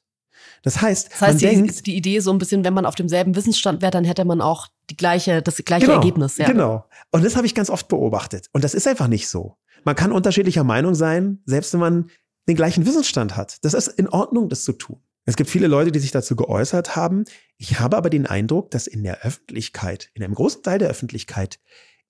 Das 0.62 0.82
heißt, 0.82 1.12
das 1.12 1.22
heißt 1.22 1.34
man 1.34 1.38
die, 1.38 1.46
denkt, 1.46 1.72
ist 1.72 1.86
die 1.86 1.98
Idee 1.98 2.22
so 2.22 2.32
ein 2.32 2.38
bisschen, 2.38 2.64
wenn 2.64 2.74
man 2.74 2.86
auf 2.86 2.96
demselben 2.96 3.36
Wissensstand 3.36 3.82
wäre, 3.82 3.92
dann 3.92 4.06
hätte 4.06 4.24
man 4.24 4.40
auch 4.40 4.70
die 4.90 4.96
gleiche, 4.96 5.42
das 5.42 5.58
gleiche 5.58 5.88
genau, 5.88 5.98
Ergebnis. 5.98 6.38
Ja. 6.38 6.48
Genau. 6.48 6.86
Und 7.12 7.26
das 7.26 7.36
habe 7.36 7.46
ich 7.46 7.54
ganz 7.54 7.70
oft 7.70 7.90
beobachtet. 7.90 8.48
Und 8.54 8.64
das 8.64 8.74
ist 8.74 8.88
einfach 8.88 9.10
nicht 9.10 9.28
so. 9.28 9.58
Man 9.84 9.96
kann 9.96 10.14
unterschiedlicher 10.14 10.64
Meinung 10.64 10.96
sein, 10.96 11.42
selbst 11.46 11.74
wenn 11.74 11.82
man 11.82 12.10
den 12.48 12.56
gleichen 12.56 12.86
Wissensstand 12.86 13.36
hat. 13.36 13.58
Das 13.66 13.74
ist 13.74 13.88
in 13.88 14.08
Ordnung, 14.08 14.48
das 14.48 14.64
zu 14.64 14.72
tun. 14.72 15.02
Es 15.26 15.36
gibt 15.36 15.50
viele 15.50 15.68
Leute, 15.68 15.92
die 15.92 16.00
sich 16.00 16.12
dazu 16.12 16.36
geäußert 16.36 16.96
haben. 16.96 17.24
Ich 17.58 17.80
habe 17.80 17.98
aber 17.98 18.10
den 18.10 18.26
Eindruck, 18.26 18.72
dass 18.72 18.88
in 18.88 19.04
der 19.04 19.22
Öffentlichkeit, 19.22 20.12
in 20.14 20.24
einem 20.24 20.34
großen 20.34 20.64
Teil 20.64 20.80
der 20.80 20.90
Öffentlichkeit, 20.90 21.60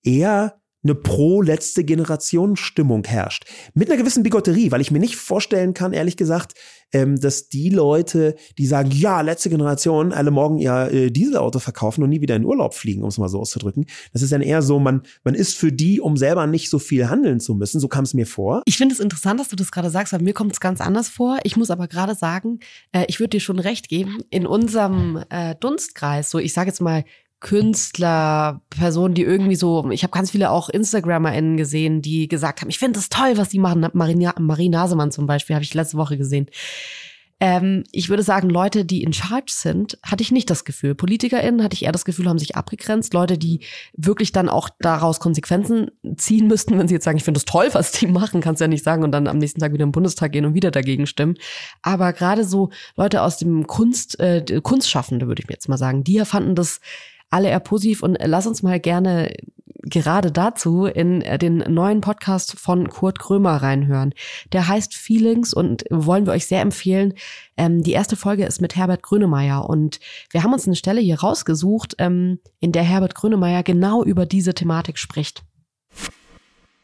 eher 0.02 0.60
eine 0.84 0.94
pro-letzte 0.94 1.82
Generation 1.82 2.56
Stimmung 2.56 3.04
herrscht. 3.04 3.46
Mit 3.74 3.90
einer 3.90 3.98
gewissen 3.98 4.22
Bigotterie, 4.22 4.70
weil 4.70 4.80
ich 4.80 4.90
mir 4.90 5.00
nicht 5.00 5.16
vorstellen 5.16 5.74
kann, 5.74 5.92
ehrlich 5.92 6.16
gesagt, 6.16 6.54
ähm, 6.92 7.18
dass 7.18 7.48
die 7.48 7.70
Leute, 7.70 8.36
die 8.56 8.66
sagen, 8.66 8.90
ja, 8.92 9.20
letzte 9.20 9.50
Generation, 9.50 10.12
alle 10.12 10.30
morgen 10.30 10.58
ihr 10.58 10.90
äh, 10.92 11.10
Dieselauto 11.10 11.58
verkaufen 11.58 12.02
und 12.02 12.10
nie 12.10 12.20
wieder 12.20 12.36
in 12.36 12.44
Urlaub 12.44 12.74
fliegen, 12.74 13.02
um 13.02 13.08
es 13.08 13.18
mal 13.18 13.28
so 13.28 13.40
auszudrücken. 13.40 13.86
Das 14.12 14.22
ist 14.22 14.32
dann 14.32 14.42
eher 14.42 14.62
so, 14.62 14.78
man, 14.78 15.02
man 15.24 15.34
ist 15.34 15.56
für 15.56 15.72
die, 15.72 16.00
um 16.00 16.16
selber 16.16 16.46
nicht 16.46 16.70
so 16.70 16.78
viel 16.78 17.08
handeln 17.08 17.40
zu 17.40 17.54
müssen. 17.54 17.80
So 17.80 17.88
kam 17.88 18.04
es 18.04 18.14
mir 18.14 18.26
vor. 18.26 18.62
Ich 18.66 18.76
finde 18.76 18.94
es 18.94 19.00
interessant, 19.00 19.40
dass 19.40 19.48
du 19.48 19.56
das 19.56 19.72
gerade 19.72 19.90
sagst, 19.90 20.12
weil 20.12 20.22
mir 20.22 20.34
kommt 20.34 20.52
es 20.52 20.60
ganz 20.60 20.80
anders 20.80 21.08
vor. 21.08 21.38
Ich 21.42 21.56
muss 21.56 21.70
aber 21.70 21.88
gerade 21.88 22.14
sagen, 22.14 22.60
äh, 22.92 23.04
ich 23.08 23.18
würde 23.18 23.30
dir 23.30 23.40
schon 23.40 23.58
recht 23.58 23.88
geben, 23.88 24.18
in 24.30 24.46
unserem 24.46 25.24
äh, 25.30 25.54
Dunstkreis, 25.58 26.30
so 26.30 26.38
ich 26.38 26.52
sage 26.52 26.68
jetzt 26.68 26.80
mal 26.80 27.04
Künstler, 27.44 28.62
Personen, 28.70 29.14
die 29.14 29.22
irgendwie 29.22 29.54
so, 29.54 29.90
ich 29.90 30.02
habe 30.02 30.12
ganz 30.12 30.30
viele 30.30 30.50
auch 30.50 30.70
InstagrammerInnen 30.70 31.58
gesehen, 31.58 32.00
die 32.00 32.26
gesagt 32.26 32.62
haben, 32.62 32.70
ich 32.70 32.78
finde 32.78 32.98
das 32.98 33.10
toll, 33.10 33.36
was 33.36 33.50
die 33.50 33.58
machen. 33.58 33.86
Marie, 33.92 34.28
Marie 34.40 34.70
Nasemann 34.70 35.12
zum 35.12 35.26
Beispiel, 35.26 35.54
habe 35.54 35.62
ich 35.62 35.74
letzte 35.74 35.98
Woche 35.98 36.16
gesehen. 36.16 36.46
Ähm, 37.40 37.84
ich 37.92 38.08
würde 38.08 38.22
sagen, 38.22 38.48
Leute, 38.48 38.86
die 38.86 39.02
in 39.02 39.12
Charge 39.12 39.52
sind, 39.52 39.98
hatte 40.02 40.22
ich 40.22 40.32
nicht 40.32 40.48
das 40.48 40.64
Gefühl. 40.64 40.94
PolitikerInnen 40.94 41.62
hatte 41.62 41.74
ich 41.74 41.84
eher 41.84 41.92
das 41.92 42.06
Gefühl, 42.06 42.30
haben 42.30 42.38
sich 42.38 42.56
abgegrenzt. 42.56 43.12
Leute, 43.12 43.36
die 43.36 43.60
wirklich 43.92 44.32
dann 44.32 44.48
auch 44.48 44.70
daraus 44.80 45.20
Konsequenzen 45.20 45.90
ziehen 46.16 46.46
müssten, 46.46 46.78
wenn 46.78 46.88
sie 46.88 46.94
jetzt 46.94 47.04
sagen, 47.04 47.18
ich 47.18 47.24
finde 47.24 47.40
das 47.40 47.44
toll, 47.44 47.68
was 47.72 47.92
die 47.92 48.06
machen, 48.06 48.40
kannst 48.40 48.62
du 48.62 48.64
ja 48.64 48.68
nicht 48.68 48.84
sagen 48.84 49.04
und 49.04 49.12
dann 49.12 49.26
am 49.26 49.36
nächsten 49.36 49.60
Tag 49.60 49.74
wieder 49.74 49.82
im 49.82 49.92
Bundestag 49.92 50.32
gehen 50.32 50.46
und 50.46 50.54
wieder 50.54 50.70
dagegen 50.70 51.06
stimmen. 51.06 51.36
Aber 51.82 52.14
gerade 52.14 52.44
so 52.44 52.70
Leute 52.96 53.20
aus 53.20 53.36
dem 53.36 53.66
Kunst, 53.66 54.18
äh, 54.18 54.42
Kunstschaffende, 54.62 55.26
würde 55.26 55.42
ich 55.42 55.48
mir 55.48 55.54
jetzt 55.54 55.68
mal 55.68 55.76
sagen, 55.76 56.04
die 56.04 56.24
fanden 56.24 56.54
das 56.54 56.80
alle 57.34 57.48
eher 57.48 57.60
positiv 57.60 58.02
und 58.02 58.16
lass 58.24 58.46
uns 58.46 58.62
mal 58.62 58.78
gerne 58.80 59.34
gerade 59.86 60.32
dazu 60.32 60.86
in 60.86 61.20
den 61.38 61.58
neuen 61.58 62.00
Podcast 62.00 62.58
von 62.58 62.88
Kurt 62.88 63.18
Krömer 63.18 63.56
reinhören. 63.56 64.14
Der 64.52 64.68
heißt 64.68 64.94
Feelings 64.94 65.52
und 65.52 65.84
wollen 65.90 66.26
wir 66.26 66.32
euch 66.32 66.46
sehr 66.46 66.62
empfehlen. 66.62 67.12
Ähm, 67.56 67.82
die 67.82 67.92
erste 67.92 68.16
Folge 68.16 68.46
ist 68.46 68.60
mit 68.60 68.76
Herbert 68.76 69.02
Grönemeyer 69.02 69.68
und 69.68 70.00
wir 70.30 70.42
haben 70.42 70.52
uns 70.52 70.66
eine 70.66 70.76
Stelle 70.76 71.00
hier 71.00 71.20
rausgesucht, 71.20 71.96
ähm, 71.98 72.38
in 72.60 72.72
der 72.72 72.82
Herbert 72.82 73.14
Grönemeyer 73.14 73.62
genau 73.62 74.02
über 74.02 74.26
diese 74.26 74.54
Thematik 74.54 74.98
spricht. 74.98 75.44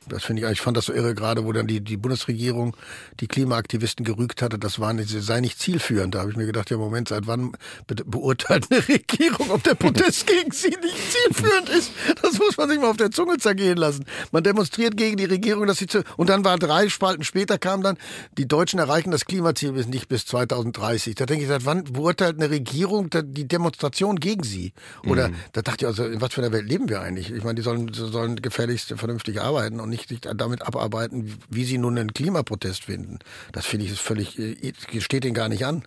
Das 0.09 0.25
finde 0.25 0.43
ich, 0.43 0.51
ich 0.51 0.61
fand 0.63 0.79
das 0.79 0.87
so 0.87 0.95
irre, 0.95 1.15
gerade 1.15 1.45
wo 1.45 1.53
dann 1.53 1.67
die, 1.67 1.83
die 1.83 1.99
Bundesregierung 1.99 2.75
die 3.21 3.29
Klimaaktivisten 3.29 4.03
gerügt 4.03 4.41
hatte, 4.41 4.59
das 4.59 4.81
war 4.81 4.95
nicht, 4.95 5.11
sei 5.11 5.41
nicht 5.41 5.59
zielführend. 5.61 6.15
Da 6.15 6.21
habe 6.21 6.31
ich 6.31 6.39
mir 6.39 6.47
gedacht, 6.47 6.71
ja 6.71 6.79
Moment, 6.79 7.09
seit 7.09 7.27
wann 7.27 7.53
be 7.87 7.97
beurteilt 8.07 8.69
eine 8.71 8.89
Regierung, 8.89 9.51
ob 9.51 9.63
der 9.63 9.75
Protest 9.75 10.27
gegen 10.27 10.53
sie 10.53 10.71
nicht 10.71 11.13
zielführend 11.13 11.69
ist? 11.69 11.93
Das 12.23 12.39
muss 12.39 12.57
man 12.57 12.71
sich 12.71 12.81
mal 12.81 12.89
auf 12.89 12.97
der 12.97 13.11
Zunge 13.11 13.37
zergehen 13.37 13.77
lassen. 13.77 14.07
Man 14.33 14.43
demonstriert 14.43 14.97
gegen 14.97 15.19
die 15.19 15.27
Regierung, 15.27 15.67
dass 15.67 15.77
sie 15.77 15.87
zu, 15.87 16.03
und 16.17 16.31
dann 16.31 16.47
war 16.47 16.59
drei 16.59 16.89
Spalten 16.89 17.23
später 17.23 17.59
kam 17.59 17.83
dann, 17.83 17.99
die 18.39 18.49
Deutschen 18.49 18.79
erreichen 18.79 19.11
das 19.11 19.27
Klimaziel 19.27 19.73
bis 19.73 19.87
nicht 19.87 20.09
bis 20.09 20.25
2030. 20.25 21.15
Da 21.15 21.27
denke 21.27 21.43
ich, 21.43 21.49
seit 21.49 21.67
wann 21.67 21.85
beurteilt 21.85 22.37
eine 22.37 22.49
Regierung 22.49 23.11
die 23.11 23.47
Demonstration 23.47 24.17
gegen 24.17 24.45
sie? 24.45 24.73
Oder 25.07 25.29
mhm. 25.29 25.35
da 25.53 25.61
dachte 25.61 25.85
ich 25.85 25.87
also, 25.89 26.05
in 26.05 26.23
was 26.23 26.33
für 26.33 26.41
einer 26.41 26.53
Welt 26.53 26.67
leben 26.67 26.89
wir 26.89 27.03
eigentlich? 27.03 27.31
Ich 27.31 27.45
meine, 27.45 27.57
die 27.57 27.63
sollen, 27.63 27.93
sollen 27.93 28.37
gefälligst 28.37 28.95
vernünftig 28.97 29.43
arbeiten 29.43 29.79
und 29.79 29.90
nicht 29.91 30.09
sich 30.09 30.21
damit 30.21 30.63
abarbeiten, 30.63 31.39
wie 31.51 31.65
sie 31.65 31.79
nun 31.79 31.99
einen 31.99 32.15
Klimaprotest 32.15 32.85
finden. 32.85 33.19
Das 33.53 33.67
finde 33.67 33.87
ich 33.87 33.93
ist 33.93 34.01
völlig, 34.01 34.39
äh, 34.39 34.73
steht 35.01 35.25
ihnen 35.25 35.35
gar 35.35 35.49
nicht 35.49 35.67
an. 35.67 35.83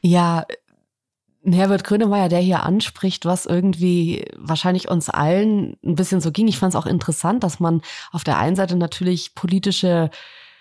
Ja, 0.00 0.46
Herbert 1.42 1.84
Grönemeyer, 1.84 2.28
der 2.28 2.40
hier 2.40 2.62
anspricht, 2.64 3.24
was 3.24 3.46
irgendwie 3.46 4.26
wahrscheinlich 4.36 4.88
uns 4.88 5.08
allen 5.08 5.76
ein 5.84 5.94
bisschen 5.94 6.20
so 6.20 6.30
ging. 6.30 6.48
Ich 6.48 6.58
fand 6.58 6.74
es 6.74 6.80
auch 6.80 6.86
interessant, 6.86 7.42
dass 7.42 7.60
man 7.60 7.80
auf 8.12 8.24
der 8.24 8.38
einen 8.38 8.56
Seite 8.56 8.76
natürlich 8.76 9.34
politische 9.34 10.10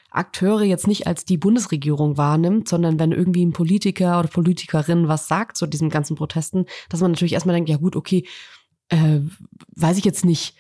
Akteure 0.09 0.63
jetzt 0.63 0.87
nicht 0.87 1.05
als 1.05 1.25
die 1.25 1.37
Bundesregierung 1.37 2.17
wahrnimmt, 2.17 2.67
sondern 2.67 2.97
wenn 2.97 3.11
irgendwie 3.11 3.45
ein 3.45 3.53
Politiker 3.53 4.19
oder 4.19 4.29
Politikerin 4.29 5.07
was 5.07 5.27
sagt 5.27 5.57
zu 5.57 5.67
diesen 5.67 5.89
ganzen 5.89 6.15
Protesten, 6.15 6.65
dass 6.87 7.01
man 7.01 7.11
natürlich 7.11 7.33
erstmal 7.33 7.55
denkt, 7.55 7.69
ja 7.69 7.77
gut, 7.77 7.95
okay, 7.95 8.25
äh, 8.87 9.19
weiß 9.75 9.97
ich 9.97 10.05
jetzt 10.05 10.25
nicht, 10.25 10.55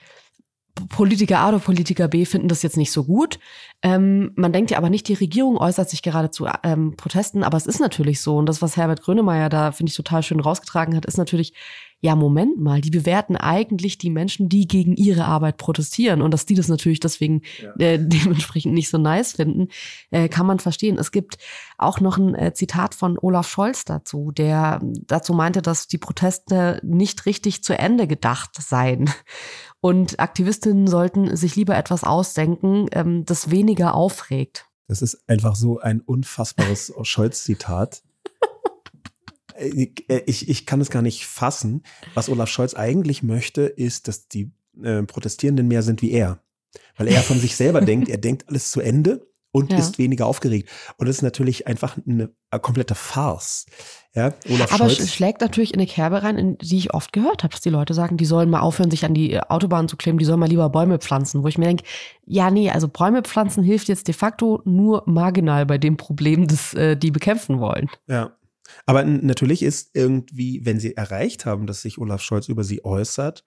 Politiker 0.87 1.39
A 1.39 1.49
oder 1.49 1.59
Politiker 1.59 2.07
B 2.07 2.25
finden 2.25 2.47
das 2.47 2.63
jetzt 2.63 2.77
nicht 2.77 2.91
so 2.91 3.03
gut. 3.03 3.39
Ähm, 3.81 4.31
man 4.35 4.51
denkt 4.51 4.71
ja 4.71 4.77
aber 4.77 4.89
nicht, 4.89 5.07
die 5.07 5.13
Regierung 5.13 5.57
äußert 5.57 5.89
sich 5.89 6.01
gerade 6.01 6.29
zu 6.31 6.47
ähm, 6.63 6.97
Protesten, 6.97 7.43
aber 7.43 7.55
es 7.55 7.65
ist 7.65 7.79
natürlich 7.79 8.19
so. 8.19 8.35
Und 8.35 8.47
das, 8.47 8.61
was 8.61 8.75
Herbert 8.75 9.01
Grönemeyer 9.01 9.47
da, 9.47 9.71
finde 9.71 9.89
ich, 9.89 9.95
total 9.95 10.21
schön 10.21 10.41
rausgetragen 10.41 10.97
hat, 10.97 11.05
ist 11.05 11.17
natürlich, 11.17 11.53
ja, 12.01 12.15
Moment 12.15 12.59
mal, 12.59 12.81
die 12.81 12.91
bewerten 12.91 13.37
eigentlich 13.37 13.97
die 13.97 14.09
Menschen, 14.09 14.49
die 14.49 14.67
gegen 14.67 14.95
ihre 14.95 15.25
Arbeit 15.25 15.57
protestieren. 15.57 16.21
Und 16.21 16.33
dass 16.33 16.45
die 16.45 16.55
das 16.55 16.67
natürlich 16.67 16.99
deswegen 16.99 17.41
ja. 17.61 17.73
äh, 17.77 17.99
dementsprechend 18.01 18.73
nicht 18.73 18.89
so 18.89 18.97
nice 18.97 19.33
finden, 19.33 19.69
äh, 20.11 20.27
kann 20.27 20.45
man 20.45 20.59
verstehen. 20.59 20.97
Es 20.97 21.11
gibt 21.11 21.37
auch 21.77 22.01
noch 22.01 22.17
ein 22.17 22.35
äh, 22.35 22.53
Zitat 22.53 22.95
von 22.95 23.17
Olaf 23.17 23.49
Scholz 23.49 23.85
dazu, 23.85 24.31
der 24.31 24.81
dazu 25.07 25.33
meinte, 25.33 25.61
dass 25.61 25.87
die 25.87 25.97
Proteste 25.97 26.81
nicht 26.83 27.25
richtig 27.25 27.63
zu 27.63 27.77
Ende 27.77 28.07
gedacht 28.07 28.51
seien. 28.59 29.09
Und 29.81 30.19
Aktivistinnen 30.19 30.87
sollten 30.87 31.37
sich 31.37 31.55
lieber 31.55 31.77
etwas 31.77 32.03
ausdenken, 32.03 32.87
ähm, 32.91 33.23
das 33.23 33.49
weniger 33.69 33.93
aufregt. 33.93 34.65
Das 34.87 35.03
ist 35.03 35.29
einfach 35.29 35.55
so 35.55 35.79
ein 35.79 36.01
unfassbares 36.01 36.91
Scholz-Zitat. 37.03 38.01
Ich, 40.25 40.49
ich 40.49 40.65
kann 40.65 40.81
es 40.81 40.89
gar 40.89 41.03
nicht 41.03 41.27
fassen. 41.27 41.83
Was 42.15 42.29
Olaf 42.29 42.49
Scholz 42.49 42.73
eigentlich 42.73 43.21
möchte, 43.21 43.63
ist, 43.63 44.07
dass 44.07 44.27
die 44.27 44.51
äh, 44.81 45.03
Protestierenden 45.03 45.67
mehr 45.67 45.83
sind 45.83 46.01
wie 46.01 46.11
er. 46.11 46.41
Weil 46.95 47.09
er 47.09 47.21
von 47.21 47.39
sich 47.39 47.55
selber 47.55 47.81
denkt, 47.85 48.09
er 48.09 48.17
denkt 48.17 48.47
alles 48.47 48.71
zu 48.71 48.81
Ende 48.81 49.27
und 49.51 49.71
ja. 49.71 49.77
ist 49.77 49.99
weniger 49.99 50.25
aufgeregt. 50.25 50.69
Und 50.97 51.07
das 51.07 51.17
ist 51.17 51.21
natürlich 51.21 51.67
einfach 51.67 51.97
eine, 52.07 52.33
eine 52.49 52.61
komplette 52.61 52.95
Farce. 52.95 53.67
Ja, 54.15 54.33
Olaf 54.49 54.73
Aber 54.73 54.89
Scholz. 54.89 55.13
schlägt 55.13 55.41
natürlich 55.41 55.73
in 55.73 55.79
eine 55.79 55.87
Kerbe 55.87 56.23
rein, 56.23 56.37
in 56.37 56.57
die 56.57 56.77
ich 56.77 56.93
oft 56.93 57.13
gehört 57.13 57.43
habe, 57.43 57.51
dass 57.51 57.61
die 57.61 57.69
Leute 57.69 57.93
sagen, 57.93 58.17
die 58.17 58.25
sollen 58.25 58.49
mal 58.49 58.61
aufhören, 58.61 58.89
sich 58.89 59.05
an 59.05 59.13
die 59.13 59.33
äh, 59.33 59.41
Autobahn 59.49 59.87
zu 59.87 59.97
kleben, 59.97 60.17
die 60.17 60.25
sollen 60.25 60.39
mal 60.39 60.49
lieber 60.49 60.69
Bäume 60.69 60.97
pflanzen. 60.97 61.43
Wo 61.43 61.47
ich 61.47 61.59
mir 61.59 61.65
denke, 61.65 61.83
ja, 62.25 62.49
nee, 62.49 62.71
also 62.71 62.87
Bäume 62.87 63.21
pflanzen 63.21 63.63
hilft 63.63 63.87
jetzt 63.87 64.07
de 64.07 64.15
facto 64.15 64.61
nur 64.65 65.03
marginal 65.05 65.65
bei 65.65 65.77
dem 65.77 65.95
Problem, 65.95 66.47
das 66.47 66.73
äh, 66.73 66.97
die 66.97 67.11
bekämpfen 67.11 67.59
wollen. 67.59 67.89
Ja. 68.07 68.35
Aber 68.85 69.03
natürlich 69.03 69.63
ist 69.63 69.91
irgendwie, 69.93 70.65
wenn 70.65 70.79
sie 70.79 70.95
erreicht 70.95 71.45
haben, 71.45 71.65
dass 71.65 71.81
sich 71.81 71.97
Olaf 71.97 72.21
Scholz 72.21 72.49
über 72.49 72.63
sie 72.63 72.83
äußert, 72.83 73.43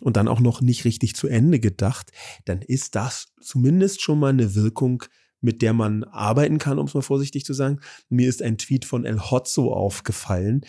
und 0.00 0.16
dann 0.16 0.28
auch 0.28 0.40
noch 0.40 0.60
nicht 0.60 0.84
richtig 0.84 1.14
zu 1.14 1.28
Ende 1.28 1.60
gedacht, 1.60 2.10
dann 2.44 2.62
ist 2.62 2.94
das 2.94 3.28
zumindest 3.40 4.02
schon 4.02 4.18
mal 4.18 4.30
eine 4.30 4.54
Wirkung, 4.54 5.04
mit 5.42 5.60
der 5.60 5.74
man 5.74 6.04
arbeiten 6.04 6.56
kann, 6.56 6.78
um 6.78 6.86
es 6.86 6.94
mal 6.94 7.02
vorsichtig 7.02 7.44
zu 7.44 7.52
sagen. 7.52 7.80
Mir 8.08 8.28
ist 8.28 8.42
ein 8.42 8.56
Tweet 8.56 8.86
von 8.86 9.04
El 9.04 9.20
Hotzo 9.20 9.72
aufgefallen, 9.74 10.62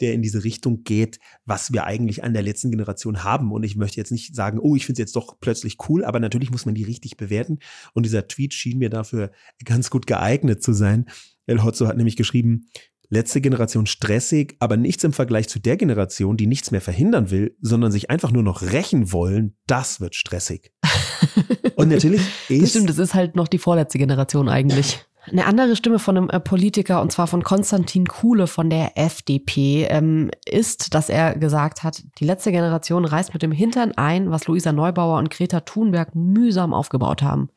der 0.00 0.14
in 0.14 0.22
diese 0.22 0.42
Richtung 0.42 0.82
geht, 0.84 1.20
was 1.44 1.72
wir 1.72 1.84
eigentlich 1.84 2.24
an 2.24 2.32
der 2.32 2.42
letzten 2.42 2.70
Generation 2.70 3.22
haben. 3.22 3.52
Und 3.52 3.62
ich 3.62 3.76
möchte 3.76 3.98
jetzt 3.98 4.10
nicht 4.10 4.34
sagen, 4.34 4.58
oh, 4.58 4.74
ich 4.74 4.86
finde 4.86 5.00
es 5.00 5.06
jetzt 5.06 5.16
doch 5.16 5.38
plötzlich 5.40 5.76
cool, 5.88 6.04
aber 6.04 6.18
natürlich 6.18 6.50
muss 6.50 6.66
man 6.66 6.74
die 6.74 6.84
richtig 6.84 7.16
bewerten. 7.16 7.58
Und 7.94 8.04
dieser 8.04 8.26
Tweet 8.26 8.54
schien 8.54 8.78
mir 8.78 8.90
dafür 8.90 9.30
ganz 9.64 9.90
gut 9.90 10.06
geeignet 10.06 10.62
zu 10.62 10.72
sein. 10.72 11.06
El 11.46 11.62
Hotzo 11.62 11.86
hat 11.86 11.96
nämlich 11.96 12.16
geschrieben, 12.16 12.68
letzte 13.12 13.40
Generation 13.40 13.86
stressig, 13.86 14.56
aber 14.58 14.76
nichts 14.76 15.04
im 15.04 15.12
Vergleich 15.12 15.48
zu 15.48 15.60
der 15.60 15.76
Generation, 15.76 16.36
die 16.36 16.46
nichts 16.46 16.70
mehr 16.70 16.80
verhindern 16.80 17.30
will, 17.30 17.56
sondern 17.60 17.92
sich 17.92 18.10
einfach 18.10 18.32
nur 18.32 18.42
noch 18.42 18.62
rächen 18.62 19.12
wollen, 19.12 19.54
das 19.66 20.00
wird 20.00 20.14
stressig. 20.14 20.72
Und 21.76 21.90
natürlich 21.90 22.22
ist. 22.48 22.62
Das 22.62 22.70
stimmt, 22.70 22.88
das 22.88 22.98
ist 22.98 23.14
halt 23.14 23.36
noch 23.36 23.48
die 23.48 23.58
vorletzte 23.58 23.98
Generation 23.98 24.48
eigentlich. 24.48 25.04
Eine 25.30 25.46
andere 25.46 25.76
Stimme 25.76 26.00
von 26.00 26.16
einem 26.16 26.30
äh, 26.30 26.40
Politiker, 26.40 27.00
und 27.00 27.12
zwar 27.12 27.28
von 27.28 27.44
Konstantin 27.44 28.06
Kuhle 28.08 28.48
von 28.48 28.70
der 28.70 28.98
FDP, 28.98 29.86
ähm, 29.88 30.30
ist, 30.44 30.94
dass 30.94 31.08
er 31.08 31.36
gesagt 31.36 31.84
hat, 31.84 32.02
die 32.18 32.24
letzte 32.24 32.50
Generation 32.50 33.04
reißt 33.04 33.32
mit 33.32 33.42
dem 33.42 33.52
Hintern 33.52 33.92
ein, 33.92 34.30
was 34.30 34.46
Luisa 34.48 34.72
Neubauer 34.72 35.18
und 35.18 35.30
Greta 35.30 35.60
Thunberg 35.60 36.16
mühsam 36.16 36.74
aufgebaut 36.74 37.22
haben. 37.22 37.50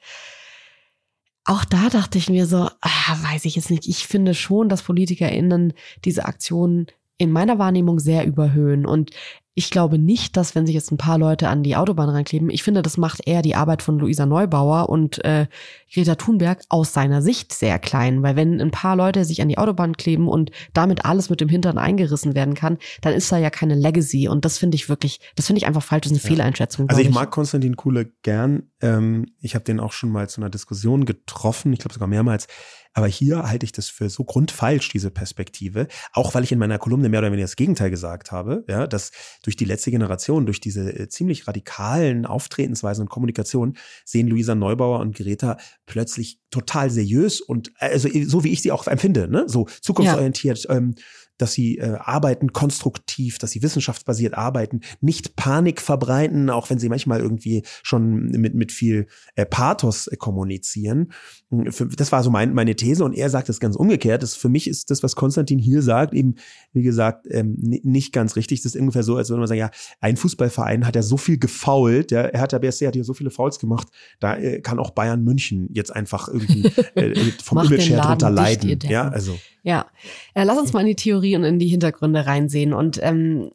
Auch 1.46 1.64
da 1.64 1.90
dachte 1.90 2.18
ich 2.18 2.30
mir 2.30 2.48
so, 2.48 2.70
ah, 2.82 3.18
weiß 3.22 3.46
ich 3.46 3.56
jetzt 3.56 3.70
nicht. 3.70 3.88
Ich 3.88 4.08
finde 4.08 4.34
schon, 4.34 4.68
dass 4.68 4.82
PolitikerInnen 4.82 5.74
diese 6.04 6.26
Aktionen 6.26 6.88
in 7.18 7.32
meiner 7.32 7.60
Wahrnehmung 7.60 8.00
sehr 8.00 8.26
überhöhen. 8.26 8.86
Und 8.86 9.12
ich 9.58 9.70
glaube 9.70 9.98
nicht, 9.98 10.36
dass 10.36 10.54
wenn 10.54 10.66
sich 10.66 10.76
jetzt 10.76 10.92
ein 10.92 10.98
paar 10.98 11.18
Leute 11.18 11.48
an 11.48 11.64
die 11.64 11.78
Autobahn 11.78 12.10
reinkleben, 12.10 12.50
ich 12.50 12.62
finde, 12.62 12.82
das 12.82 12.98
macht 12.98 13.26
eher 13.26 13.42
die 13.42 13.56
Arbeit 13.56 13.82
von 13.82 13.98
Luisa 13.98 14.26
Neubauer 14.26 14.90
und 14.90 15.24
äh, 15.24 15.48
Greta 15.94 16.16
Thunberg 16.16 16.62
aus 16.68 16.92
seiner 16.92 17.22
Sicht 17.22 17.54
sehr 17.54 17.80
klein. 17.80 18.22
Weil 18.22 18.36
wenn 18.36 18.60
ein 18.60 18.72
paar 18.72 18.98
Leute 18.98 19.24
sich 19.24 19.42
an 19.42 19.48
die 19.48 19.58
Autobahn 19.58 19.96
kleben 19.96 20.28
und 20.28 20.52
damit 20.74 21.06
alles 21.06 21.30
mit 21.30 21.40
dem 21.40 21.48
Hintern 21.48 21.78
eingerissen 21.78 22.36
werden 22.36 22.54
kann, 22.54 22.78
dann 23.00 23.14
ist 23.14 23.32
da 23.32 23.38
ja 23.38 23.50
keine 23.50 23.76
Legacy. 23.76 24.28
Und 24.28 24.44
das 24.44 24.58
finde 24.58 24.76
ich 24.76 24.90
wirklich, 24.90 25.22
das 25.38 25.48
finde 25.48 25.60
ich 25.60 25.68
einfach 25.68 25.84
falsch, 25.84 26.02
das 26.02 26.12
ist 26.12 26.18
eine 26.18 26.24
ja. 26.24 26.36
Fehleinschätzung. 26.36 26.90
Also 26.90 27.00
ich, 27.00 27.08
ich, 27.08 27.14
mag 27.14 27.32
Konstantin 27.32 27.78
Kuhle 27.78 28.12
gern. 28.24 28.64
Ähm, 28.82 29.26
ich 29.40 29.56
habe 29.56 29.64
den 29.64 29.80
auch 29.80 29.94
schon 29.94 30.10
mal 30.10 30.28
zu 30.28 30.42
einer 30.42 30.50
Diskussion 30.50 31.06
getroffen, 31.06 31.72
ich 31.72 31.80
glaube 31.80 31.94
sogar 31.94 32.10
mehrmals. 32.10 32.48
Aber 32.96 33.08
hier 33.08 33.44
halte 33.44 33.66
ich 33.66 33.74
das 33.74 33.90
für 33.90 34.10
so 34.10 34.24
grundfalsch, 34.24 34.88
diese 34.88 35.12
Perspektive. 35.12 35.88
Auch 36.14 36.34
weil 36.34 36.46
ich 36.46 36.54
in 36.54 36.60
meiner 36.60 36.80
Kolumne 36.80 37.10
mehr 37.10 37.20
oder 37.20 37.28
weniger 37.28 37.44
das 37.44 37.58
Gegenteil 37.58 37.90
gesagt 37.90 38.32
habe, 38.32 38.64
ja, 38.70 38.88
dass 38.88 39.12
durch 39.46 39.56
die 39.56 39.66
letzte 39.66 39.92
Generation, 39.92 40.46
durch 40.46 40.60
diese 40.60 40.92
äh, 40.92 41.08
ziemlich 41.08 41.48
radikalen 41.48 42.26
Auftretensweisen 42.26 43.04
und 43.04 43.10
Kommunikation 43.10 43.78
sehen 44.04 44.28
Luisa 44.28 44.56
Neubauer 44.56 45.00
und 45.02 45.16
Greta 45.16 45.58
plötzlich 45.86 46.40
total 46.50 46.90
seriös 46.90 47.42
und 47.42 47.70
äh, 47.80 47.92
also 47.92 48.10
so 48.26 48.44
wie 48.44 48.52
ich 48.52 48.64
sie 48.64 48.72
auch 48.72 48.88
empfinde, 48.88 49.28
ne? 49.28 49.46
so 49.48 49.68
zukunftsorientiert, 49.82 50.64
ja. 50.64 50.76
ähm, 50.76 50.96
dass 51.38 51.54
sie 51.54 51.78
äh, 51.78 51.98
arbeiten 52.00 52.54
konstruktiv, 52.54 53.38
dass 53.38 53.52
sie 53.52 53.62
wissenschaftsbasiert 53.62 54.34
arbeiten, 54.34 54.82
nicht 55.02 55.36
Panik 55.36 55.82
verbreiten, 55.82 56.50
auch 56.50 56.70
wenn 56.70 56.80
sie 56.80 56.90
manchmal 56.90 57.20
irgendwie 57.20 57.64
schon 57.84 58.28
mit, 58.28 58.56
mit 58.56 58.72
viel 58.72 59.08
äh, 59.36 59.46
Pathos 59.46 60.08
äh, 60.08 60.16
kommunizieren. 60.16 61.12
Hm, 61.50 61.70
das 61.96 62.12
war 62.12 62.24
so 62.24 62.30
mein, 62.30 62.54
meine 62.54 62.76
These 62.76 63.04
und 63.04 63.14
er 63.14 63.30
sagt 63.30 63.50
es 63.50 63.60
ganz 63.60 63.76
umgekehrt. 63.76 64.24
Das, 64.24 64.36
für 64.36 64.50
mich 64.50 64.68
ist 64.68 64.92
das, 64.92 65.04
was 65.04 65.16
Konstantin 65.16 65.60
hier 65.60 65.82
sagt, 65.82 66.14
eben, 66.14 66.36
wie 66.74 66.84
gesagt, 66.84 67.28
ähm, 67.30 67.56
nicht 67.60 68.14
ganz 68.14 68.36
richtig. 68.36 68.62
Das 68.62 68.76
ist 68.76 68.80
ungefähr 68.80 69.04
so, 69.04 69.18
als 69.18 69.30
würde 69.30 69.40
man 69.40 69.48
sagen, 69.48 69.60
ja, 69.60 69.72
ein 70.00 70.18
Fußballverein 70.18 70.86
hat 70.86 70.96
ja 70.96 71.02
so 71.02 71.18
viel 71.18 71.38
gefault, 71.38 72.12
ja, 72.12 72.22
er 72.22 72.42
hat 72.42 72.54
ja 72.54 72.60
BSC 72.60 72.88
hat 72.88 72.96
ja 72.96 73.04
so 73.04 73.14
viele 73.14 73.32
Fouls 73.32 73.60
gemacht, 73.60 73.88
da 74.20 74.36
äh, 74.38 74.62
kann 74.62 74.80
auch 74.80 74.92
Bayern 74.92 75.24
München 75.24 75.70
jetzt 75.74 75.96
einfach 75.96 76.28
irgendwie 76.28 76.66
äh, 76.96 77.32
vom 77.44 77.62
her 77.62 78.02
drunter 78.02 78.30
leiden. 78.30 78.80
Ja, 78.90 79.10
also. 79.10 79.38
Ja, 79.66 79.88
lass 80.36 80.60
uns 80.60 80.74
mal 80.74 80.82
in 80.82 80.86
die 80.86 80.96
Theorie 80.96 81.36
und 81.36 81.44
in 81.44 81.58
die 81.58 81.68
Hintergründe 81.68 82.28
reinsehen. 82.28 82.72
Und 82.72 83.00
ähm, 83.02 83.50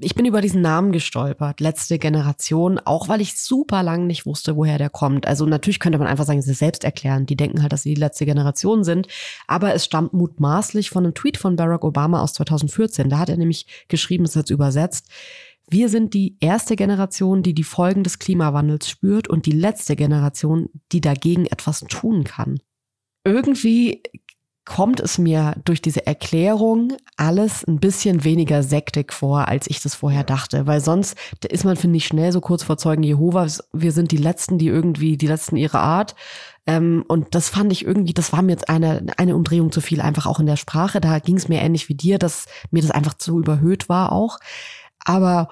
ich 0.00 0.14
bin 0.14 0.24
über 0.24 0.40
diesen 0.40 0.62
Namen 0.62 0.92
gestolpert, 0.92 1.58
letzte 1.58 1.98
Generation, 1.98 2.78
auch 2.78 3.08
weil 3.08 3.20
ich 3.20 3.40
super 3.40 3.82
lang 3.82 4.06
nicht 4.06 4.24
wusste, 4.24 4.54
woher 4.54 4.78
der 4.78 4.88
kommt. 4.88 5.26
Also 5.26 5.46
natürlich 5.46 5.80
könnte 5.80 5.98
man 5.98 6.06
einfach 6.06 6.26
sagen, 6.26 6.38
ist 6.38 6.46
selbst 6.46 6.84
erklären. 6.84 7.26
Die 7.26 7.34
denken 7.34 7.60
halt, 7.60 7.72
dass 7.72 7.82
sie 7.82 7.92
die 7.92 8.00
letzte 8.00 8.24
Generation 8.24 8.84
sind. 8.84 9.08
Aber 9.48 9.74
es 9.74 9.84
stammt 9.84 10.12
mutmaßlich 10.12 10.90
von 10.90 11.04
einem 11.04 11.14
Tweet 11.14 11.36
von 11.36 11.56
Barack 11.56 11.82
Obama 11.82 12.22
aus 12.22 12.34
2014. 12.34 13.10
Da 13.10 13.18
hat 13.18 13.28
er 13.28 13.36
nämlich 13.36 13.66
geschrieben, 13.88 14.26
es 14.26 14.36
jetzt 14.36 14.50
übersetzt. 14.50 15.10
Wir 15.68 15.88
sind 15.88 16.14
die 16.14 16.36
erste 16.38 16.76
Generation, 16.76 17.42
die 17.42 17.52
die 17.52 17.64
Folgen 17.64 18.04
des 18.04 18.20
Klimawandels 18.20 18.88
spürt 18.88 19.26
und 19.26 19.44
die 19.44 19.50
letzte 19.50 19.96
Generation, 19.96 20.68
die 20.92 21.00
dagegen 21.00 21.46
etwas 21.46 21.80
tun 21.80 22.22
kann. 22.22 22.60
Irgendwie 23.24 24.04
kommt 24.68 25.00
es 25.00 25.16
mir 25.16 25.54
durch 25.64 25.80
diese 25.80 26.06
Erklärung 26.06 26.92
alles 27.16 27.66
ein 27.66 27.80
bisschen 27.80 28.22
weniger 28.22 28.62
sektig 28.62 29.14
vor, 29.14 29.48
als 29.48 29.66
ich 29.66 29.80
das 29.80 29.94
vorher 29.94 30.24
dachte. 30.24 30.66
Weil 30.66 30.82
sonst 30.82 31.16
ist 31.48 31.64
man, 31.64 31.76
finde 31.76 31.96
ich, 31.96 32.06
schnell 32.06 32.32
so 32.32 32.42
kurz 32.42 32.64
vor 32.64 32.76
Zeugen 32.76 33.02
Jehovas. 33.02 33.64
Wir 33.72 33.92
sind 33.92 34.12
die 34.12 34.18
Letzten, 34.18 34.58
die 34.58 34.68
irgendwie, 34.68 35.16
die 35.16 35.26
Letzten 35.26 35.56
ihrer 35.56 35.80
Art. 35.80 36.14
Ähm, 36.66 37.02
und 37.08 37.34
das 37.34 37.48
fand 37.48 37.72
ich 37.72 37.86
irgendwie, 37.86 38.12
das 38.12 38.30
war 38.34 38.42
mir 38.42 38.52
jetzt 38.52 38.68
eine, 38.68 39.06
eine 39.16 39.36
Umdrehung 39.36 39.72
zu 39.72 39.80
viel, 39.80 40.02
einfach 40.02 40.26
auch 40.26 40.38
in 40.38 40.46
der 40.46 40.56
Sprache. 40.56 41.00
Da 41.00 41.18
ging 41.18 41.36
es 41.36 41.48
mir 41.48 41.62
ähnlich 41.62 41.88
wie 41.88 41.94
dir, 41.94 42.18
dass 42.18 42.44
mir 42.70 42.82
das 42.82 42.90
einfach 42.90 43.14
zu 43.14 43.38
überhöht 43.38 43.88
war 43.88 44.12
auch. 44.12 44.38
Aber 45.02 45.48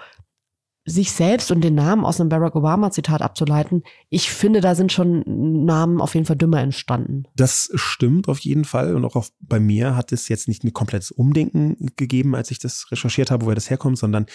sich 0.87 1.11
selbst 1.11 1.51
und 1.51 1.63
den 1.63 1.75
Namen 1.75 2.05
aus 2.05 2.21
einem 2.21 2.29
Barack 2.29 2.55
Obama-Zitat 2.55 3.21
abzuleiten, 3.21 3.83
ich 4.09 4.31
finde, 4.31 4.61
da 4.61 4.77
sind 4.77 4.93
schon 4.93 5.25
Namen 5.65 6.01
auf 6.01 6.15
jeden 6.15 6.27
Fall 6.27 6.37
dümmer 6.37 6.61
entstanden. 6.61 7.25
Das 7.35 7.71
stimmt 7.75 8.29
auf 8.29 8.39
jeden 8.39 8.65
Fall. 8.65 8.95
Und 8.95 9.05
auch 9.05 9.17
auf, 9.17 9.33
bei 9.41 9.59
mir 9.59 9.97
hat 9.97 10.13
es 10.13 10.29
jetzt 10.29 10.47
nicht 10.47 10.63
ein 10.63 10.73
komplettes 10.73 11.11
Umdenken 11.11 11.77
gegeben, 11.97 12.37
als 12.37 12.53
ich 12.53 12.61
das 12.61 12.87
recherchiert 12.93 13.33
habe, 13.33 13.45
woher 13.45 13.57
das 13.57 13.69
herkommt, 13.69 13.99
sondern 13.99 14.27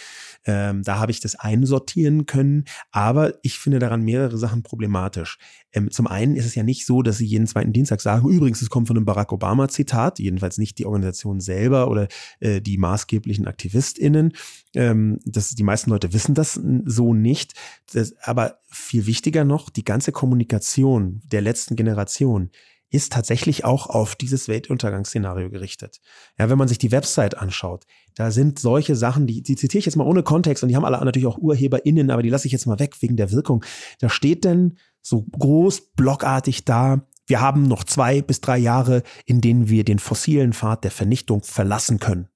ähm, 0.46 0.84
da 0.84 1.00
habe 1.00 1.12
ich 1.12 1.22
das 1.22 1.36
einsortieren 1.36 2.26
können. 2.26 2.66
Aber 2.92 3.34
ich 3.44 3.58
finde 3.58 3.80
daran 3.80 4.02
mehrere 4.02 4.38
Sachen 4.38 4.62
problematisch. 4.62 5.38
Ähm, 5.72 5.90
zum 5.90 6.08
einen 6.08 6.36
ist 6.36 6.46
es 6.46 6.56
ja 6.56 6.64
nicht 6.64 6.86
so, 6.86 7.02
dass 7.02 7.18
sie 7.18 7.26
jeden 7.26 7.48
zweiten 7.48 7.72
Dienstag 7.72 8.02
sagen, 8.02 8.28
übrigens, 8.28 8.62
es 8.62 8.70
kommt 8.70 8.88
von 8.88 8.98
einem 8.98 9.06
Barack 9.06 9.32
Obama-Zitat, 9.32 10.20
jedenfalls 10.20 10.58
nicht 10.58 10.78
die 10.80 10.86
Organisation 10.86 11.40
selber 11.40 11.90
oder 11.90 12.10
äh, 12.42 12.60
die 12.60 12.78
maßgeblichen 12.78 13.48
AktivistInnen. 13.48 14.34
Ähm, 14.76 15.20
das, 15.24 15.52
die 15.52 15.64
meisten 15.64 15.90
Leute 15.90 16.12
wissen 16.12 16.36
das 16.36 16.41
so 16.54 17.14
nicht. 17.14 17.54
Das, 17.94 18.16
aber 18.22 18.60
viel 18.70 19.06
wichtiger 19.06 19.44
noch, 19.44 19.70
die 19.70 19.84
ganze 19.84 20.12
Kommunikation 20.12 21.22
der 21.26 21.42
letzten 21.42 21.76
Generation 21.76 22.52
ist 22.92 23.14
tatsächlich 23.14 23.64
auch 23.64 23.88
auf 23.88 24.16
dieses 24.16 24.50
Weltuntergangsszenario 24.50 25.50
gerichtet. 25.50 26.02
Ja, 26.38 26.50
wenn 26.50 26.58
man 26.58 26.68
sich 26.68 26.78
die 26.78 26.92
Website 26.92 27.38
anschaut, 27.38 27.86
da 28.16 28.32
sind 28.32 28.60
solche 28.60 28.98
Sachen, 28.98 29.28
die, 29.28 29.42
die 29.42 29.56
zitiere 29.56 29.80
ich 29.80 29.86
jetzt 29.86 29.96
mal 29.96 30.06
ohne 30.06 30.24
Kontext 30.24 30.62
und 30.62 30.70
die 30.70 30.76
haben 30.76 30.84
alle 30.84 31.04
natürlich 31.04 31.28
auch 31.28 31.38
UrheberInnen, 31.38 32.12
aber 32.12 32.22
die 32.22 32.30
lasse 32.30 32.48
ich 32.48 32.52
jetzt 32.52 32.66
mal 32.66 32.80
weg 32.80 33.02
wegen 33.02 33.16
der 33.16 33.32
Wirkung. 33.32 33.64
Da 34.00 34.10
steht 34.10 34.44
denn 34.44 34.78
so 35.02 35.24
groß, 35.24 35.94
blockartig 35.96 36.66
da, 36.66 37.08
wir 37.28 37.40
haben 37.40 37.64
noch 37.64 37.86
zwei 37.86 38.22
bis 38.22 38.42
drei 38.42 38.58
Jahre, 38.58 39.04
in 39.26 39.40
denen 39.40 39.70
wir 39.70 39.86
den 39.86 40.00
fossilen 40.00 40.52
Pfad 40.52 40.84
der 40.84 40.92
Vernichtung 40.92 41.44
verlassen 41.44 42.00
können. 42.00 42.28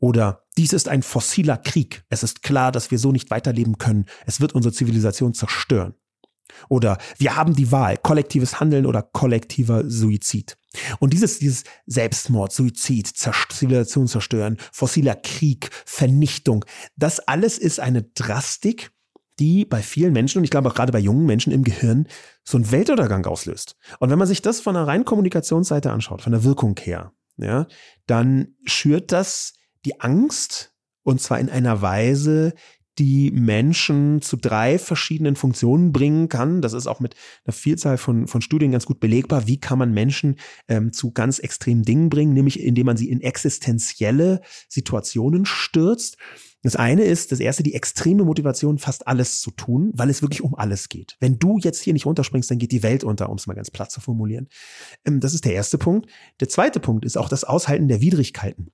Oder 0.00 0.44
dies 0.56 0.72
ist 0.72 0.88
ein 0.88 1.02
fossiler 1.02 1.56
Krieg. 1.56 2.04
Es 2.08 2.22
ist 2.22 2.42
klar, 2.42 2.72
dass 2.72 2.90
wir 2.90 2.98
so 2.98 3.12
nicht 3.12 3.30
weiterleben 3.30 3.78
können. 3.78 4.06
Es 4.26 4.40
wird 4.40 4.54
unsere 4.54 4.72
Zivilisation 4.72 5.34
zerstören. 5.34 5.94
Oder 6.68 6.98
wir 7.18 7.36
haben 7.36 7.54
die 7.54 7.72
Wahl, 7.72 7.96
kollektives 7.96 8.60
Handeln 8.60 8.86
oder 8.86 9.02
kollektiver 9.02 9.88
Suizid. 9.88 10.56
Und 10.98 11.12
dieses, 11.12 11.38
dieses 11.38 11.64
Selbstmord, 11.86 12.52
Suizid, 12.52 13.06
Zivilisation 13.08 14.08
zerstören, 14.08 14.58
fossiler 14.72 15.14
Krieg, 15.14 15.70
Vernichtung, 15.84 16.64
das 16.96 17.20
alles 17.20 17.58
ist 17.58 17.80
eine 17.80 18.02
Drastik, 18.02 18.90
die 19.38 19.64
bei 19.64 19.82
vielen 19.82 20.12
Menschen 20.12 20.38
und 20.38 20.44
ich 20.44 20.50
glaube 20.50 20.68
auch 20.68 20.74
gerade 20.74 20.92
bei 20.92 21.00
jungen 21.00 21.26
Menschen 21.26 21.52
im 21.52 21.64
Gehirn 21.64 22.06
so 22.44 22.56
einen 22.56 22.70
Weltuntergang 22.70 23.26
auslöst. 23.26 23.76
Und 23.98 24.10
wenn 24.10 24.18
man 24.18 24.28
sich 24.28 24.42
das 24.42 24.60
von 24.60 24.74
der 24.74 24.86
reinen 24.86 25.04
Kommunikationsseite 25.04 25.90
anschaut, 25.90 26.22
von 26.22 26.32
der 26.32 26.44
Wirkung 26.44 26.78
her, 26.80 27.12
ja, 27.36 27.66
dann 28.06 28.54
schürt 28.64 29.10
das 29.10 29.54
die 29.84 30.00
Angst 30.00 30.74
und 31.02 31.20
zwar 31.20 31.38
in 31.38 31.50
einer 31.50 31.82
Weise, 31.82 32.54
die 32.98 33.30
Menschen 33.32 34.22
zu 34.22 34.36
drei 34.36 34.78
verschiedenen 34.78 35.36
Funktionen 35.36 35.92
bringen 35.92 36.28
kann. 36.28 36.62
Das 36.62 36.72
ist 36.72 36.86
auch 36.86 37.00
mit 37.00 37.16
einer 37.44 37.52
Vielzahl 37.52 37.98
von, 37.98 38.28
von 38.28 38.40
Studien 38.40 38.70
ganz 38.70 38.86
gut 38.86 39.00
belegbar. 39.00 39.46
Wie 39.46 39.58
kann 39.58 39.78
man 39.78 39.92
Menschen 39.92 40.36
ähm, 40.68 40.92
zu 40.92 41.10
ganz 41.10 41.38
extremen 41.40 41.82
Dingen 41.82 42.08
bringen, 42.08 42.34
nämlich 42.34 42.60
indem 42.60 42.86
man 42.86 42.96
sie 42.96 43.10
in 43.10 43.20
existenzielle 43.20 44.42
Situationen 44.68 45.44
stürzt. 45.44 46.18
Das 46.62 46.76
eine 46.76 47.02
ist, 47.02 47.30
das 47.30 47.40
erste, 47.40 47.62
die 47.62 47.74
extreme 47.74 48.24
Motivation, 48.24 48.78
fast 48.78 49.06
alles 49.06 49.40
zu 49.40 49.50
tun, 49.50 49.90
weil 49.94 50.08
es 50.08 50.22
wirklich 50.22 50.42
um 50.42 50.54
alles 50.54 50.88
geht. 50.88 51.16
Wenn 51.20 51.38
du 51.38 51.58
jetzt 51.58 51.82
hier 51.82 51.92
nicht 51.92 52.06
runterspringst, 52.06 52.50
dann 52.50 52.58
geht 52.58 52.72
die 52.72 52.82
Welt 52.82 53.04
unter, 53.04 53.28
um 53.28 53.36
es 53.36 53.46
mal 53.46 53.54
ganz 53.54 53.70
platt 53.70 53.90
zu 53.90 54.00
formulieren. 54.00 54.48
Ähm, 55.04 55.20
das 55.20 55.34
ist 55.34 55.44
der 55.44 55.54
erste 55.54 55.78
Punkt. 55.78 56.08
Der 56.40 56.48
zweite 56.48 56.80
Punkt 56.80 57.04
ist 57.04 57.18
auch 57.18 57.28
das 57.28 57.44
Aushalten 57.44 57.88
der 57.88 58.00
Widrigkeiten. 58.00 58.70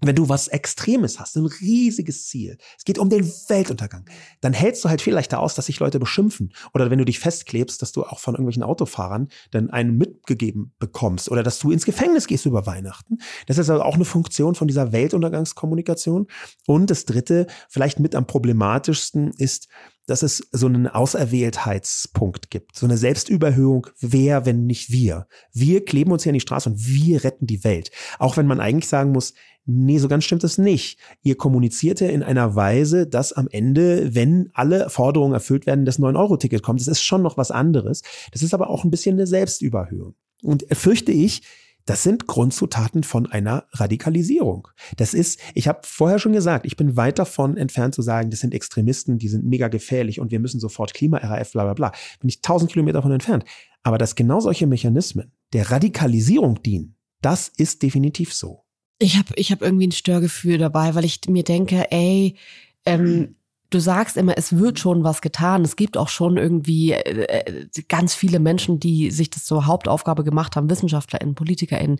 Wenn 0.00 0.16
du 0.16 0.28
was 0.28 0.48
Extremes 0.48 1.20
hast, 1.20 1.36
ein 1.36 1.46
riesiges 1.46 2.26
Ziel, 2.26 2.58
es 2.76 2.84
geht 2.84 2.98
um 2.98 3.10
den 3.10 3.26
Weltuntergang, 3.48 4.08
dann 4.40 4.52
hältst 4.52 4.84
du 4.84 4.88
halt 4.88 5.02
viel 5.02 5.14
leichter 5.14 5.40
aus, 5.40 5.54
dass 5.54 5.66
sich 5.66 5.80
Leute 5.80 5.98
beschimpfen. 5.98 6.52
Oder 6.74 6.90
wenn 6.90 6.98
du 6.98 7.04
dich 7.04 7.18
festklebst, 7.18 7.80
dass 7.82 7.92
du 7.92 8.04
auch 8.04 8.18
von 8.18 8.34
irgendwelchen 8.34 8.62
Autofahrern 8.62 9.28
dann 9.50 9.70
einen 9.70 9.96
mitgegeben 9.96 10.72
bekommst. 10.78 11.30
Oder 11.30 11.42
dass 11.42 11.58
du 11.58 11.70
ins 11.70 11.84
Gefängnis 11.84 12.26
gehst 12.26 12.46
über 12.46 12.66
Weihnachten. 12.66 13.18
Das 13.46 13.58
ist 13.58 13.70
also 13.70 13.82
auch 13.82 13.94
eine 13.94 14.04
Funktion 14.04 14.54
von 14.54 14.68
dieser 14.68 14.92
Weltuntergangskommunikation. 14.92 16.26
Und 16.66 16.90
das 16.90 17.04
dritte, 17.04 17.46
vielleicht 17.68 18.00
mit 18.00 18.14
am 18.14 18.26
problematischsten, 18.26 19.32
ist, 19.36 19.68
dass 20.10 20.22
es 20.22 20.48
so 20.50 20.66
einen 20.66 20.88
Auserwähltheitspunkt 20.88 22.50
gibt, 22.50 22.76
so 22.76 22.84
eine 22.84 22.96
Selbstüberhöhung, 22.96 23.86
wer, 24.00 24.44
wenn 24.44 24.66
nicht 24.66 24.90
wir. 24.90 25.28
Wir 25.52 25.84
kleben 25.84 26.10
uns 26.10 26.24
hier 26.24 26.30
an 26.30 26.34
die 26.34 26.40
Straße 26.40 26.68
und 26.68 26.84
wir 26.84 27.22
retten 27.22 27.46
die 27.46 27.62
Welt. 27.62 27.92
Auch 28.18 28.36
wenn 28.36 28.48
man 28.48 28.58
eigentlich 28.60 28.88
sagen 28.88 29.12
muss, 29.12 29.34
nee, 29.64 29.98
so 29.98 30.08
ganz 30.08 30.24
stimmt 30.24 30.44
es 30.44 30.58
nicht. 30.58 30.98
Ihr 31.22 31.36
kommuniziert 31.36 32.00
ja 32.00 32.08
in 32.08 32.22
einer 32.22 32.54
Weise, 32.54 33.06
dass 33.06 33.32
am 33.32 33.48
Ende, 33.50 34.14
wenn 34.14 34.50
alle 34.54 34.90
Forderungen 34.90 35.34
erfüllt 35.34 35.66
werden, 35.66 35.84
das 35.84 35.98
9-Euro-Ticket 35.98 36.62
kommt. 36.62 36.80
Das 36.80 36.88
ist 36.88 37.02
schon 37.02 37.22
noch 37.22 37.36
was 37.36 37.50
anderes. 37.50 38.02
Das 38.32 38.42
ist 38.42 38.54
aber 38.54 38.70
auch 38.70 38.84
ein 38.84 38.90
bisschen 38.90 39.16
eine 39.16 39.26
Selbstüberhöhung. 39.26 40.14
Und 40.42 40.64
fürchte 40.72 41.12
ich, 41.12 41.42
das 41.86 42.02
sind 42.02 42.26
Grundzutaten 42.26 43.02
von 43.02 43.26
einer 43.26 43.64
Radikalisierung. 43.72 44.68
Das 44.96 45.14
ist, 45.14 45.40
ich 45.54 45.66
habe 45.66 45.80
vorher 45.84 46.18
schon 46.18 46.32
gesagt, 46.32 46.66
ich 46.66 46.76
bin 46.76 46.96
weit 46.96 47.18
davon 47.18 47.56
entfernt 47.56 47.94
zu 47.94 48.02
sagen, 48.02 48.30
das 48.30 48.40
sind 48.40 48.54
Extremisten, 48.54 49.18
die 49.18 49.28
sind 49.28 49.44
mega 49.44 49.68
gefährlich 49.68 50.20
und 50.20 50.30
wir 50.30 50.40
müssen 50.40 50.60
sofort 50.60 50.94
Klima-RAF, 50.94 51.52
bla 51.52 51.64
bla 51.64 51.74
bla. 51.74 51.92
Bin 52.20 52.28
ich 52.28 52.42
tausend 52.42 52.70
Kilometer 52.70 52.98
davon 52.98 53.12
entfernt. 53.12 53.44
Aber 53.82 53.98
dass 53.98 54.14
genau 54.14 54.40
solche 54.40 54.66
Mechanismen 54.66 55.32
der 55.52 55.70
Radikalisierung 55.70 56.62
dienen, 56.62 56.96
das 57.22 57.48
ist 57.48 57.82
definitiv 57.82 58.34
so. 58.34 58.64
Ich 59.02 59.16
habe 59.16 59.28
ich 59.36 59.50
hab 59.50 59.62
irgendwie 59.62 59.88
ein 59.88 59.92
Störgefühl 59.92 60.58
dabei, 60.58 60.94
weil 60.94 61.06
ich 61.06 61.20
mir 61.26 61.42
denke, 61.42 61.90
ey, 61.90 62.36
ähm, 62.84 63.34
du 63.70 63.78
sagst 63.78 64.16
immer, 64.16 64.36
es 64.36 64.58
wird 64.58 64.78
schon 64.78 65.04
was 65.04 65.22
getan. 65.22 65.62
Es 65.62 65.74
gibt 65.74 65.96
auch 65.96 66.08
schon 66.08 66.36
irgendwie 66.36 66.92
äh, 66.92 67.22
äh 67.22 67.64
ganz 67.88 68.14
viele 68.14 68.40
Menschen, 68.40 68.78
die 68.78 69.10
sich 69.10 69.30
das 69.30 69.44
zur 69.44 69.66
Hauptaufgabe 69.66 70.22
gemacht 70.22 70.54
haben, 70.54 70.68
WissenschaftlerInnen, 70.68 71.34
PolitikerInnen, 71.34 71.98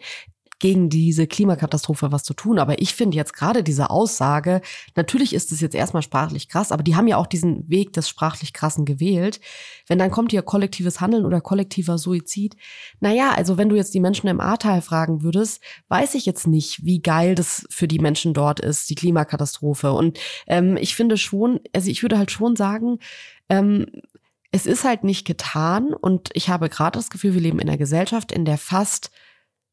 gegen 0.61 0.89
diese 0.89 1.27
Klimakatastrophe 1.27 2.13
was 2.13 2.23
zu 2.23 2.35
tun. 2.35 2.59
Aber 2.59 2.81
ich 2.81 2.95
finde 2.95 3.17
jetzt 3.17 3.33
gerade 3.33 3.65
diese 3.65 3.91
Aussage, 3.91 4.61
natürlich 4.95 5.35
ist 5.35 5.51
es 5.51 5.61
jetzt 5.61 5.75
erstmal 5.75 6.03
sprachlich 6.03 6.49
krass, 6.49 6.71
aber 6.71 6.83
die 6.83 6.95
haben 6.95 7.09
ja 7.09 7.17
auch 7.17 7.27
diesen 7.27 7.69
Weg 7.69 7.93
des 7.95 8.09
sprachlich 8.09 8.53
krassen 8.53 8.85
gewählt. 8.85 9.41
Wenn 9.89 9.99
dann 9.99 10.11
kommt 10.11 10.31
hier 10.31 10.43
kollektives 10.43 11.01
Handeln 11.01 11.25
oder 11.25 11.41
kollektiver 11.41 11.99
Suizid. 11.99 12.55
Naja, 13.01 13.33
also 13.35 13.57
wenn 13.57 13.69
du 13.69 13.77
jetzt 13.77 13.95
die 13.95 14.01
Menschen 14.01 14.29
im 14.29 14.41
Ahrtal 14.41 14.83
fragen 14.83 15.23
würdest, 15.23 15.61
weiß 15.89 16.15
ich 16.15 16.27
jetzt 16.27 16.47
nicht, 16.47 16.85
wie 16.85 17.01
geil 17.01 17.35
das 17.35 17.67
für 17.71 17.89
die 17.89 17.99
Menschen 17.99 18.35
dort 18.35 18.61
ist, 18.61 18.91
die 18.91 18.95
Klimakatastrophe. 18.95 19.93
Und 19.93 20.19
ähm, 20.47 20.77
ich 20.77 20.95
finde 20.95 21.17
schon, 21.17 21.61
also 21.75 21.91
ich 21.91 22.03
würde 22.03 22.19
halt 22.19 22.31
schon 22.31 22.55
sagen, 22.55 22.99
ähm, 23.49 23.87
es 24.53 24.67
ist 24.67 24.85
halt 24.85 25.05
nicht 25.05 25.27
getan 25.27 25.95
und 25.95 26.31
ich 26.35 26.49
habe 26.49 26.69
gerade 26.69 26.99
das 26.99 27.11
Gefühl, 27.11 27.35
wir 27.35 27.41
leben 27.41 27.61
in 27.61 27.69
einer 27.69 27.79
Gesellschaft, 27.79 28.33
in 28.33 28.45
der 28.45 28.59
fast 28.59 29.11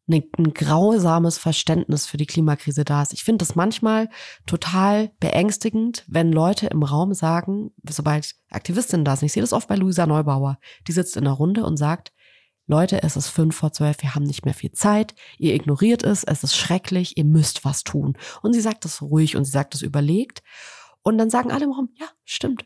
ein, 0.07 0.23
ein 0.37 0.53
grausames 0.53 1.37
Verständnis 1.37 2.05
für 2.05 2.17
die 2.17 2.25
Klimakrise 2.25 2.85
da 2.85 3.01
ist. 3.01 3.13
Ich 3.13 3.23
finde 3.23 3.45
das 3.45 3.55
manchmal 3.55 4.09
total 4.45 5.11
beängstigend, 5.19 6.05
wenn 6.07 6.31
Leute 6.31 6.67
im 6.67 6.83
Raum 6.83 7.13
sagen, 7.13 7.71
sobald 7.87 8.35
Aktivistinnen 8.49 9.05
da 9.05 9.15
sind, 9.15 9.27
ich 9.27 9.33
sehe 9.33 9.43
das 9.43 9.53
oft 9.53 9.67
bei 9.67 9.75
Luisa 9.75 10.05
Neubauer, 10.05 10.59
die 10.87 10.93
sitzt 10.93 11.17
in 11.17 11.27
einer 11.27 11.35
Runde 11.35 11.65
und 11.65 11.77
sagt, 11.77 12.13
Leute, 12.69 13.01
es 13.01 13.15
ist 13.15 13.29
fünf 13.29 13.55
vor 13.55 13.71
zwölf, 13.71 14.01
wir 14.01 14.13
haben 14.13 14.23
nicht 14.23 14.43
mehr 14.43 14.53
viel 14.53 14.73
Zeit, 14.73 15.15
ihr 15.37 15.55
ignoriert 15.55 16.03
es, 16.03 16.25
es 16.25 16.43
ist 16.43 16.55
schrecklich, 16.55 17.17
ihr 17.17 17.23
müsst 17.23 17.63
was 17.63 17.83
tun. 17.83 18.17
Und 18.41 18.53
sie 18.53 18.59
sagt 18.59 18.83
das 18.83 19.01
ruhig 19.01 19.37
und 19.37 19.45
sie 19.45 19.51
sagt 19.51 19.73
das 19.73 19.81
überlegt. 19.81 20.43
Und 21.01 21.17
dann 21.17 21.29
sagen 21.29 21.51
alle 21.51 21.63
im 21.63 21.71
Raum, 21.71 21.89
ja, 21.95 22.07
stimmt, 22.25 22.65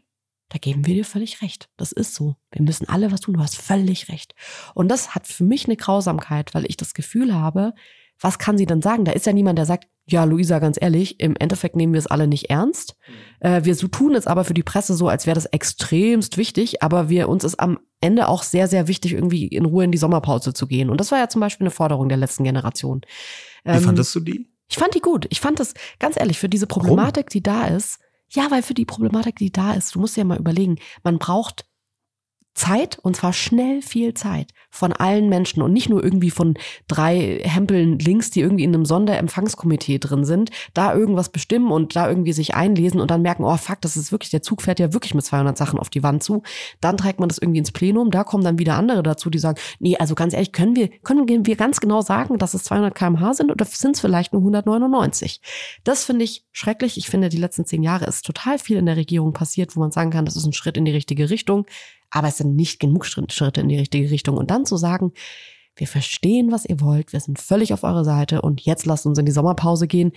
da 0.52 0.58
geben 0.58 0.86
wir 0.86 0.96
dir 0.96 1.06
völlig 1.06 1.42
recht. 1.42 1.70
Das 1.78 1.94
ist 1.94 2.14
so. 2.14 2.36
Wir 2.52 2.62
müssen 2.62 2.90
alle 2.90 3.12
was 3.12 3.22
tun. 3.22 3.36
Du 3.36 3.40
hast 3.40 3.56
völlig 3.56 4.10
recht. 4.10 4.36
Und 4.74 4.90
das 4.90 5.16
hat 5.16 5.26
für 5.26 5.46
mich 5.46 5.66
eine 5.66 5.78
Grausamkeit, 5.78 6.54
weil 6.54 6.66
ich 6.66 6.76
das 6.76 6.94
Gefühl 6.94 7.34
habe, 7.34 7.74
was 8.20 8.38
kann 8.38 8.58
sie 8.58 8.66
denn 8.66 8.82
sagen? 8.82 9.06
Da 9.06 9.14
ist 9.14 9.26
ja 9.26 9.32
niemand, 9.32 9.58
der 9.58 9.66
sagt, 9.66 9.88
ja, 10.06 10.26
Luisa, 10.26 10.60
ganz 10.60 10.78
ehrlich, 10.80 11.22
im 11.22 11.36
Endeffekt 11.38 11.78
nehmen 11.78 11.94
wir 11.94 12.00
es 12.00 12.08
alle 12.08 12.28
nicht 12.28 12.50
ernst. 12.50 12.96
Mhm. 13.08 13.48
Äh, 13.48 13.66
wir 13.66 13.76
so 13.76 13.88
tun 13.88 14.14
es 14.14 14.28
aber 14.28 14.44
für 14.44 14.54
die 14.54 14.62
Presse 14.62 14.94
so, 14.94 15.08
als 15.08 15.26
wäre 15.26 15.36
das 15.36 15.46
extremst 15.46 16.38
wichtig, 16.38 16.84
aber 16.84 17.08
wir 17.08 17.30
uns 17.30 17.46
ist 17.46 17.60
am 17.60 17.80
Ende 18.02 18.28
auch 18.28 18.44
sehr, 18.44 18.68
sehr 18.68 18.90
wichtig, 18.90 19.14
irgendwie 19.14 19.48
in 19.48 19.66
Ruhe 19.66 19.86
in 19.86 19.92
die 19.92 19.98
Sommerpause 19.98 20.54
zu 20.54 20.68
gehen. 20.68 20.90
Und 20.90 21.00
das 21.00 21.12
war 21.12 21.20
ja 21.20 21.30
zum 21.30 21.40
Beispiel 21.40 21.66
eine 21.66 21.72
Forderung 21.72 22.10
der 22.10 22.18
letzten 22.18 22.44
Generation. 22.44 23.02
Wie 23.64 23.72
ähm, 23.72 23.82
fandest 23.82 24.14
du 24.14 24.20
die? 24.20 24.50
Ich 24.70 24.78
fand 24.78 24.94
die 24.96 25.02
gut. 25.02 25.28
Ich 25.30 25.40
fand 25.40 25.60
das, 25.60 25.74
ganz 26.00 26.20
ehrlich, 26.20 26.40
für 26.40 26.50
diese 26.50 26.68
Problematik, 26.68 27.28
Warum? 27.28 27.34
die 27.34 27.44
da 27.44 27.68
ist, 27.68 28.00
ja, 28.32 28.50
weil 28.50 28.64
für 28.64 28.74
die 28.74 28.86
Problematik, 28.86 29.38
die 29.38 29.52
da 29.52 29.74
ist, 29.74 29.96
du 29.96 30.00
musst 30.00 30.18
ja 30.18 30.24
mal 30.24 30.40
überlegen, 30.40 30.78
man 31.04 31.20
braucht 31.20 31.66
Zeit, 32.54 33.00
und 33.02 33.16
zwar 33.16 33.34
schnell 33.34 33.82
viel 33.82 34.14
Zeit 34.14 34.52
von 34.70 34.94
allen 34.94 35.30
Menschen 35.30 35.62
und 35.62 35.72
nicht 35.72 35.90
nur 35.90 36.04
irgendwie 36.04 36.32
von 36.32 36.56
drei 36.88 37.40
Hempeln 37.44 38.00
links, 38.00 38.30
die 38.30 38.42
irgendwie 38.42 38.64
in 38.64 38.74
einem 38.74 38.86
Sonderempfangskomitee 38.86 40.00
drin 40.00 40.26
sind, 40.26 40.50
da 40.74 40.94
irgendwas 40.94 41.30
bestimmen 41.30 41.72
und 41.72 41.96
da 41.96 42.10
irgendwie 42.10 42.34
sich 42.34 42.54
einlesen 42.54 43.00
und 43.00 43.12
dann 43.12 43.22
merken, 43.22 43.44
oh 43.44 43.58
fuck, 43.58 43.82
das 43.82 43.96
ist 43.96 44.12
wirklich, 44.12 44.32
der 44.32 44.42
Zug 44.42 44.62
fährt 44.62 44.80
ja 44.80 44.94
wirklich 44.94 45.14
mit 45.14 45.26
200 45.26 45.58
Sachen 45.58 45.80
auf 45.80 45.90
die 45.90 46.04
Wand 46.04 46.24
zu. 46.24 46.44
Dann 46.82 46.98
trägt 46.98 47.20
man 47.20 47.30
das 47.30 47.38
irgendwie 47.38 47.60
ins 47.60 47.72
Plenum, 47.72 48.12
da 48.12 48.24
kommen 48.24 48.44
dann 48.44 48.60
wieder 48.60 48.76
andere 48.76 49.04
dazu, 49.04 49.30
die 49.30 49.40
sagen, 49.40 49.60
nee, 49.80 49.98
also 49.98 50.16
ganz 50.16 50.34
ehrlich, 50.34 50.52
können 50.52 50.76
wir, 50.76 50.90
können 51.04 51.28
wir 51.46 51.56
ganz 51.56 51.80
genau 51.80 52.02
sagen, 52.02 52.38
dass 52.38 52.54
es 52.54 52.64
200 52.64 52.94
kmh 52.94 53.34
sind 53.34 53.52
oder 53.52 53.66
sind 53.66 53.96
es 53.96 54.02
vielleicht 54.02 54.34
nur 54.34 54.42
199? 54.42 55.42
Das 55.84 56.04
finde 56.04 56.26
ich 56.26 56.46
schrecklich. 56.52 56.98
Ich 56.98 57.10
finde, 57.10 57.30
die 57.30 57.38
letzten 57.38 57.66
zehn 57.66 57.84
Jahre 57.84 58.06
ist 58.06 58.26
total 58.26 58.60
viel 58.60 58.78
in 58.78 58.86
der 58.86 58.98
Regierung 58.98 59.34
passiert, 59.34 59.76
wo 59.76 59.80
man 59.80 59.92
sagen 59.92 60.12
kann, 60.12 60.26
das 60.26 60.36
ist 60.36 60.46
ein 60.46 60.54
Schritt 60.54 60.78
in 60.78 60.86
die 60.86 60.92
richtige 60.92 61.30
Richtung 61.30 61.66
aber 62.12 62.28
es 62.28 62.38
sind 62.38 62.56
nicht 62.56 62.80
genug 62.80 63.06
Schritte 63.06 63.62
in 63.62 63.70
die 63.70 63.80
richtige 63.80 64.12
Richtung. 64.12 64.38
Und 64.38 64.52
dann 64.52 64.66
zu 64.66 64.78
sagen, 64.78 65.14
wir 65.76 65.88
verstehen, 65.88 66.52
was 66.52 66.66
ihr 66.66 66.82
wollt, 66.82 67.14
wir 67.14 67.20
sind 67.20 67.40
völlig 67.40 67.74
auf 67.74 67.84
eurer 67.84 68.04
Seite 68.04 68.42
und 68.42 68.62
jetzt 68.62 68.86
lasst 68.86 69.06
uns 69.06 69.18
in 69.18 69.26
die 69.26 69.32
Sommerpause 69.32 69.88
gehen. 69.88 70.12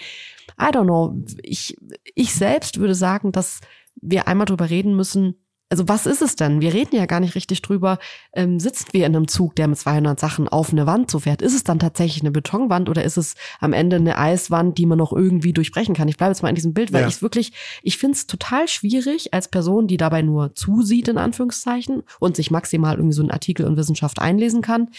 I 0.60 0.66
don't 0.66 0.84
know. 0.84 1.24
Ich, 1.42 1.76
ich 2.14 2.34
selbst 2.34 2.78
würde 2.78 2.94
sagen, 2.94 3.32
dass 3.32 3.60
wir 3.94 4.26
einmal 4.26 4.46
drüber 4.46 4.68
reden 4.68 4.96
müssen, 4.96 5.36
also 5.74 5.88
was 5.88 6.06
ist 6.06 6.22
es 6.22 6.36
denn? 6.36 6.60
Wir 6.60 6.72
reden 6.72 6.94
ja 6.94 7.04
gar 7.04 7.18
nicht 7.18 7.34
richtig 7.34 7.60
drüber. 7.60 7.98
Ähm, 8.32 8.60
sitzen 8.60 8.86
wir 8.92 9.06
in 9.06 9.16
einem 9.16 9.26
Zug, 9.26 9.56
der 9.56 9.66
mit 9.66 9.76
200 9.76 10.20
Sachen 10.20 10.48
auf 10.48 10.70
eine 10.70 10.86
Wand 10.86 11.10
so 11.10 11.18
fährt? 11.18 11.42
Ist 11.42 11.52
es 11.52 11.64
dann 11.64 11.80
tatsächlich 11.80 12.22
eine 12.22 12.30
Betonwand 12.30 12.88
oder 12.88 13.02
ist 13.02 13.16
es 13.16 13.34
am 13.58 13.72
Ende 13.72 13.96
eine 13.96 14.16
Eiswand, 14.16 14.78
die 14.78 14.86
man 14.86 14.98
noch 14.98 15.12
irgendwie 15.12 15.52
durchbrechen 15.52 15.92
kann? 15.96 16.06
Ich 16.06 16.16
bleibe 16.16 16.30
jetzt 16.30 16.42
mal 16.42 16.48
in 16.48 16.54
diesem 16.54 16.74
Bild, 16.74 16.92
weil 16.92 17.02
ja. 17.02 17.08
ich 17.08 17.22
wirklich, 17.22 17.54
ich 17.82 17.98
finde 17.98 18.14
es 18.14 18.28
total 18.28 18.68
schwierig 18.68 19.34
als 19.34 19.48
Person, 19.48 19.88
die 19.88 19.96
dabei 19.96 20.22
nur 20.22 20.54
zusieht, 20.54 21.08
in 21.08 21.18
Anführungszeichen, 21.18 22.04
und 22.20 22.36
sich 22.36 22.52
maximal 22.52 22.94
irgendwie 22.94 23.16
so 23.16 23.22
einen 23.22 23.32
Artikel 23.32 23.66
in 23.66 23.76
Wissenschaft 23.76 24.20
einlesen 24.20 24.62
kann, 24.62 24.90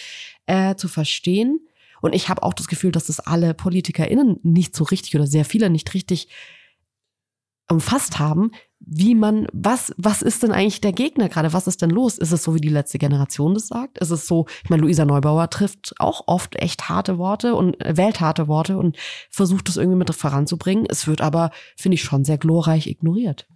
äh, 0.45 0.75
zu 0.75 0.89
verstehen. 0.89 1.61
Und 2.01 2.13
ich 2.13 2.27
habe 2.27 2.43
auch 2.43 2.53
das 2.53 2.67
Gefühl, 2.67 2.91
dass 2.91 3.05
das 3.05 3.21
alle 3.21 3.53
PolitikerInnen 3.53 4.41
nicht 4.43 4.75
so 4.75 4.83
richtig 4.83 5.15
oder 5.15 5.25
sehr 5.25 5.45
viele 5.45 5.69
nicht 5.69 5.93
richtig 5.93 6.27
umfasst 7.69 8.19
haben, 8.19 8.51
wie 8.79 9.15
man, 9.15 9.47
was, 9.51 9.93
was 9.97 10.21
ist 10.21 10.43
denn 10.43 10.51
eigentlich 10.51 10.81
der 10.81 10.91
Gegner 10.91 11.29
gerade? 11.29 11.53
Was 11.53 11.65
ist 11.65 11.81
denn 11.81 11.89
los? 11.89 12.17
Ist 12.17 12.31
es 12.31 12.43
so, 12.43 12.53
wie 12.53 12.61
die 12.61 12.69
letzte 12.69 12.99
Generation 12.99 13.55
das 13.55 13.67
sagt? 13.67 13.97
Ist 13.97 14.11
es 14.11 14.27
so, 14.27 14.45
ich 14.63 14.69
meine, 14.69 14.83
Luisa 14.83 15.05
Neubauer 15.05 15.49
trifft 15.49 15.95
auch 15.97 16.23
oft 16.27 16.55
echt 16.57 16.87
harte 16.87 17.17
Worte 17.17 17.55
und 17.55 17.83
äh, 17.83 17.97
wählt 17.97 18.19
harte 18.19 18.47
Worte 18.47 18.77
und 18.77 18.97
versucht 19.31 19.69
es 19.69 19.77
irgendwie 19.77 19.97
mit 19.97 20.13
voranzubringen. 20.13 20.85
Es 20.87 21.07
wird 21.07 21.21
aber, 21.21 21.51
finde 21.75 21.95
ich, 21.95 22.03
schon 22.03 22.23
sehr 22.23 22.37
glorreich 22.37 22.87
ignoriert. 22.87 23.47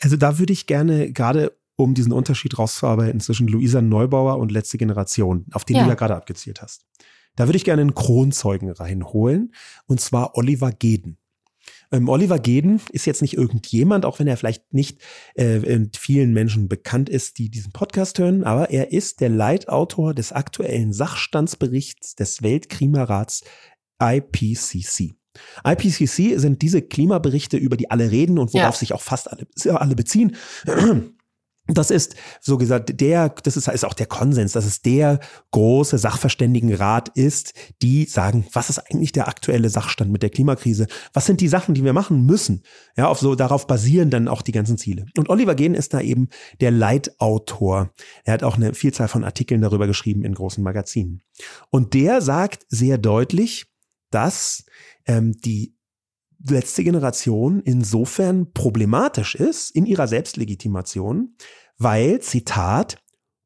Also 0.00 0.16
da 0.16 0.38
würde 0.38 0.52
ich 0.52 0.66
gerne 0.66 1.12
gerade 1.12 1.56
um 1.76 1.94
diesen 1.94 2.12
Unterschied 2.12 2.58
rauszuarbeiten 2.58 3.20
zwischen 3.20 3.48
Luisa 3.48 3.80
Neubauer 3.80 4.38
und 4.38 4.52
letzte 4.52 4.76
Generation, 4.76 5.46
auf 5.52 5.64
den 5.64 5.76
ja. 5.76 5.84
du 5.84 5.88
ja 5.88 5.94
gerade 5.94 6.14
abgezielt 6.16 6.60
hast. 6.60 6.84
Da 7.36 7.48
würde 7.48 7.56
ich 7.56 7.64
gerne 7.64 7.80
einen 7.80 7.94
Kronzeugen 7.94 8.70
reinholen, 8.70 9.54
und 9.86 10.00
zwar 10.00 10.36
Oliver 10.36 10.70
Geden. 10.70 11.16
Ähm, 11.92 12.08
Oliver 12.08 12.38
Geden 12.38 12.80
ist 12.90 13.06
jetzt 13.06 13.22
nicht 13.22 13.36
irgendjemand, 13.36 14.04
auch 14.04 14.18
wenn 14.18 14.26
er 14.26 14.36
vielleicht 14.36 14.72
nicht 14.72 15.00
äh, 15.34 15.78
vielen 15.96 16.32
Menschen 16.32 16.68
bekannt 16.68 17.08
ist, 17.08 17.38
die 17.38 17.50
diesen 17.50 17.72
Podcast 17.72 18.18
hören, 18.18 18.44
aber 18.44 18.70
er 18.70 18.92
ist 18.92 19.20
der 19.20 19.28
Leitautor 19.28 20.14
des 20.14 20.32
aktuellen 20.32 20.92
Sachstandsberichts 20.92 22.16
des 22.16 22.42
Weltklimarats 22.42 23.44
IPCC. 24.02 25.14
IPCC 25.64 26.38
sind 26.38 26.62
diese 26.62 26.82
Klimaberichte, 26.82 27.56
über 27.56 27.76
die 27.76 27.90
alle 27.90 28.10
reden 28.10 28.38
und 28.38 28.52
worauf 28.52 28.74
ja. 28.74 28.78
sich 28.78 28.92
auch 28.92 29.00
fast 29.00 29.30
alle, 29.30 29.46
alle 29.80 29.94
beziehen. 29.94 30.36
Das 31.68 31.92
ist, 31.92 32.16
so 32.40 32.58
gesagt, 32.58 33.00
der, 33.00 33.28
das 33.28 33.56
ist, 33.56 33.68
ist 33.68 33.84
auch 33.84 33.94
der 33.94 34.06
Konsens, 34.06 34.52
dass 34.52 34.64
es 34.64 34.82
der 34.82 35.20
große 35.52 35.96
Sachverständigenrat 35.96 37.10
ist, 37.10 37.54
die 37.82 38.04
sagen, 38.06 38.44
was 38.52 38.68
ist 38.68 38.78
eigentlich 38.78 39.12
der 39.12 39.28
aktuelle 39.28 39.70
Sachstand 39.70 40.10
mit 40.10 40.24
der 40.24 40.30
Klimakrise? 40.30 40.88
Was 41.12 41.26
sind 41.26 41.40
die 41.40 41.46
Sachen, 41.46 41.74
die 41.74 41.84
wir 41.84 41.92
machen 41.92 42.26
müssen? 42.26 42.64
Ja, 42.96 43.06
auf 43.06 43.20
so, 43.20 43.36
darauf 43.36 43.68
basieren 43.68 44.10
dann 44.10 44.26
auch 44.26 44.42
die 44.42 44.50
ganzen 44.50 44.76
Ziele. 44.76 45.06
Und 45.16 45.30
Oliver 45.30 45.54
Gehn 45.54 45.74
ist 45.74 45.94
da 45.94 46.00
eben 46.00 46.30
der 46.60 46.72
Leitautor. 46.72 47.92
Er 48.24 48.34
hat 48.34 48.42
auch 48.42 48.56
eine 48.56 48.74
Vielzahl 48.74 49.06
von 49.06 49.22
Artikeln 49.22 49.60
darüber 49.60 49.86
geschrieben 49.86 50.24
in 50.24 50.34
großen 50.34 50.64
Magazinen. 50.64 51.22
Und 51.70 51.94
der 51.94 52.22
sagt 52.22 52.66
sehr 52.70 52.98
deutlich, 52.98 53.66
dass 54.10 54.64
ähm, 55.06 55.32
die 55.44 55.76
letzte 56.48 56.84
Generation 56.84 57.60
insofern 57.60 58.52
problematisch 58.52 59.34
ist 59.34 59.70
in 59.70 59.86
ihrer 59.86 60.08
Selbstlegitimation, 60.08 61.36
weil, 61.78 62.20
Zitat, 62.20 62.98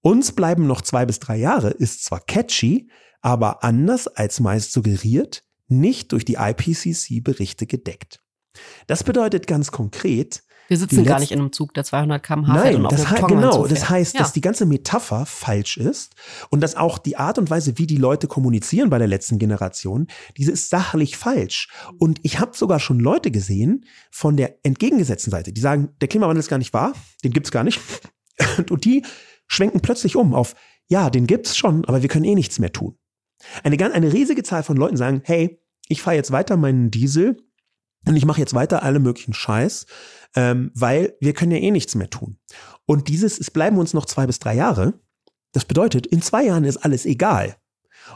uns 0.02 0.32
bleiben 0.32 0.66
noch 0.66 0.82
zwei 0.82 1.06
bis 1.06 1.18
drei 1.18 1.36
Jahre, 1.36 1.70
ist 1.70 2.04
zwar 2.04 2.20
catchy, 2.20 2.90
aber 3.20 3.64
anders 3.64 4.06
als 4.06 4.40
meist 4.40 4.72
suggeriert, 4.72 5.42
nicht 5.68 6.12
durch 6.12 6.24
die 6.24 6.34
IPCC-Berichte 6.34 7.66
gedeckt. 7.66 8.20
Das 8.86 9.04
bedeutet 9.04 9.46
ganz 9.46 9.72
konkret, 9.72 10.42
wir 10.68 10.76
sitzen 10.76 11.04
gar 11.04 11.20
nicht 11.20 11.32
in 11.32 11.38
einem 11.38 11.52
Zug, 11.52 11.74
der 11.74 11.84
200 11.84 12.22
km/h 12.22 12.52
fährt 12.52 12.64
Nein, 12.64 12.76
und 12.76 12.86
auf 12.86 12.92
das 12.92 13.04
Betonwand 13.04 13.28
genau, 13.28 13.66
das 13.66 13.88
heißt, 13.88 14.14
ja. 14.14 14.20
dass 14.20 14.32
die 14.32 14.40
ganze 14.40 14.66
Metapher 14.66 15.26
falsch 15.26 15.76
ist 15.76 16.14
und 16.50 16.60
dass 16.60 16.74
auch 16.74 16.98
die 16.98 17.16
Art 17.16 17.38
und 17.38 17.50
Weise, 17.50 17.78
wie 17.78 17.86
die 17.86 17.96
Leute 17.96 18.26
kommunizieren 18.26 18.90
bei 18.90 18.98
der 18.98 19.06
letzten 19.06 19.38
Generation, 19.38 20.06
diese 20.36 20.52
ist 20.52 20.70
sachlich 20.70 21.16
falsch. 21.16 21.68
Und 21.98 22.18
ich 22.22 22.40
habe 22.40 22.56
sogar 22.56 22.80
schon 22.80 23.00
Leute 23.00 23.30
gesehen 23.30 23.84
von 24.10 24.36
der 24.36 24.58
entgegengesetzten 24.64 25.30
Seite, 25.30 25.52
die 25.52 25.60
sagen, 25.60 25.90
der 26.00 26.08
Klimawandel 26.08 26.40
ist 26.40 26.48
gar 26.48 26.58
nicht 26.58 26.72
wahr, 26.72 26.92
den 27.24 27.32
gibt's 27.32 27.50
gar 27.50 27.64
nicht. 27.64 27.80
Und 28.70 28.84
die 28.84 29.02
schwenken 29.46 29.80
plötzlich 29.80 30.16
um 30.16 30.34
auf, 30.34 30.54
ja, 30.88 31.10
den 31.10 31.26
gibt's 31.26 31.56
schon, 31.56 31.84
aber 31.84 32.02
wir 32.02 32.08
können 32.08 32.24
eh 32.24 32.34
nichts 32.34 32.58
mehr 32.58 32.72
tun. 32.72 32.96
Eine, 33.62 33.92
eine 33.92 34.12
riesige 34.12 34.42
Zahl 34.42 34.62
von 34.62 34.76
Leuten 34.76 34.96
sagen, 34.96 35.22
hey, 35.24 35.60
ich 35.88 36.02
fahre 36.02 36.16
jetzt 36.16 36.32
weiter 36.32 36.56
meinen 36.56 36.90
Diesel 36.90 37.36
und 38.06 38.16
ich 38.16 38.24
mache 38.24 38.40
jetzt 38.40 38.54
weiter 38.54 38.82
alle 38.82 38.98
möglichen 38.98 39.34
Scheiß, 39.34 39.86
ähm, 40.36 40.70
weil 40.74 41.14
wir 41.20 41.32
können 41.32 41.52
ja 41.52 41.58
eh 41.58 41.70
nichts 41.70 41.94
mehr 41.94 42.10
tun. 42.10 42.38
Und 42.84 43.08
dieses, 43.08 43.40
es 43.40 43.50
bleiben 43.50 43.78
uns 43.78 43.94
noch 43.94 44.06
zwei 44.06 44.26
bis 44.26 44.38
drei 44.38 44.54
Jahre. 44.54 45.00
Das 45.52 45.64
bedeutet, 45.64 46.06
in 46.06 46.22
zwei 46.22 46.44
Jahren 46.44 46.64
ist 46.64 46.76
alles 46.76 47.06
egal. 47.06 47.56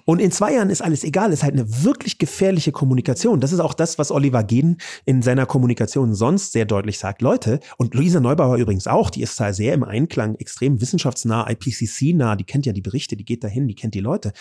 Und 0.05 0.21
in 0.21 0.31
zwei 0.31 0.55
Jahren 0.55 0.71
ist 0.71 0.83
alles 0.83 1.05
egal, 1.05 1.33
ist 1.33 1.43
halt 1.43 1.55
eine 1.55 1.83
wirklich 1.83 2.19
gefährliche 2.19 2.73
Kommunikation. 2.73 3.41
Das 3.41 3.53
ist 3.53 3.61
auch 3.61 3.75
das, 3.75 3.99
was 3.99 4.11
Oliver 4.11 4.45
Gehn 4.45 4.77
in 5.05 5.23
seiner 5.23 5.47
Kommunikation 5.47 6.15
sonst 6.15 6.53
sehr 6.53 6.65
deutlich 6.65 6.99
sagt. 6.99 7.23
Leute, 7.23 7.61
und 7.77 7.95
Luisa 7.95 8.21
Neubauer 8.21 8.57
übrigens 8.57 8.87
auch, 8.87 9.11
die 9.11 9.23
ist 9.23 9.39
da 9.41 9.53
sehr 9.53 9.75
im 9.75 9.83
Einklang, 9.83 10.37
extrem 10.37 10.81
wissenschaftsnah, 10.81 11.51
IPCC-nah, 11.51 12.37
die 12.37 12.45
kennt 12.45 12.67
ja 12.67 12.73
die 12.73 12.83
Berichte, 12.83 13.17
die 13.17 13.25
geht 13.25 13.43
dahin, 13.43 13.67
die 13.67 13.75
kennt 13.75 13.95
die 13.95 14.01
Leute. 14.01 14.33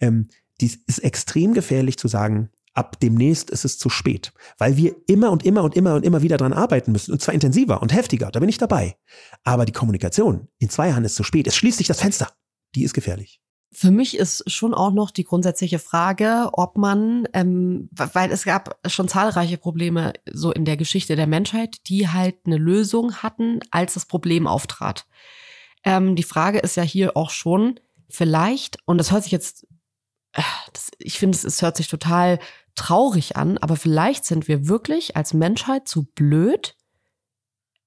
Ähm, 0.00 0.28
die 0.60 0.70
ist 0.86 1.02
extrem 1.02 1.52
gefährlich 1.52 1.98
zu 1.98 2.08
sagen, 2.08 2.50
ab 2.74 2.98
demnächst 3.00 3.50
ist 3.50 3.64
es 3.64 3.78
zu 3.78 3.88
spät, 3.88 4.32
weil 4.58 4.76
wir 4.76 4.94
immer 5.06 5.30
und 5.30 5.44
immer 5.44 5.62
und 5.62 5.76
immer 5.76 5.94
und 5.94 6.04
immer 6.04 6.22
wieder 6.22 6.36
dran 6.36 6.52
arbeiten 6.52 6.92
müssen 6.92 7.12
und 7.12 7.22
zwar 7.22 7.34
intensiver 7.34 7.80
und 7.80 7.94
heftiger, 7.94 8.30
da 8.30 8.40
bin 8.40 8.48
ich 8.48 8.58
dabei. 8.58 8.96
Aber 9.44 9.64
die 9.64 9.72
Kommunikation 9.72 10.48
in 10.58 10.70
zwei 10.70 10.88
Jahren 10.88 11.04
ist 11.04 11.14
zu 11.14 11.22
spät, 11.22 11.46
es 11.46 11.56
schließt 11.56 11.78
sich 11.78 11.86
das 11.86 12.00
Fenster, 12.00 12.30
die 12.74 12.82
ist 12.82 12.94
gefährlich. 12.94 13.40
Für 13.76 13.90
mich 13.90 14.16
ist 14.16 14.48
schon 14.48 14.72
auch 14.72 14.92
noch 14.92 15.10
die 15.10 15.24
grundsätzliche 15.24 15.80
Frage, 15.80 16.50
ob 16.52 16.78
man, 16.78 17.26
ähm, 17.32 17.88
weil 17.90 18.30
es 18.30 18.44
gab 18.44 18.78
schon 18.86 19.08
zahlreiche 19.08 19.58
Probleme 19.58 20.12
so 20.32 20.52
in 20.52 20.64
der 20.64 20.76
Geschichte 20.76 21.16
der 21.16 21.26
Menschheit, 21.26 21.88
die 21.88 22.08
halt 22.08 22.36
eine 22.46 22.56
Lösung 22.56 23.16
hatten, 23.16 23.58
als 23.72 23.94
das 23.94 24.06
Problem 24.06 24.46
auftrat. 24.46 25.06
Ähm, 25.82 26.14
die 26.14 26.22
Frage 26.22 26.60
ist 26.60 26.76
ja 26.76 26.84
hier 26.84 27.16
auch 27.16 27.30
schon, 27.30 27.80
vielleicht, 28.08 28.78
und 28.84 28.98
das 28.98 29.10
hört 29.10 29.24
sich 29.24 29.32
jetzt, 29.32 29.66
äh, 30.34 30.42
das, 30.72 30.92
ich 30.98 31.18
finde, 31.18 31.36
es, 31.36 31.42
es 31.42 31.60
hört 31.60 31.76
sich 31.76 31.88
total 31.88 32.38
traurig 32.74 33.36
an, 33.36 33.58
aber 33.58 33.76
vielleicht 33.76 34.24
sind 34.24 34.48
wir 34.48 34.68
wirklich 34.68 35.16
als 35.16 35.34
Menschheit 35.34 35.88
zu 35.88 36.04
blöd, 36.04 36.76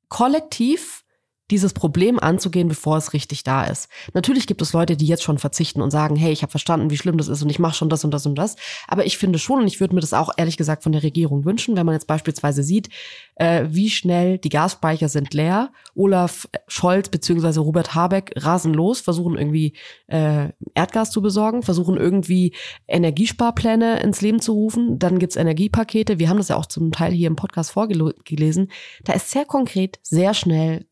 kollektiv 0.10 1.04
dieses 1.52 1.74
Problem 1.74 2.20
anzugehen, 2.20 2.68
bevor 2.68 2.98
es 2.98 3.14
richtig 3.14 3.44
da 3.44 3.64
ist. 3.64 3.88
Natürlich 4.14 4.48
gibt 4.48 4.62
es 4.62 4.74
Leute, 4.74 4.98
die 4.98 5.06
jetzt 5.06 5.24
schon 5.24 5.38
verzichten 5.38 5.82
und 5.82 5.92
sagen, 5.92 6.16
hey, 6.16 6.32
ich 6.32 6.42
habe 6.42 6.52
verstanden, 6.52 6.90
wie 6.90 6.98
schlimm 6.98 7.18
das 7.18 7.28
ist 7.28 7.42
und 7.42 7.50
ich 7.50 7.60
mache 7.60 7.76
schon 7.76 7.90
das 7.90 8.04
und 8.04 8.12
das 8.12 8.26
und 8.26 8.36
das. 8.36 8.56
Aber 8.88 9.06
ich 9.06 9.18
finde 9.18 9.40
schon, 9.40 9.62
und 9.62 9.68
ich 9.68 9.80
würde 9.80 9.96
mir 9.96 10.02
das 10.02 10.14
auch 10.14 10.32
ehrlich 10.38 10.58
gesagt 10.58 10.84
von 10.84 10.92
der 10.92 11.04
Regierung 11.04 11.46
wünschen, 11.46 11.78
wenn 11.78 11.86
man 11.86 11.96
jetzt 11.96 12.08
beispielsweise 12.08 12.64
sieht, 12.64 12.90
äh, 13.36 13.66
wie 13.70 13.90
schnell 13.90 14.38
die 14.40 14.50
Gasspeicher 14.50 15.08
sind 15.08 15.34
leer. 15.34 15.72
Olaf 15.96 16.50
Scholz 16.68 17.10
beziehungsweise 17.10 17.62
Robert 17.62 17.96
Habeck 17.96 18.34
rasen 18.36 18.74
los, 18.74 19.00
versuchen 19.00 19.38
irgendwie 19.38 19.74
äh, 20.08 20.50
Erdgas 20.74 21.12
zu 21.12 21.22
besorgen, 21.22 21.64
versuchen 21.64 21.96
irgendwie 21.96 22.54
Energiesparpläne 22.88 24.02
ins 24.02 24.22
Leben 24.22 24.42
zu 24.42 24.54
rufen. 24.54 25.00
Dann 25.00 25.20
gibt's 25.20 25.36
Energiepakete. 25.38 26.20
Wir 26.20 26.30
haben 26.30 26.38
das 26.38 26.50
ja 26.50 26.58
auch 26.58 26.66
zum 26.66 26.92
Teil 26.92 27.14
hier 27.14 27.28
im 27.28 27.36
Podcast 27.36 27.72
vorgelesen. 27.72 28.72
Da 29.06 29.14
ist 29.14 29.32
sehr 29.32 29.46
konkret, 29.46 30.00
sehr 30.04 30.34
schnell 30.34 30.87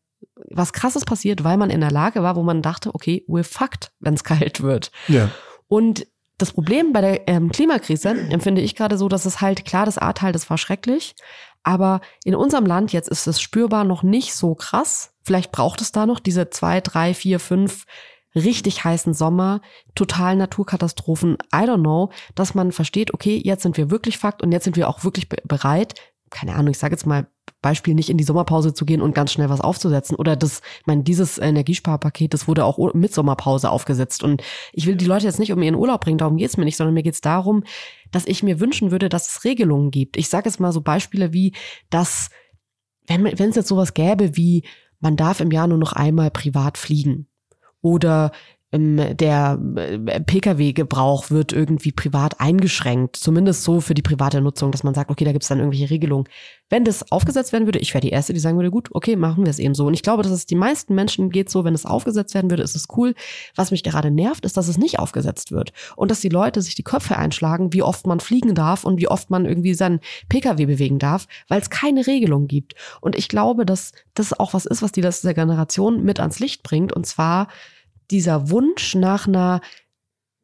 was 0.56 0.72
krasses 0.72 1.04
passiert, 1.04 1.44
weil 1.44 1.56
man 1.56 1.70
in 1.70 1.80
der 1.80 1.90
Lage 1.90 2.22
war, 2.22 2.36
wo 2.36 2.42
man 2.42 2.62
dachte, 2.62 2.94
okay, 2.94 3.24
we're 3.28 3.44
fucked, 3.44 3.92
wenn 4.00 4.14
es 4.14 4.24
kalt 4.24 4.62
wird. 4.62 4.90
Ja. 5.08 5.30
Und 5.68 6.06
das 6.38 6.52
Problem 6.52 6.92
bei 6.92 7.00
der 7.00 7.28
ähm, 7.28 7.50
Klimakrise 7.50 8.10
empfinde 8.10 8.60
ich 8.60 8.74
gerade 8.74 8.98
so, 8.98 9.08
dass 9.08 9.24
es 9.24 9.40
halt, 9.40 9.64
klar, 9.64 9.86
das 9.86 9.98
Ahrtal, 9.98 10.32
das 10.32 10.50
war 10.50 10.58
schrecklich, 10.58 11.14
aber 11.62 12.00
in 12.24 12.34
unserem 12.34 12.66
Land 12.66 12.92
jetzt 12.92 13.08
ist 13.08 13.26
es 13.26 13.40
spürbar 13.40 13.84
noch 13.84 14.02
nicht 14.02 14.34
so 14.34 14.54
krass. 14.54 15.14
Vielleicht 15.24 15.50
braucht 15.50 15.80
es 15.80 15.92
da 15.92 16.06
noch 16.06 16.20
diese 16.20 16.50
zwei, 16.50 16.80
drei, 16.80 17.14
vier, 17.14 17.40
fünf 17.40 17.86
richtig 18.36 18.84
heißen 18.84 19.14
Sommer, 19.14 19.62
total 19.94 20.36
Naturkatastrophen, 20.36 21.38
I 21.54 21.64
don't 21.64 21.80
know, 21.80 22.10
dass 22.34 22.54
man 22.54 22.70
versteht, 22.70 23.14
okay, 23.14 23.40
jetzt 23.42 23.62
sind 23.62 23.78
wir 23.78 23.90
wirklich 23.90 24.18
Fakt 24.18 24.42
und 24.42 24.52
jetzt 24.52 24.64
sind 24.64 24.76
wir 24.76 24.88
auch 24.88 25.04
wirklich 25.04 25.28
be 25.28 25.38
bereit, 25.44 25.94
keine 26.30 26.54
Ahnung, 26.54 26.70
ich 26.70 26.78
sage 26.78 26.92
jetzt 26.92 27.06
mal 27.06 27.26
Beispiel 27.62 27.94
nicht 27.94 28.10
in 28.10 28.18
die 28.18 28.24
Sommerpause 28.24 28.74
zu 28.74 28.84
gehen 28.84 29.00
und 29.00 29.14
ganz 29.14 29.32
schnell 29.32 29.48
was 29.48 29.60
aufzusetzen 29.60 30.16
oder 30.16 30.36
das, 30.36 30.60
ich 30.80 30.86
meine, 30.86 31.02
dieses 31.02 31.38
Energiesparpaket, 31.38 32.34
das 32.34 32.46
wurde 32.46 32.64
auch 32.64 32.94
mit 32.94 33.12
Sommerpause 33.12 33.70
aufgesetzt 33.70 34.22
und 34.22 34.42
ich 34.72 34.86
will 34.86 34.96
die 34.96 35.04
Leute 35.04 35.26
jetzt 35.26 35.38
nicht 35.38 35.52
um 35.52 35.62
ihren 35.62 35.74
Urlaub 35.74 36.00
bringen, 36.00 36.18
darum 36.18 36.36
geht's 36.36 36.56
mir 36.56 36.64
nicht, 36.64 36.76
sondern 36.76 36.94
mir 36.94 37.02
geht's 37.02 37.20
darum, 37.20 37.64
dass 38.12 38.26
ich 38.26 38.42
mir 38.42 38.60
wünschen 38.60 38.90
würde, 38.90 39.08
dass 39.08 39.28
es 39.28 39.44
Regelungen 39.44 39.90
gibt. 39.90 40.16
Ich 40.16 40.28
sage 40.28 40.48
jetzt 40.48 40.60
mal 40.60 40.72
so 40.72 40.80
Beispiele 40.80 41.32
wie, 41.32 41.54
dass 41.90 42.30
wenn 43.08 43.26
es 43.26 43.56
jetzt 43.56 43.68
sowas 43.68 43.94
gäbe 43.94 44.36
wie, 44.36 44.64
man 45.00 45.16
darf 45.16 45.40
im 45.40 45.50
Jahr 45.50 45.66
nur 45.66 45.78
noch 45.78 45.92
einmal 45.92 46.30
privat 46.30 46.78
fliegen 46.78 47.28
oder 47.80 48.32
der 48.72 49.60
äh, 49.76 50.20
Pkw-Gebrauch 50.20 51.30
wird 51.30 51.52
irgendwie 51.52 51.92
privat 51.92 52.40
eingeschränkt, 52.40 53.14
zumindest 53.14 53.62
so 53.62 53.80
für 53.80 53.94
die 53.94 54.02
private 54.02 54.40
Nutzung, 54.40 54.72
dass 54.72 54.82
man 54.82 54.92
sagt, 54.92 55.08
okay, 55.10 55.24
da 55.24 55.30
gibt's 55.30 55.46
dann 55.46 55.58
irgendwelche 55.58 55.88
Regelungen. 55.88 56.28
Wenn 56.68 56.84
das 56.84 57.12
aufgesetzt 57.12 57.52
werden 57.52 57.66
würde, 57.66 57.78
ich 57.78 57.94
wäre 57.94 58.02
die 58.02 58.10
Erste, 58.10 58.32
die 58.32 58.40
sagen 58.40 58.56
würde, 58.56 58.72
gut, 58.72 58.88
okay, 58.90 59.14
machen 59.14 59.44
wir 59.44 59.50
es 59.50 59.60
eben 59.60 59.76
so. 59.76 59.86
Und 59.86 59.94
ich 59.94 60.02
glaube, 60.02 60.24
dass 60.24 60.32
es 60.32 60.46
die 60.46 60.56
meisten 60.56 60.96
Menschen 60.96 61.30
geht 61.30 61.48
so, 61.48 61.64
wenn 61.64 61.74
es 61.74 61.86
aufgesetzt 61.86 62.34
werden 62.34 62.50
würde, 62.50 62.64
ist 62.64 62.74
es 62.74 62.88
cool. 62.96 63.14
Was 63.54 63.70
mich 63.70 63.84
gerade 63.84 64.10
nervt, 64.10 64.44
ist, 64.44 64.56
dass 64.56 64.66
es 64.66 64.78
nicht 64.78 64.98
aufgesetzt 64.98 65.52
wird 65.52 65.72
und 65.94 66.10
dass 66.10 66.20
die 66.20 66.28
Leute 66.28 66.60
sich 66.60 66.74
die 66.74 66.82
Köpfe 66.82 67.16
einschlagen, 67.16 67.72
wie 67.72 67.82
oft 67.82 68.06
man 68.08 68.18
fliegen 68.18 68.56
darf 68.56 68.82
und 68.82 68.98
wie 68.98 69.08
oft 69.08 69.30
man 69.30 69.46
irgendwie 69.46 69.74
seinen 69.74 70.00
Pkw 70.28 70.66
bewegen 70.66 70.98
darf, 70.98 71.28
weil 71.46 71.60
es 71.60 71.70
keine 71.70 72.04
Regelung 72.08 72.48
gibt. 72.48 72.74
Und 73.00 73.14
ich 73.16 73.28
glaube, 73.28 73.64
dass 73.64 73.92
das 74.14 74.32
auch 74.32 74.54
was 74.54 74.66
ist, 74.66 74.82
was 74.82 74.90
die 74.90 75.02
letzte 75.02 75.34
Generation 75.34 76.02
mit 76.02 76.18
ans 76.18 76.40
Licht 76.40 76.64
bringt, 76.64 76.92
und 76.92 77.06
zwar 77.06 77.46
dieser 78.10 78.50
Wunsch 78.50 78.94
nach 78.94 79.26
einer 79.26 79.60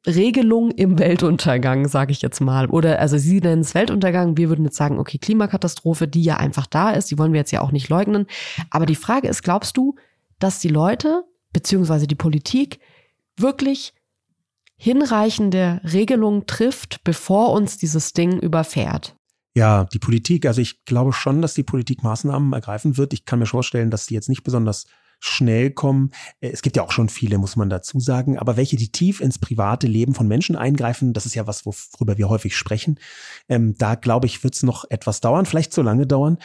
Regelung 0.06 0.72
im 0.72 0.98
Weltuntergang, 0.98 1.86
sage 1.86 2.12
ich 2.12 2.22
jetzt 2.22 2.40
mal. 2.40 2.66
Oder 2.66 2.98
also 2.98 3.18
Sie 3.18 3.40
nennen 3.40 3.62
es 3.62 3.74
Weltuntergang, 3.74 4.36
wir 4.36 4.48
würden 4.48 4.64
jetzt 4.64 4.76
sagen, 4.76 4.98
okay, 4.98 5.18
Klimakatastrophe, 5.18 6.08
die 6.08 6.22
ja 6.22 6.38
einfach 6.38 6.66
da 6.66 6.90
ist, 6.90 7.10
die 7.10 7.18
wollen 7.18 7.32
wir 7.32 7.40
jetzt 7.40 7.52
ja 7.52 7.60
auch 7.60 7.70
nicht 7.70 7.88
leugnen. 7.88 8.26
Aber 8.70 8.86
die 8.86 8.96
Frage 8.96 9.28
ist, 9.28 9.42
glaubst 9.42 9.76
du, 9.76 9.94
dass 10.38 10.58
die 10.58 10.68
Leute 10.68 11.24
beziehungsweise 11.52 12.06
die 12.06 12.16
Politik 12.16 12.80
wirklich 13.36 13.92
hinreichende 14.76 15.80
Regelungen 15.84 16.46
trifft, 16.46 17.04
bevor 17.04 17.52
uns 17.52 17.78
dieses 17.78 18.12
Ding 18.12 18.40
überfährt? 18.40 19.14
Ja, 19.54 19.84
die 19.84 19.98
Politik, 19.98 20.46
also 20.46 20.60
ich 20.60 20.84
glaube 20.84 21.12
schon, 21.12 21.42
dass 21.42 21.54
die 21.54 21.62
Politik 21.62 22.02
Maßnahmen 22.02 22.52
ergreifen 22.52 22.96
wird. 22.96 23.12
Ich 23.12 23.24
kann 23.24 23.38
mir 23.38 23.46
vorstellen, 23.46 23.90
dass 23.90 24.06
die 24.06 24.14
jetzt 24.14 24.28
nicht 24.28 24.42
besonders 24.42 24.86
schnell 25.24 25.70
kommen. 25.70 26.10
Äh, 26.40 26.50
Es 26.50 26.62
gibt 26.62 26.76
ja 26.76 26.82
auch 26.82 26.90
schon 26.90 27.08
viele, 27.08 27.38
muss 27.38 27.56
man 27.56 27.70
dazu 27.70 28.00
sagen, 28.00 28.38
aber 28.38 28.56
welche, 28.56 28.76
die 28.76 28.90
tief 28.90 29.20
ins 29.20 29.38
private 29.38 29.86
Leben 29.86 30.14
von 30.14 30.26
Menschen 30.26 30.56
eingreifen, 30.56 31.12
das 31.12 31.26
ist 31.26 31.34
ja 31.34 31.46
was, 31.46 31.64
worüber 31.64 32.18
wir 32.18 32.28
häufig 32.28 32.56
sprechen. 32.56 32.98
Ähm, 33.48 33.76
da 33.78 33.94
glaube 33.94 34.26
ich, 34.26 34.42
wird 34.42 34.54
es 34.54 34.62
noch 34.62 34.84
etwas 34.90 35.20
dauern, 35.20 35.46
vielleicht 35.46 35.72
so 35.72 35.82
lange 35.82 36.06
dauern. 36.06 36.38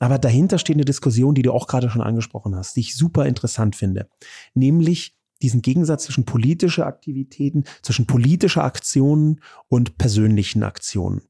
Aber 0.00 0.18
dahinter 0.18 0.58
steht 0.58 0.76
eine 0.76 0.84
Diskussion, 0.84 1.34
die 1.34 1.42
du 1.42 1.52
auch 1.52 1.68
gerade 1.68 1.88
schon 1.88 2.02
angesprochen 2.02 2.56
hast, 2.56 2.74
die 2.74 2.80
ich 2.80 2.96
super 2.96 3.26
interessant 3.26 3.76
finde. 3.76 4.08
Nämlich 4.54 5.16
diesen 5.40 5.62
Gegensatz 5.62 6.04
zwischen 6.04 6.24
politischer 6.24 6.86
Aktivitäten, 6.86 7.64
zwischen 7.82 8.06
politischer 8.06 8.64
Aktionen 8.64 9.40
und 9.68 9.96
persönlichen 9.96 10.62
Aktionen 10.64 11.22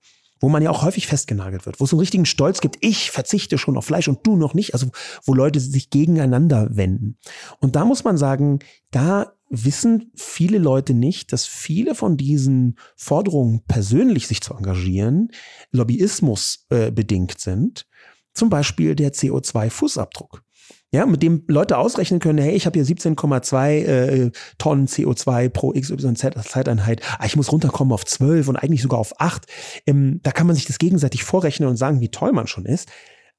wo 0.44 0.50
man 0.50 0.62
ja 0.62 0.68
auch 0.68 0.82
häufig 0.82 1.06
festgenagelt 1.06 1.64
wird, 1.64 1.80
wo 1.80 1.84
es 1.84 1.92
einen 1.94 2.00
richtigen 2.00 2.26
Stolz 2.26 2.60
gibt, 2.60 2.76
ich 2.82 3.10
verzichte 3.10 3.56
schon 3.56 3.78
auf 3.78 3.86
Fleisch 3.86 4.08
und 4.08 4.26
du 4.26 4.36
noch 4.36 4.52
nicht, 4.52 4.74
also 4.74 4.88
wo 5.24 5.32
Leute 5.32 5.58
sich 5.58 5.88
gegeneinander 5.88 6.68
wenden. 6.76 7.16
Und 7.60 7.76
da 7.76 7.86
muss 7.86 8.04
man 8.04 8.18
sagen, 8.18 8.58
da 8.90 9.32
wissen 9.48 10.12
viele 10.14 10.58
Leute 10.58 10.92
nicht, 10.92 11.32
dass 11.32 11.46
viele 11.46 11.94
von 11.94 12.18
diesen 12.18 12.76
Forderungen, 12.94 13.62
persönlich 13.66 14.26
sich 14.26 14.42
zu 14.42 14.52
engagieren, 14.52 15.30
Lobbyismus 15.70 16.66
äh, 16.68 16.90
bedingt 16.90 17.40
sind. 17.40 17.86
Zum 18.34 18.50
Beispiel 18.50 18.94
der 18.94 19.14
CO2-Fußabdruck. 19.14 20.40
Ja, 20.94 21.06
mit 21.06 21.24
dem 21.24 21.42
Leute 21.48 21.76
ausrechnen 21.76 22.20
können, 22.20 22.38
hey, 22.38 22.54
ich 22.54 22.66
habe 22.66 22.78
hier 22.78 22.86
17,2 22.86 23.70
äh, 23.84 24.30
Tonnen 24.58 24.86
CO2 24.86 25.48
pro 25.48 25.72
XYZ 25.72 26.48
Zeiteinheit, 26.48 27.02
ah, 27.18 27.26
ich 27.26 27.34
muss 27.34 27.50
runterkommen 27.50 27.92
auf 27.92 28.04
12 28.04 28.46
und 28.46 28.56
eigentlich 28.56 28.82
sogar 28.82 29.00
auf 29.00 29.20
8. 29.20 29.44
Ähm, 29.86 30.20
da 30.22 30.30
kann 30.30 30.46
man 30.46 30.54
sich 30.54 30.66
das 30.66 30.78
gegenseitig 30.78 31.24
vorrechnen 31.24 31.68
und 31.68 31.76
sagen, 31.76 32.00
wie 32.00 32.10
toll 32.10 32.30
man 32.30 32.46
schon 32.46 32.64
ist. 32.64 32.88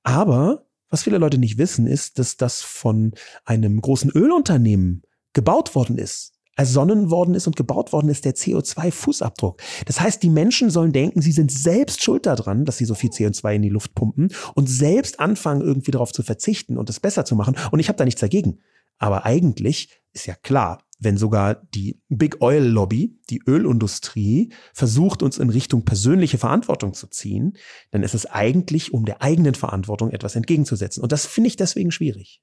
Aber 0.04 0.66
was 0.90 1.04
viele 1.04 1.18
Leute 1.18 1.38
nicht 1.38 1.58
wissen, 1.58 1.88
ist, 1.88 2.20
dass 2.20 2.36
das 2.36 2.62
von 2.62 3.14
einem 3.46 3.80
großen 3.80 4.12
Ölunternehmen 4.12 5.04
gebaut 5.32 5.76
worden 5.76 5.98
ist 5.98 6.35
ersonnen 6.56 7.12
worden 7.12 7.36
ist 7.36 7.48
und 7.48 7.56
gebaut 7.56 7.92
worden 7.94 8.10
ist, 8.10 8.26
der 8.26 8.36
CO2-Fußabdruck. 8.36 9.60
Das 9.86 10.00
heißt, 10.00 10.24
die 10.24 10.30
Menschen 10.30 10.70
sollen 10.70 10.94
denken, 10.94 11.22
sie 11.22 11.32
sind 11.32 11.52
selbst 11.52 12.04
schuld 12.04 12.26
daran, 12.26 12.66
dass 12.66 12.78
sie 12.78 12.86
so 12.86 12.96
viel 12.96 13.10
CO2 13.10 13.56
in 13.56 13.62
die 13.62 13.70
Luft 13.70 13.94
pumpen 13.94 14.30
und 14.54 14.70
selbst 14.70 15.20
anfangen, 15.20 15.62
irgendwie 15.62 15.92
darauf 15.92 16.12
zu 16.12 16.24
verzichten 16.24 16.78
und 16.78 16.90
es 16.90 17.00
besser 17.00 17.26
zu 17.26 17.36
machen. 17.36 17.56
Und 17.72 17.80
ich 17.80 17.90
habe 17.90 17.98
da 17.98 18.06
nichts 18.06 18.22
dagegen. 18.22 18.60
Aber 18.98 19.26
eigentlich 19.26 19.90
ist 20.14 20.26
ja 20.26 20.36
klar, 20.36 20.86
wenn 21.00 21.18
sogar 21.18 21.56
die 21.74 22.02
Big 22.08 22.42
Oil 22.42 22.64
Lobby, 22.64 23.20
die 23.30 23.42
Ölindustrie, 23.46 24.54
versucht, 24.74 25.22
uns 25.22 25.38
in 25.38 25.50
Richtung 25.50 25.84
persönliche 25.84 26.38
Verantwortung 26.38 26.94
zu 26.94 27.08
ziehen, 27.08 27.58
dann 27.92 28.04
ist 28.04 28.16
es 28.16 28.26
eigentlich, 28.26 28.94
um 28.94 29.06
der 29.06 29.22
eigenen 29.22 29.56
Verantwortung 29.56 30.12
etwas 30.12 30.36
entgegenzusetzen. 30.36 31.04
Und 31.04 31.12
das 31.12 31.26
finde 31.26 31.50
ich 31.50 31.58
deswegen 31.58 31.92
schwierig. 31.92 32.42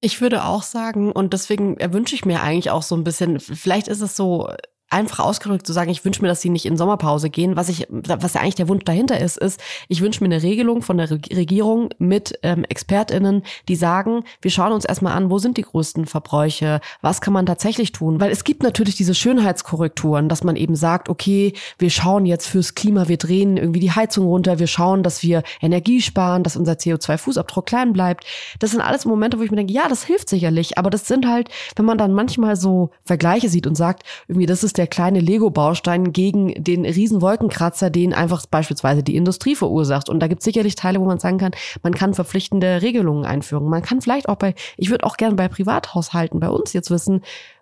Ich 0.00 0.20
würde 0.20 0.44
auch 0.44 0.62
sagen, 0.62 1.12
und 1.12 1.32
deswegen 1.32 1.76
wünsche 1.92 2.14
ich 2.14 2.24
mir 2.24 2.42
eigentlich 2.42 2.70
auch 2.70 2.82
so 2.82 2.94
ein 2.96 3.04
bisschen, 3.04 3.38
vielleicht 3.38 3.88
ist 3.88 4.00
es 4.00 4.16
so 4.16 4.50
einfach 4.90 5.20
ausgedrückt 5.20 5.66
zu 5.66 5.72
sagen, 5.72 5.90
ich 5.90 6.04
wünsche 6.04 6.20
mir, 6.20 6.28
dass 6.28 6.40
sie 6.40 6.50
nicht 6.50 6.66
in 6.66 6.76
Sommerpause 6.76 7.30
gehen. 7.30 7.56
Was 7.56 7.68
ich, 7.68 7.86
was 7.88 8.34
ja 8.34 8.40
eigentlich 8.40 8.56
der 8.56 8.68
Wunsch 8.68 8.84
dahinter 8.84 9.20
ist, 9.20 9.38
ist, 9.38 9.60
ich 9.88 10.00
wünsche 10.00 10.22
mir 10.22 10.34
eine 10.34 10.42
Regelung 10.42 10.82
von 10.82 10.98
der 10.98 11.10
Regierung 11.10 11.90
mit 11.98 12.38
ähm, 12.42 12.64
ExpertInnen, 12.68 13.42
die 13.68 13.76
sagen, 13.76 14.24
wir 14.42 14.50
schauen 14.50 14.72
uns 14.72 14.84
erstmal 14.84 15.12
an, 15.12 15.30
wo 15.30 15.38
sind 15.38 15.56
die 15.56 15.62
größten 15.62 16.06
Verbräuche, 16.06 16.80
was 17.02 17.20
kann 17.20 17.32
man 17.32 17.46
tatsächlich 17.46 17.92
tun? 17.92 18.20
Weil 18.20 18.32
es 18.32 18.42
gibt 18.42 18.62
natürlich 18.62 18.96
diese 18.96 19.14
Schönheitskorrekturen, 19.14 20.28
dass 20.28 20.42
man 20.42 20.56
eben 20.56 20.74
sagt, 20.74 21.08
okay, 21.08 21.52
wir 21.78 21.90
schauen 21.90 22.26
jetzt 22.26 22.48
fürs 22.48 22.74
Klima, 22.74 23.06
wir 23.06 23.16
drehen 23.16 23.56
irgendwie 23.56 23.80
die 23.80 23.92
Heizung 23.92 24.26
runter, 24.26 24.58
wir 24.58 24.66
schauen, 24.66 25.04
dass 25.04 25.22
wir 25.22 25.44
Energie 25.60 26.02
sparen, 26.02 26.42
dass 26.42 26.56
unser 26.56 26.72
CO2-Fußabdruck 26.72 27.66
klein 27.66 27.92
bleibt. 27.92 28.24
Das 28.58 28.72
sind 28.72 28.80
alles 28.80 29.04
Momente, 29.04 29.38
wo 29.38 29.42
ich 29.42 29.50
mir 29.50 29.56
denke, 29.56 29.72
ja, 29.72 29.88
das 29.88 30.04
hilft 30.04 30.28
sicherlich, 30.28 30.78
aber 30.78 30.90
das 30.90 31.06
sind 31.06 31.28
halt, 31.28 31.48
wenn 31.76 31.84
man 31.84 31.98
dann 31.98 32.12
manchmal 32.12 32.56
so 32.56 32.90
Vergleiche 33.04 33.48
sieht 33.48 33.68
und 33.68 33.76
sagt, 33.76 34.02
irgendwie, 34.26 34.46
das 34.46 34.64
ist 34.64 34.79
der 34.80 34.86
kleine 34.86 35.20
Lego-Baustein 35.20 36.10
gegen 36.14 36.54
den 36.64 36.86
riesen 36.86 37.20
Wolkenkratzer, 37.20 37.90
den 37.90 38.14
einfach 38.14 38.46
beispielsweise 38.46 39.02
die 39.02 39.14
Industrie 39.14 39.54
verursacht. 39.54 40.08
Und 40.08 40.20
da 40.20 40.26
gibt 40.26 40.40
es 40.40 40.46
sicherlich 40.46 40.74
Teile, 40.74 40.98
wo 41.00 41.04
man 41.04 41.18
sagen 41.18 41.36
kann, 41.36 41.52
man 41.82 41.92
kann 41.92 42.14
verpflichtende 42.14 42.80
Regelungen 42.80 43.26
einführen. 43.26 43.68
Man 43.68 43.82
kann 43.82 44.00
vielleicht 44.00 44.30
auch 44.30 44.36
bei, 44.36 44.54
ich 44.78 44.88
würde 44.88 45.04
auch 45.04 45.18
gerne 45.18 45.34
bei 45.34 45.48
Privathaushalten 45.48 46.40
bei 46.40 46.48
uns 46.48 46.72
jetzt 46.72 46.90
wissen, 46.90 47.20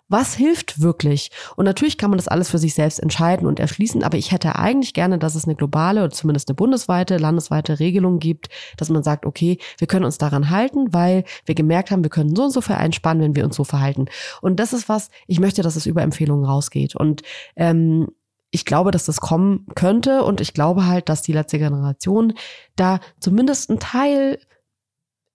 was 0.09 0.33
hilft 0.33 0.81
wirklich? 0.81 1.31
Und 1.55 1.65
natürlich 1.65 1.97
kann 1.97 2.09
man 2.09 2.17
das 2.17 2.27
alles 2.27 2.49
für 2.49 2.57
sich 2.57 2.73
selbst 2.73 2.99
entscheiden 2.99 3.47
und 3.47 3.59
erschließen, 3.59 4.03
aber 4.03 4.17
ich 4.17 4.31
hätte 4.31 4.57
eigentlich 4.57 4.93
gerne, 4.93 5.19
dass 5.19 5.35
es 5.35 5.45
eine 5.45 5.55
globale 5.55 6.01
oder 6.01 6.11
zumindest 6.11 6.49
eine 6.49 6.55
bundesweite, 6.55 7.17
landesweite 7.17 7.79
Regelung 7.79 8.19
gibt, 8.19 8.49
dass 8.77 8.89
man 8.89 9.03
sagt, 9.03 9.25
okay, 9.25 9.59
wir 9.77 9.87
können 9.87 10.05
uns 10.05 10.17
daran 10.17 10.49
halten, 10.49 10.93
weil 10.93 11.23
wir 11.45 11.55
gemerkt 11.55 11.91
haben, 11.91 12.03
wir 12.03 12.09
können 12.09 12.35
so 12.35 12.43
und 12.43 12.51
so 12.51 12.61
viel 12.61 12.75
einsparen, 12.75 13.21
wenn 13.21 13.35
wir 13.35 13.45
uns 13.45 13.55
so 13.55 13.63
verhalten. 13.63 14.05
Und 14.41 14.59
das 14.59 14.73
ist 14.73 14.89
was, 14.89 15.09
ich 15.27 15.39
möchte, 15.39 15.61
dass 15.61 15.75
es 15.75 15.85
über 15.85 16.01
Empfehlungen 16.01 16.45
rausgeht. 16.45 16.95
Und 16.95 17.21
ähm, 17.55 18.07
ich 18.51 18.65
glaube, 18.65 18.91
dass 18.91 19.05
das 19.05 19.21
kommen 19.21 19.67
könnte 19.75 20.23
und 20.23 20.41
ich 20.41 20.53
glaube 20.53 20.87
halt, 20.87 21.07
dass 21.07 21.21
die 21.21 21.33
letzte 21.33 21.59
Generation 21.59 22.33
da 22.75 22.99
zumindest 23.19 23.69
ein 23.69 23.79
Teil 23.79 24.39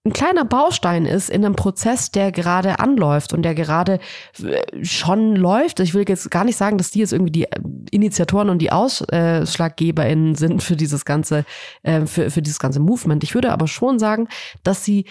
ein 0.06 0.12
kleiner 0.12 0.44
Baustein 0.44 1.06
ist 1.06 1.30
in 1.30 1.44
einem 1.44 1.56
Prozess, 1.56 2.10
der 2.10 2.30
gerade 2.30 2.78
anläuft 2.78 3.32
und 3.32 3.42
der 3.42 3.54
gerade 3.54 4.00
äh, 4.42 4.84
schon 4.84 5.34
läuft. 5.34 5.80
Ich 5.80 5.94
will 5.94 6.04
jetzt 6.06 6.30
gar 6.30 6.44
nicht 6.44 6.56
sagen, 6.56 6.76
dass 6.76 6.90
die 6.90 6.98
jetzt 6.98 7.14
irgendwie 7.14 7.32
die 7.32 7.44
äh, 7.44 7.60
Initiatoren 7.90 8.50
und 8.50 8.58
die 8.58 8.70
AusschlaggeberInnen 8.70 10.34
sind 10.34 10.62
für 10.62 10.76
dieses 10.76 11.06
ganze, 11.06 11.46
äh, 11.84 12.04
für, 12.04 12.30
für 12.30 12.42
dieses 12.42 12.58
ganze 12.58 12.80
Movement. 12.80 13.24
Ich 13.24 13.34
würde 13.34 13.50
aber 13.50 13.66
schon 13.66 13.98
sagen, 13.98 14.28
dass 14.62 14.84
sie 14.84 15.06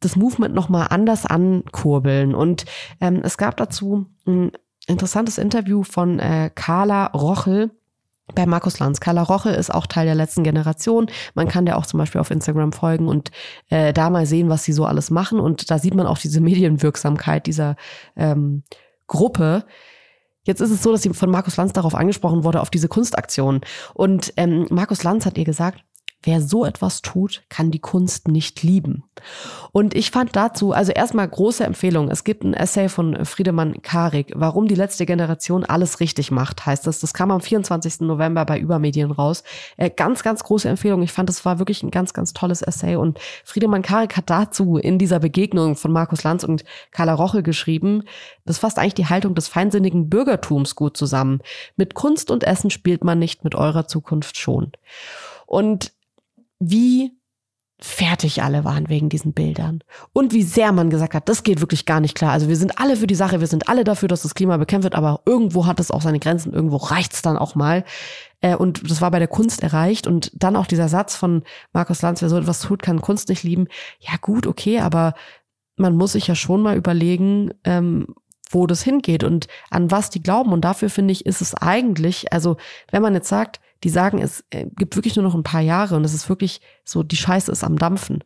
das 0.00 0.16
Movement 0.16 0.54
nochmal 0.54 0.86
anders 0.88 1.26
ankurbeln. 1.26 2.34
Und 2.34 2.64
ähm, 3.02 3.20
es 3.22 3.36
gab 3.36 3.58
dazu 3.58 4.06
ein 4.26 4.52
interessantes 4.86 5.36
Interview 5.36 5.82
von 5.82 6.18
äh, 6.18 6.50
Carla 6.54 7.06
Rochel, 7.08 7.70
bei 8.34 8.46
Markus 8.46 8.78
Lanz. 8.78 9.00
Carla 9.00 9.22
Roche 9.22 9.50
ist 9.50 9.72
auch 9.72 9.86
Teil 9.86 10.06
der 10.06 10.14
letzten 10.14 10.44
Generation. 10.44 11.10
Man 11.34 11.48
kann 11.48 11.66
der 11.66 11.76
auch 11.76 11.86
zum 11.86 11.98
Beispiel 11.98 12.20
auf 12.20 12.30
Instagram 12.30 12.72
folgen 12.72 13.08
und 13.08 13.30
äh, 13.68 13.92
da 13.92 14.10
mal 14.10 14.26
sehen, 14.26 14.48
was 14.48 14.64
sie 14.64 14.72
so 14.72 14.84
alles 14.86 15.10
machen. 15.10 15.40
Und 15.40 15.70
da 15.70 15.78
sieht 15.78 15.94
man 15.94 16.06
auch 16.06 16.18
diese 16.18 16.40
Medienwirksamkeit 16.40 17.46
dieser 17.46 17.76
ähm, 18.16 18.62
Gruppe. 19.06 19.64
Jetzt 20.44 20.60
ist 20.60 20.70
es 20.70 20.82
so, 20.82 20.92
dass 20.92 21.02
sie 21.02 21.10
von 21.10 21.30
Markus 21.30 21.56
Lanz 21.56 21.72
darauf 21.72 21.94
angesprochen 21.94 22.44
wurde, 22.44 22.60
auf 22.60 22.70
diese 22.70 22.88
Kunstaktion. 22.88 23.60
Und 23.94 24.32
ähm, 24.36 24.66
Markus 24.70 25.02
Lanz 25.02 25.26
hat 25.26 25.38
ihr 25.38 25.44
gesagt, 25.44 25.84
Wer 26.24 26.40
so 26.40 26.64
etwas 26.64 27.02
tut, 27.02 27.42
kann 27.48 27.70
die 27.70 27.80
Kunst 27.80 28.28
nicht 28.28 28.62
lieben. 28.62 29.02
Und 29.72 29.94
ich 29.94 30.10
fand 30.10 30.36
dazu, 30.36 30.72
also 30.72 30.92
erstmal 30.92 31.26
große 31.28 31.64
Empfehlung. 31.64 32.08
Es 32.10 32.22
gibt 32.22 32.44
ein 32.44 32.54
Essay 32.54 32.88
von 32.88 33.24
Friedemann 33.24 33.82
Karik, 33.82 34.32
warum 34.36 34.68
die 34.68 34.76
letzte 34.76 35.04
Generation 35.04 35.64
alles 35.64 35.98
richtig 35.98 36.30
macht, 36.30 36.64
heißt 36.64 36.86
das. 36.86 37.00
Das 37.00 37.12
kam 37.12 37.30
am 37.30 37.40
24. 37.40 38.02
November 38.02 38.44
bei 38.44 38.58
Übermedien 38.58 39.10
raus. 39.10 39.42
Äh, 39.76 39.90
ganz, 39.90 40.22
ganz 40.22 40.44
große 40.44 40.68
Empfehlung. 40.68 41.02
Ich 41.02 41.12
fand, 41.12 41.28
das 41.28 41.44
war 41.44 41.58
wirklich 41.58 41.82
ein 41.82 41.90
ganz, 41.90 42.12
ganz 42.12 42.32
tolles 42.32 42.62
Essay. 42.62 42.94
Und 42.94 43.18
Friedemann 43.44 43.82
Karik 43.82 44.16
hat 44.16 44.30
dazu 44.30 44.76
in 44.76 44.98
dieser 44.98 45.18
Begegnung 45.18 45.74
von 45.74 45.90
Markus 45.90 46.22
Lanz 46.22 46.44
und 46.44 46.64
Carla 46.92 47.14
Roche 47.14 47.42
geschrieben, 47.42 48.04
das 48.44 48.58
fasst 48.58 48.78
eigentlich 48.78 48.94
die 48.94 49.06
Haltung 49.06 49.34
des 49.34 49.48
feinsinnigen 49.48 50.08
Bürgertums 50.08 50.76
gut 50.76 50.96
zusammen. 50.96 51.40
Mit 51.76 51.94
Kunst 51.94 52.30
und 52.30 52.44
Essen 52.44 52.70
spielt 52.70 53.02
man 53.02 53.18
nicht, 53.18 53.44
mit 53.44 53.54
eurer 53.54 53.86
Zukunft 53.86 54.36
schon. 54.36 54.72
Und 55.46 55.92
wie 56.70 57.12
fertig 57.80 58.42
alle 58.42 58.64
waren 58.64 58.88
wegen 58.88 59.08
diesen 59.08 59.32
Bildern. 59.32 59.82
Und 60.12 60.32
wie 60.32 60.44
sehr 60.44 60.70
man 60.70 60.88
gesagt 60.88 61.14
hat, 61.14 61.28
das 61.28 61.42
geht 61.42 61.60
wirklich 61.60 61.84
gar 61.84 62.00
nicht 62.00 62.14
klar. 62.14 62.30
Also 62.30 62.48
wir 62.48 62.56
sind 62.56 62.78
alle 62.78 62.96
für 62.96 63.08
die 63.08 63.16
Sache, 63.16 63.40
wir 63.40 63.48
sind 63.48 63.68
alle 63.68 63.82
dafür, 63.82 64.08
dass 64.08 64.22
das 64.22 64.34
Klima 64.34 64.56
bekämpft 64.56 64.84
wird, 64.84 64.94
aber 64.94 65.22
irgendwo 65.26 65.66
hat 65.66 65.80
es 65.80 65.90
auch 65.90 66.00
seine 66.00 66.20
Grenzen, 66.20 66.52
irgendwo 66.52 66.76
reicht's 66.76 67.22
dann 67.22 67.36
auch 67.36 67.56
mal. 67.56 67.84
Äh, 68.40 68.54
und 68.54 68.88
das 68.88 69.00
war 69.00 69.10
bei 69.10 69.18
der 69.18 69.28
Kunst 69.28 69.62
erreicht. 69.62 70.06
Und 70.06 70.30
dann 70.34 70.54
auch 70.54 70.66
dieser 70.66 70.88
Satz 70.88 71.16
von 71.16 71.42
Markus 71.72 72.02
Lanz, 72.02 72.22
wer 72.22 72.28
so 72.28 72.38
etwas 72.38 72.60
tut, 72.60 72.82
kann 72.82 73.00
Kunst 73.00 73.28
nicht 73.28 73.42
lieben. 73.42 73.66
Ja 73.98 74.12
gut, 74.20 74.46
okay, 74.46 74.78
aber 74.78 75.14
man 75.76 75.96
muss 75.96 76.12
sich 76.12 76.28
ja 76.28 76.36
schon 76.36 76.62
mal 76.62 76.76
überlegen, 76.76 77.52
ähm, 77.64 78.06
wo 78.52 78.66
das 78.66 78.82
hingeht 78.82 79.24
und 79.24 79.48
an 79.70 79.90
was 79.90 80.10
die 80.10 80.22
glauben. 80.22 80.52
Und 80.52 80.62
dafür 80.62 80.90
finde 80.90 81.12
ich, 81.12 81.26
ist 81.26 81.40
es 81.40 81.54
eigentlich, 81.54 82.32
also 82.32 82.56
wenn 82.90 83.02
man 83.02 83.14
jetzt 83.14 83.28
sagt, 83.28 83.60
die 83.82 83.88
sagen, 83.88 84.18
es 84.20 84.44
äh, 84.50 84.66
gibt 84.76 84.96
wirklich 84.96 85.16
nur 85.16 85.24
noch 85.24 85.34
ein 85.34 85.42
paar 85.42 85.60
Jahre 85.60 85.96
und 85.96 86.04
es 86.04 86.14
ist 86.14 86.28
wirklich 86.28 86.60
so, 86.84 87.02
die 87.02 87.16
Scheiße 87.16 87.50
ist 87.50 87.64
am 87.64 87.78
Dampfen, 87.78 88.22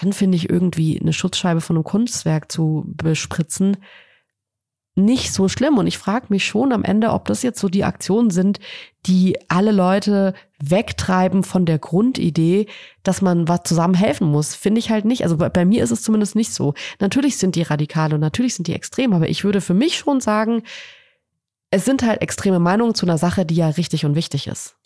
dann 0.00 0.12
finde 0.12 0.36
ich 0.36 0.48
irgendwie 0.48 1.00
eine 1.00 1.12
Schutzscheibe 1.12 1.60
von 1.60 1.76
einem 1.76 1.84
Kunstwerk 1.84 2.50
zu 2.50 2.84
bespritzen 2.86 3.78
nicht 4.94 5.32
so 5.32 5.48
schlimm. 5.48 5.78
Und 5.78 5.86
ich 5.86 5.98
frage 5.98 6.26
mich 6.28 6.44
schon 6.44 6.72
am 6.72 6.84
Ende, 6.84 7.10
ob 7.10 7.24
das 7.24 7.42
jetzt 7.42 7.60
so 7.60 7.68
die 7.68 7.84
Aktionen 7.84 8.30
sind, 8.30 8.58
die 9.06 9.36
alle 9.48 9.72
Leute 9.72 10.34
wegtreiben 10.62 11.42
von 11.42 11.66
der 11.66 11.78
Grundidee, 11.78 12.66
dass 13.02 13.22
man 13.22 13.48
was 13.48 13.62
zusammen 13.64 13.94
helfen 13.94 14.28
muss. 14.28 14.54
Finde 14.54 14.78
ich 14.78 14.90
halt 14.90 15.04
nicht. 15.04 15.24
Also 15.24 15.36
bei, 15.36 15.48
bei, 15.48 15.64
mir 15.64 15.82
ist 15.82 15.90
es 15.90 16.02
zumindest 16.02 16.36
nicht 16.36 16.52
so. 16.52 16.74
Natürlich 17.00 17.36
sind 17.38 17.56
die 17.56 17.62
radikal 17.62 18.12
und 18.12 18.20
natürlich 18.20 18.54
sind 18.54 18.68
die 18.68 18.74
extrem, 18.74 19.12
aber 19.12 19.28
ich 19.28 19.44
würde 19.44 19.60
für 19.60 19.74
mich 19.74 19.96
schon 19.96 20.20
sagen, 20.20 20.62
es 21.70 21.84
sind 21.84 22.02
halt 22.02 22.20
extreme 22.20 22.58
Meinungen 22.58 22.94
zu 22.94 23.06
einer 23.06 23.18
Sache, 23.18 23.46
die 23.46 23.54
ja 23.54 23.68
richtig 23.68 24.04
und 24.04 24.14
wichtig 24.14 24.46
ist. 24.46 24.76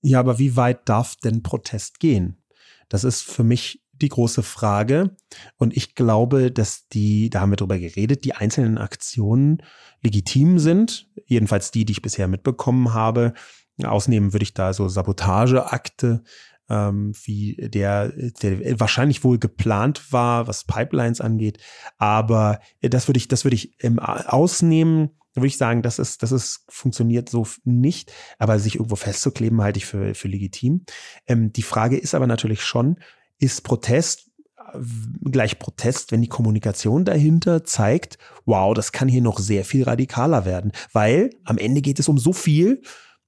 Ja, 0.00 0.18
aber 0.18 0.40
wie 0.40 0.56
weit 0.56 0.88
darf 0.88 1.14
denn 1.16 1.44
Protest 1.44 2.00
gehen? 2.00 2.42
Das 2.88 3.04
ist 3.04 3.22
für 3.22 3.44
mich 3.44 3.81
die 4.02 4.08
große 4.08 4.42
Frage. 4.42 5.16
Und 5.56 5.76
ich 5.76 5.94
glaube, 5.94 6.50
dass 6.52 6.88
die, 6.88 7.30
da 7.30 7.40
haben 7.40 7.50
wir 7.50 7.56
drüber 7.56 7.78
geredet, 7.78 8.24
die 8.24 8.34
einzelnen 8.34 8.78
Aktionen 8.78 9.62
legitim 10.02 10.58
sind. 10.58 11.08
Jedenfalls 11.26 11.70
die, 11.70 11.84
die 11.84 11.92
ich 11.92 12.02
bisher 12.02 12.28
mitbekommen 12.28 12.92
habe. 12.92 13.32
Ausnehmen 13.82 14.32
würde 14.32 14.44
ich 14.44 14.54
da 14.54 14.72
so 14.72 14.88
Sabotageakte, 14.88 16.22
ähm, 16.68 17.12
wie 17.24 17.56
der, 17.56 18.12
der 18.42 18.78
wahrscheinlich 18.78 19.24
wohl 19.24 19.38
geplant 19.38 20.12
war, 20.12 20.46
was 20.46 20.64
Pipelines 20.64 21.20
angeht. 21.20 21.58
Aber 21.98 22.60
das 22.80 23.08
würde 23.08 23.18
ich, 23.18 23.28
das 23.28 23.44
würde 23.44 23.56
ich 23.56 23.82
ähm, 23.82 23.98
ausnehmen 23.98 25.10
da 25.34 25.40
würde 25.40 25.48
ich 25.48 25.56
sagen, 25.56 25.82
das 25.82 25.98
ist, 25.98 26.22
das 26.22 26.30
ist, 26.30 26.64
funktioniert 26.68 27.28
so 27.28 27.46
nicht, 27.64 28.12
aber 28.38 28.58
sich 28.58 28.74
irgendwo 28.76 28.96
festzukleben, 28.96 29.62
halte 29.62 29.78
ich 29.78 29.86
für, 29.86 30.14
für 30.14 30.28
legitim. 30.28 30.84
Ähm, 31.26 31.52
die 31.52 31.62
Frage 31.62 31.96
ist 31.96 32.14
aber 32.14 32.26
natürlich 32.26 32.62
schon, 32.62 32.96
ist 33.42 33.62
Protest 33.62 34.30
äh, 34.56 34.78
gleich 35.30 35.58
Protest, 35.58 36.12
wenn 36.12 36.22
die 36.22 36.28
Kommunikation 36.28 37.04
dahinter 37.04 37.64
zeigt, 37.64 38.18
wow, 38.46 38.74
das 38.74 38.92
kann 38.92 39.08
hier 39.08 39.22
noch 39.22 39.38
sehr 39.38 39.64
viel 39.64 39.84
radikaler 39.84 40.44
werden, 40.44 40.72
weil 40.92 41.30
am 41.44 41.58
Ende 41.58 41.82
geht 41.82 41.98
es 41.98 42.08
um 42.08 42.18
so 42.18 42.32
viel, 42.32 42.82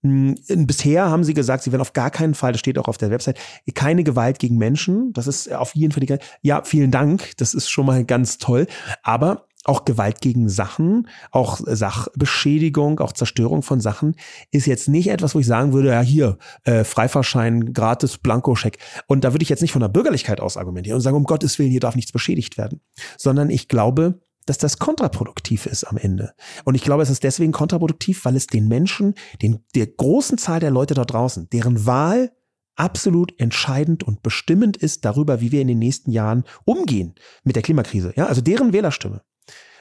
Hm, 0.04 0.34
bisher 0.66 1.08
haben 1.08 1.24
sie 1.24 1.32
gesagt, 1.32 1.62
sie 1.64 1.72
werden 1.72 1.80
auf 1.80 1.94
gar 1.94 2.10
keinen 2.10 2.34
Fall, 2.34 2.52
das 2.52 2.60
steht 2.60 2.78
auch 2.78 2.88
auf 2.88 2.98
der 2.98 3.10
Website, 3.10 3.38
keine 3.74 4.04
Gewalt 4.04 4.38
gegen 4.38 4.58
Menschen. 4.58 5.14
Das 5.14 5.26
ist 5.26 5.50
auf 5.50 5.74
jeden 5.74 5.92
Fall 5.92 6.04
die, 6.04 6.18
ja, 6.42 6.62
vielen 6.62 6.90
Dank. 6.90 7.32
Das 7.38 7.54
ist 7.54 7.70
schon 7.70 7.86
mal 7.86 8.04
ganz 8.04 8.36
toll. 8.36 8.66
Aber 9.02 9.48
auch 9.64 9.84
Gewalt 9.84 10.20
gegen 10.20 10.48
Sachen, 10.48 11.08
auch 11.30 11.60
Sachbeschädigung, 11.64 13.00
auch 13.00 13.12
Zerstörung 13.12 13.62
von 13.62 13.80
Sachen 13.80 14.14
ist 14.50 14.66
jetzt 14.66 14.88
nicht 14.88 15.08
etwas, 15.08 15.34
wo 15.34 15.40
ich 15.40 15.46
sagen 15.46 15.72
würde, 15.72 15.88
ja 15.88 16.00
hier, 16.00 16.38
äh, 16.64 16.84
Freifahrschein, 16.84 17.72
gratis 17.72 18.18
Blankoscheck. 18.18 18.78
Und 19.06 19.24
da 19.24 19.32
würde 19.32 19.42
ich 19.42 19.48
jetzt 19.48 19.62
nicht 19.62 19.72
von 19.72 19.80
der 19.80 19.88
Bürgerlichkeit 19.88 20.40
aus 20.40 20.56
argumentieren 20.56 20.96
und 20.96 21.02
sagen, 21.02 21.16
um 21.16 21.24
Gottes 21.24 21.58
Willen, 21.58 21.70
hier 21.70 21.80
darf 21.80 21.96
nichts 21.96 22.12
beschädigt 22.12 22.58
werden. 22.58 22.80
Sondern 23.16 23.50
ich 23.50 23.68
glaube, 23.68 24.20
dass 24.46 24.58
das 24.58 24.78
kontraproduktiv 24.78 25.66
ist 25.66 25.84
am 25.84 25.96
Ende. 25.96 26.34
Und 26.64 26.74
ich 26.74 26.82
glaube, 26.82 27.02
es 27.02 27.10
ist 27.10 27.24
deswegen 27.24 27.52
kontraproduktiv, 27.52 28.24
weil 28.24 28.36
es 28.36 28.46
den 28.46 28.68
Menschen, 28.68 29.14
den, 29.40 29.64
der 29.74 29.86
großen 29.86 30.38
Zahl 30.38 30.60
der 30.60 30.70
Leute 30.70 30.94
da 30.94 31.04
draußen, 31.04 31.48
deren 31.50 31.86
Wahl 31.86 32.30
absolut 32.76 33.38
entscheidend 33.40 34.02
und 34.02 34.22
bestimmend 34.22 34.76
ist 34.76 35.04
darüber, 35.04 35.40
wie 35.40 35.52
wir 35.52 35.60
in 35.60 35.68
den 35.68 35.78
nächsten 35.78 36.10
Jahren 36.10 36.44
umgehen 36.64 37.14
mit 37.44 37.56
der 37.56 37.62
Klimakrise. 37.62 38.12
Ja, 38.16 38.26
also 38.26 38.40
deren 38.40 38.72
Wählerstimme. 38.72 39.22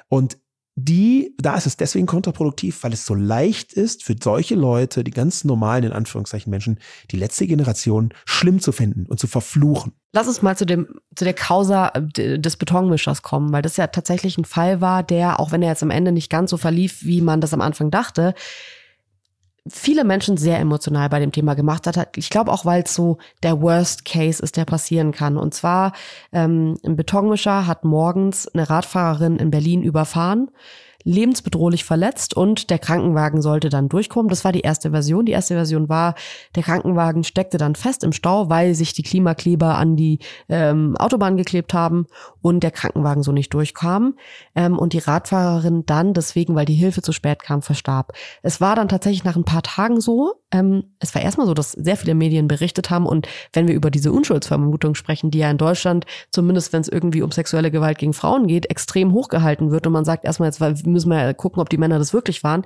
Und 0.09 0.37
die, 0.75 1.35
da 1.37 1.55
ist 1.55 1.67
es 1.67 1.77
deswegen 1.77 2.07
kontraproduktiv, 2.07 2.83
weil 2.83 2.93
es 2.93 3.05
so 3.05 3.13
leicht 3.13 3.73
ist 3.73 4.03
für 4.03 4.15
solche 4.21 4.55
Leute, 4.55 5.03
die 5.03 5.11
ganz 5.11 5.43
normalen, 5.43 5.83
in 5.83 5.91
Anführungszeichen 5.91 6.49
Menschen, 6.49 6.79
die 7.11 7.17
letzte 7.17 7.45
Generation 7.45 8.11
schlimm 8.25 8.59
zu 8.59 8.71
finden 8.71 9.05
und 9.05 9.19
zu 9.19 9.27
verfluchen. 9.27 9.93
Lass 10.13 10.27
uns 10.27 10.41
mal 10.41 10.57
zu 10.57 10.65
dem, 10.65 10.87
zu 11.15 11.25
der 11.25 11.35
Causa 11.35 11.89
äh, 11.89 12.39
des 12.39 12.57
Betonmischers 12.57 13.21
kommen, 13.21 13.51
weil 13.51 13.61
das 13.61 13.77
ja 13.77 13.85
tatsächlich 13.87 14.37
ein 14.37 14.45
Fall 14.45 14.81
war, 14.81 15.03
der, 15.03 15.39
auch 15.39 15.51
wenn 15.51 15.61
er 15.61 15.69
jetzt 15.69 15.83
am 15.83 15.91
Ende 15.91 16.11
nicht 16.11 16.31
ganz 16.31 16.49
so 16.49 16.57
verlief, 16.57 17.03
wie 17.03 17.21
man 17.21 17.39
das 17.39 17.53
am 17.53 17.61
Anfang 17.61 17.91
dachte, 17.91 18.33
viele 19.67 20.03
Menschen 20.03 20.37
sehr 20.37 20.59
emotional 20.59 21.09
bei 21.09 21.19
dem 21.19 21.31
Thema 21.31 21.53
gemacht 21.53 21.87
hat. 21.87 22.17
Ich 22.17 22.29
glaube 22.29 22.51
auch, 22.51 22.65
weil 22.65 22.83
es 22.83 22.93
so 22.93 23.17
der 23.43 23.61
Worst 23.61 24.03
Case 24.05 24.43
ist, 24.43 24.57
der 24.57 24.65
passieren 24.65 25.11
kann. 25.11 25.37
Und 25.37 25.53
zwar 25.53 25.93
ähm, 26.31 26.77
ein 26.85 26.95
Betonmischer 26.95 27.65
hat 27.65 27.85
morgens 27.85 28.47
eine 28.47 28.69
Radfahrerin 28.69 29.37
in 29.37 29.51
Berlin 29.51 29.81
überfahren 29.81 30.49
lebensbedrohlich 31.03 31.83
verletzt 31.83 32.35
und 32.35 32.69
der 32.69 32.79
Krankenwagen 32.79 33.41
sollte 33.41 33.69
dann 33.69 33.89
durchkommen. 33.89 34.29
Das 34.29 34.45
war 34.45 34.51
die 34.51 34.61
erste 34.61 34.91
Version. 34.91 35.25
Die 35.25 35.31
erste 35.31 35.55
Version 35.55 35.89
war, 35.89 36.15
der 36.55 36.63
Krankenwagen 36.63 37.23
steckte 37.23 37.57
dann 37.57 37.75
fest 37.75 38.03
im 38.03 38.13
Stau, 38.13 38.49
weil 38.49 38.75
sich 38.75 38.93
die 38.93 39.03
Klimakleber 39.03 39.75
an 39.75 39.95
die 39.95 40.19
ähm, 40.49 40.95
Autobahn 40.97 41.37
geklebt 41.37 41.73
haben 41.73 42.07
und 42.41 42.61
der 42.63 42.71
Krankenwagen 42.71 43.23
so 43.23 43.31
nicht 43.31 43.53
durchkam. 43.53 44.15
Ähm, 44.55 44.77
und 44.77 44.93
die 44.93 44.99
Radfahrerin 44.99 45.85
dann 45.85 46.13
deswegen, 46.13 46.55
weil 46.55 46.65
die 46.65 46.73
Hilfe 46.73 47.01
zu 47.01 47.11
spät 47.11 47.43
kam, 47.43 47.61
verstarb. 47.61 48.13
Es 48.41 48.61
war 48.61 48.75
dann 48.75 48.89
tatsächlich 48.89 49.23
nach 49.23 49.35
ein 49.35 49.45
paar 49.45 49.63
Tagen 49.63 50.01
so. 50.01 50.33
Ähm, 50.51 50.83
es 50.99 51.13
war 51.15 51.21
erstmal 51.21 51.47
so, 51.47 51.53
dass 51.53 51.71
sehr 51.71 51.97
viele 51.97 52.15
Medien 52.15 52.47
berichtet 52.47 52.89
haben 52.89 53.05
und 53.05 53.27
wenn 53.53 53.67
wir 53.67 53.75
über 53.75 53.91
diese 53.91 54.11
Unschuldsvermutung 54.11 54.95
sprechen, 54.95 55.31
die 55.31 55.39
ja 55.39 55.49
in 55.49 55.57
Deutschland, 55.57 56.05
zumindest 56.31 56.73
wenn 56.73 56.81
es 56.81 56.87
irgendwie 56.87 57.21
um 57.21 57.31
sexuelle 57.31 57.71
Gewalt 57.71 57.97
gegen 57.97 58.13
Frauen 58.13 58.47
geht, 58.47 58.69
extrem 58.69 59.13
hochgehalten 59.13 59.71
wird 59.71 59.87
und 59.87 59.93
man 59.93 60.05
sagt 60.05 60.25
erstmal 60.25 60.47
jetzt, 60.47 60.61
müssen 60.93 61.09
wir 61.09 61.33
gucken, 61.33 61.61
ob 61.61 61.69
die 61.69 61.77
Männer 61.77 61.99
das 61.99 62.13
wirklich 62.13 62.43
waren. 62.43 62.65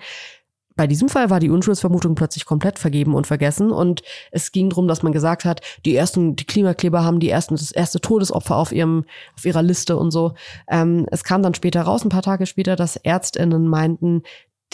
Bei 0.77 0.85
diesem 0.85 1.09
Fall 1.09 1.31
war 1.31 1.39
die 1.39 1.49
Unschuldsvermutung 1.49 2.13
plötzlich 2.13 2.45
komplett 2.45 2.77
vergeben 2.77 3.15
und 3.15 3.25
vergessen 3.25 3.71
und 3.71 4.03
es 4.31 4.51
ging 4.51 4.69
darum, 4.69 4.87
dass 4.87 5.01
man 5.01 5.11
gesagt 5.11 5.43
hat, 5.43 5.61
die 5.85 5.95
ersten, 5.95 6.35
die 6.35 6.45
Klimakleber 6.45 7.03
haben 7.03 7.19
die 7.19 7.31
ersten, 7.31 7.55
das 7.55 7.71
erste 7.71 7.99
Todesopfer 7.99 8.55
auf 8.55 8.71
ihrem, 8.71 9.05
auf 9.35 9.43
ihrer 9.43 9.63
Liste 9.63 9.97
und 9.97 10.11
so. 10.11 10.35
Ähm, 10.69 11.07
es 11.09 11.23
kam 11.23 11.41
dann 11.41 11.55
später 11.55 11.81
raus, 11.81 12.05
ein 12.05 12.09
paar 12.09 12.21
Tage 12.21 12.45
später, 12.45 12.75
dass 12.75 12.95
ÄrztInnen 12.95 13.67
meinten, 13.67 14.21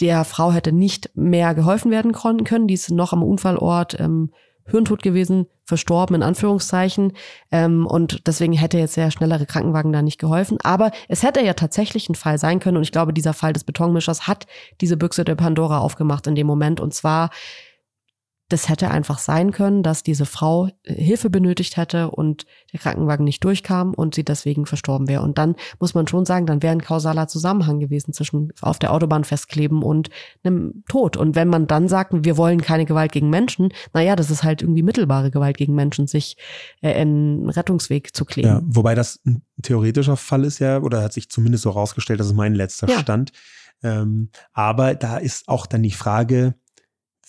der 0.00 0.24
Frau 0.24 0.52
hätte 0.52 0.72
nicht 0.72 1.10
mehr 1.14 1.54
geholfen 1.54 1.90
werden 1.90 2.12
können. 2.12 2.66
Die 2.66 2.74
ist 2.74 2.90
noch 2.90 3.14
am 3.14 3.22
Unfallort 3.22 3.98
ähm, 3.98 4.30
hirntot 4.66 5.02
gewesen, 5.02 5.46
verstorben 5.64 6.16
in 6.16 6.22
Anführungszeichen. 6.22 7.12
Ähm, 7.50 7.86
und 7.86 8.26
deswegen 8.26 8.52
hätte 8.52 8.78
jetzt 8.78 8.96
der 8.96 9.10
schnellere 9.10 9.46
Krankenwagen 9.46 9.92
da 9.92 10.02
nicht 10.02 10.18
geholfen. 10.18 10.58
Aber 10.62 10.90
es 11.08 11.22
hätte 11.22 11.42
ja 11.42 11.54
tatsächlich 11.54 12.08
ein 12.08 12.14
Fall 12.14 12.38
sein 12.38 12.60
können. 12.60 12.76
Und 12.76 12.82
ich 12.82 12.92
glaube, 12.92 13.12
dieser 13.12 13.34
Fall 13.34 13.52
des 13.52 13.64
Betonmischers 13.64 14.26
hat 14.26 14.46
diese 14.80 14.96
Büchse 14.96 15.24
der 15.24 15.34
Pandora 15.34 15.78
aufgemacht 15.78 16.26
in 16.26 16.34
dem 16.34 16.46
Moment. 16.46 16.80
Und 16.80 16.94
zwar 16.94 17.30
das 18.48 18.68
hätte 18.68 18.90
einfach 18.90 19.18
sein 19.18 19.52
können, 19.52 19.82
dass 19.82 20.02
diese 20.02 20.26
Frau 20.26 20.68
äh, 20.82 20.94
Hilfe 20.94 21.30
benötigt 21.30 21.76
hätte 21.76 22.10
und 22.10 22.44
der 22.72 22.80
Krankenwagen 22.80 23.24
nicht 23.24 23.42
durchkam 23.42 23.94
und 23.94 24.14
sie 24.14 24.24
deswegen 24.24 24.66
verstorben 24.66 25.08
wäre. 25.08 25.22
Und 25.22 25.38
dann 25.38 25.56
muss 25.80 25.94
man 25.94 26.06
schon 26.06 26.26
sagen, 26.26 26.46
dann 26.46 26.62
wäre 26.62 26.72
ein 26.72 26.82
kausaler 26.82 27.26
Zusammenhang 27.26 27.80
gewesen 27.80 28.12
zwischen 28.12 28.52
auf 28.60 28.78
der 28.78 28.92
Autobahn 28.92 29.24
festkleben 29.24 29.82
und 29.82 30.10
einem 30.42 30.84
Tod. 30.88 31.16
Und 31.16 31.36
wenn 31.36 31.48
man 31.48 31.66
dann 31.66 31.88
sagt, 31.88 32.12
wir 32.12 32.36
wollen 32.36 32.60
keine 32.60 32.84
Gewalt 32.84 33.12
gegen 33.12 33.30
Menschen, 33.30 33.72
naja, 33.92 34.14
das 34.14 34.30
ist 34.30 34.44
halt 34.44 34.62
irgendwie 34.62 34.82
mittelbare 34.82 35.30
Gewalt 35.30 35.56
gegen 35.56 35.74
Menschen, 35.74 36.06
sich 36.06 36.36
äh, 36.82 37.00
in 37.00 37.48
Rettungsweg 37.48 38.14
zu 38.14 38.24
kleben. 38.24 38.48
Ja, 38.48 38.60
wobei 38.64 38.94
das 38.94 39.20
ein 39.24 39.42
theoretischer 39.62 40.16
Fall 40.16 40.44
ist 40.44 40.58
ja, 40.58 40.80
oder 40.80 41.02
hat 41.02 41.14
sich 41.14 41.30
zumindest 41.30 41.64
so 41.64 41.70
rausgestellt, 41.70 42.20
das 42.20 42.26
ist 42.26 42.34
mein 42.34 42.54
letzter 42.54 42.88
ja. 42.88 42.98
Stand. 42.98 43.32
Ähm, 43.82 44.30
aber 44.52 44.94
da 44.94 45.18
ist 45.18 45.48
auch 45.48 45.66
dann 45.66 45.82
die 45.82 45.90
Frage, 45.90 46.54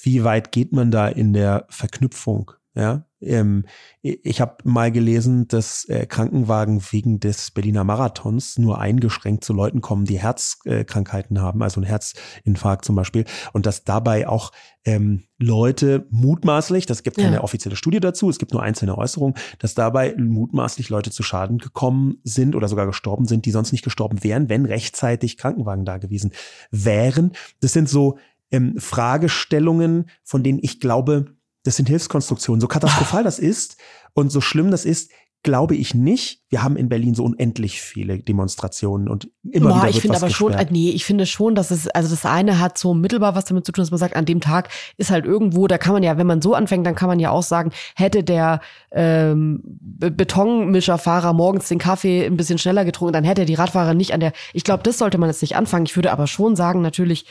wie 0.01 0.23
weit 0.23 0.51
geht 0.51 0.71
man 0.71 0.91
da 0.91 1.07
in 1.07 1.33
der 1.33 1.65
Verknüpfung? 1.69 2.51
Ja, 2.77 3.05
ähm, 3.21 3.63
ich 4.01 4.41
habe 4.41 4.57
mal 4.65 4.91
gelesen, 4.91 5.47
dass 5.47 5.85
äh, 5.85 6.05
Krankenwagen 6.05 6.81
wegen 6.91 7.21
des 7.21 7.51
Berliner 7.51 7.85
Marathons 7.85 8.57
nur 8.57 8.79
eingeschränkt 8.79 9.45
zu 9.45 9.53
Leuten 9.53 9.79
kommen, 9.79 10.03
die 10.03 10.19
Herzkrankheiten 10.19 11.37
äh, 11.37 11.39
haben, 11.39 11.63
also 11.63 11.79
ein 11.79 11.85
Herzinfarkt 11.85 12.83
zum 12.83 12.97
Beispiel, 12.97 13.23
und 13.53 13.65
dass 13.65 13.85
dabei 13.85 14.27
auch 14.27 14.51
ähm, 14.83 15.23
Leute 15.39 16.05
mutmaßlich, 16.11 16.85
das 16.85 17.03
gibt 17.03 17.15
keine 17.15 17.37
ja. 17.37 17.43
offizielle 17.43 17.77
Studie 17.77 18.01
dazu, 18.01 18.29
es 18.29 18.39
gibt 18.39 18.51
nur 18.51 18.61
einzelne 18.61 18.97
Äußerungen, 18.97 19.35
dass 19.59 19.73
dabei 19.73 20.13
mutmaßlich 20.17 20.89
Leute 20.89 21.11
zu 21.11 21.23
Schaden 21.23 21.57
gekommen 21.57 22.17
sind 22.23 22.55
oder 22.55 22.67
sogar 22.67 22.85
gestorben 22.85 23.25
sind, 23.25 23.45
die 23.45 23.51
sonst 23.51 23.71
nicht 23.71 23.85
gestorben 23.85 24.23
wären, 24.23 24.49
wenn 24.49 24.65
rechtzeitig 24.65 25.37
Krankenwagen 25.37 25.85
da 25.85 25.97
gewesen 25.97 26.31
wären. 26.71 27.31
Das 27.61 27.71
sind 27.71 27.87
so 27.87 28.17
ähm, 28.55 28.79
Fragestellungen, 28.79 30.09
von 30.23 30.43
denen 30.43 30.59
ich 30.61 30.79
glaube, 30.79 31.25
das 31.63 31.75
sind 31.75 31.89
Hilfskonstruktionen. 31.89 32.61
So 32.61 32.67
katastrophal 32.67 33.23
das 33.23 33.39
ist 33.39 33.77
und 34.13 34.31
so 34.31 34.39
schlimm 34.41 34.71
das 34.71 34.85
ist, 34.85 35.11
glaube 35.45 35.75
ich 35.75 35.93
nicht. 35.93 36.41
Wir 36.49 36.63
haben 36.63 36.75
in 36.75 36.89
Berlin 36.89 37.13
so 37.13 37.23
unendlich 37.23 37.79
viele 37.79 38.17
Demonstrationen 38.17 39.07
und 39.07 39.29
immer 39.43 39.69
Boah, 39.69 39.75
wieder 39.75 39.83
wird 39.83 39.95
ich 39.95 40.01
finde 40.01 40.17
aber 40.17 40.27
gesperrt. 40.27 40.59
schon, 40.59 40.67
nee, 40.71 40.89
ich 40.89 41.05
finde 41.05 41.27
schon, 41.27 41.53
dass 41.53 41.69
es, 41.69 41.87
also 41.87 42.09
das 42.09 42.25
eine 42.25 42.59
hat 42.59 42.79
so 42.79 42.95
mittelbar 42.95 43.35
was 43.35 43.45
damit 43.45 43.63
zu 43.63 43.71
tun, 43.71 43.83
dass 43.83 43.91
man 43.91 43.99
sagt, 43.99 44.15
an 44.15 44.25
dem 44.25 44.41
Tag 44.41 44.69
ist 44.97 45.11
halt 45.11 45.25
irgendwo, 45.25 45.67
da 45.67 45.77
kann 45.77 45.93
man 45.93 46.01
ja, 46.01 46.17
wenn 46.17 46.25
man 46.25 46.41
so 46.41 46.55
anfängt, 46.55 46.87
dann 46.87 46.95
kann 46.95 47.09
man 47.09 47.19
ja 47.19 47.29
auch 47.29 47.43
sagen, 47.43 47.71
hätte 47.95 48.23
der 48.23 48.59
ähm, 48.91 49.61
Betonmischerfahrer 49.63 51.33
morgens 51.33 51.67
den 51.67 51.77
Kaffee 51.77 52.25
ein 52.25 52.37
bisschen 52.37 52.57
schneller 52.57 52.83
getrunken, 52.83 53.13
dann 53.13 53.23
hätte 53.23 53.45
die 53.45 53.53
Radfahrer 53.53 53.93
nicht 53.93 54.15
an 54.15 54.21
der, 54.21 54.33
ich 54.53 54.63
glaube, 54.63 54.81
das 54.81 54.97
sollte 54.97 55.19
man 55.19 55.29
jetzt 55.29 55.43
nicht 55.43 55.55
anfangen. 55.55 55.85
Ich 55.85 55.95
würde 55.95 56.11
aber 56.11 56.25
schon 56.25 56.55
sagen, 56.55 56.81
natürlich, 56.81 57.27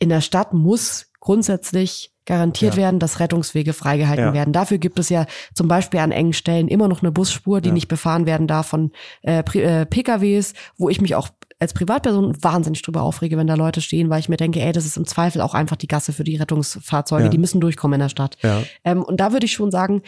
in 0.00 0.08
der 0.08 0.20
Stadt 0.20 0.52
muss 0.52 1.06
grundsätzlich 1.20 2.12
garantiert 2.26 2.74
ja. 2.74 2.82
werden, 2.82 3.00
dass 3.00 3.20
Rettungswege 3.20 3.72
freigehalten 3.72 4.26
ja. 4.26 4.32
werden. 4.32 4.52
Dafür 4.52 4.78
gibt 4.78 4.98
es 4.98 5.08
ja 5.08 5.26
zum 5.54 5.68
Beispiel 5.68 6.00
an 6.00 6.12
engen 6.12 6.32
Stellen 6.32 6.68
immer 6.68 6.88
noch 6.88 7.02
eine 7.02 7.12
Busspur, 7.12 7.60
die 7.60 7.68
ja. 7.68 7.74
nicht 7.74 7.88
befahren 7.88 8.26
werden 8.26 8.46
darf 8.46 8.68
von 8.68 8.92
äh, 9.22 9.40
äh 9.40 9.86
PKWs, 9.86 10.54
wo 10.76 10.88
ich 10.88 11.00
mich 11.00 11.14
auch 11.14 11.28
als 11.58 11.74
Privatperson 11.74 12.42
wahnsinnig 12.42 12.82
drüber 12.82 13.02
aufrege, 13.02 13.36
wenn 13.36 13.46
da 13.46 13.54
Leute 13.54 13.82
stehen, 13.82 14.08
weil 14.08 14.20
ich 14.20 14.30
mir 14.30 14.38
denke, 14.38 14.60
ey, 14.60 14.72
das 14.72 14.86
ist 14.86 14.96
im 14.96 15.06
Zweifel 15.06 15.42
auch 15.42 15.54
einfach 15.54 15.76
die 15.76 15.88
Gasse 15.88 16.12
für 16.12 16.24
die 16.24 16.36
Rettungsfahrzeuge, 16.36 17.28
die 17.28 17.38
müssen 17.38 17.60
durchkommen 17.60 17.96
in 17.96 18.00
der 18.00 18.08
Stadt. 18.08 18.38
Ähm, 18.84 19.02
und 19.02 19.20
da 19.20 19.32
würde 19.32 19.44
ich 19.44 19.52
schon 19.52 19.70
sagen, 19.70 20.02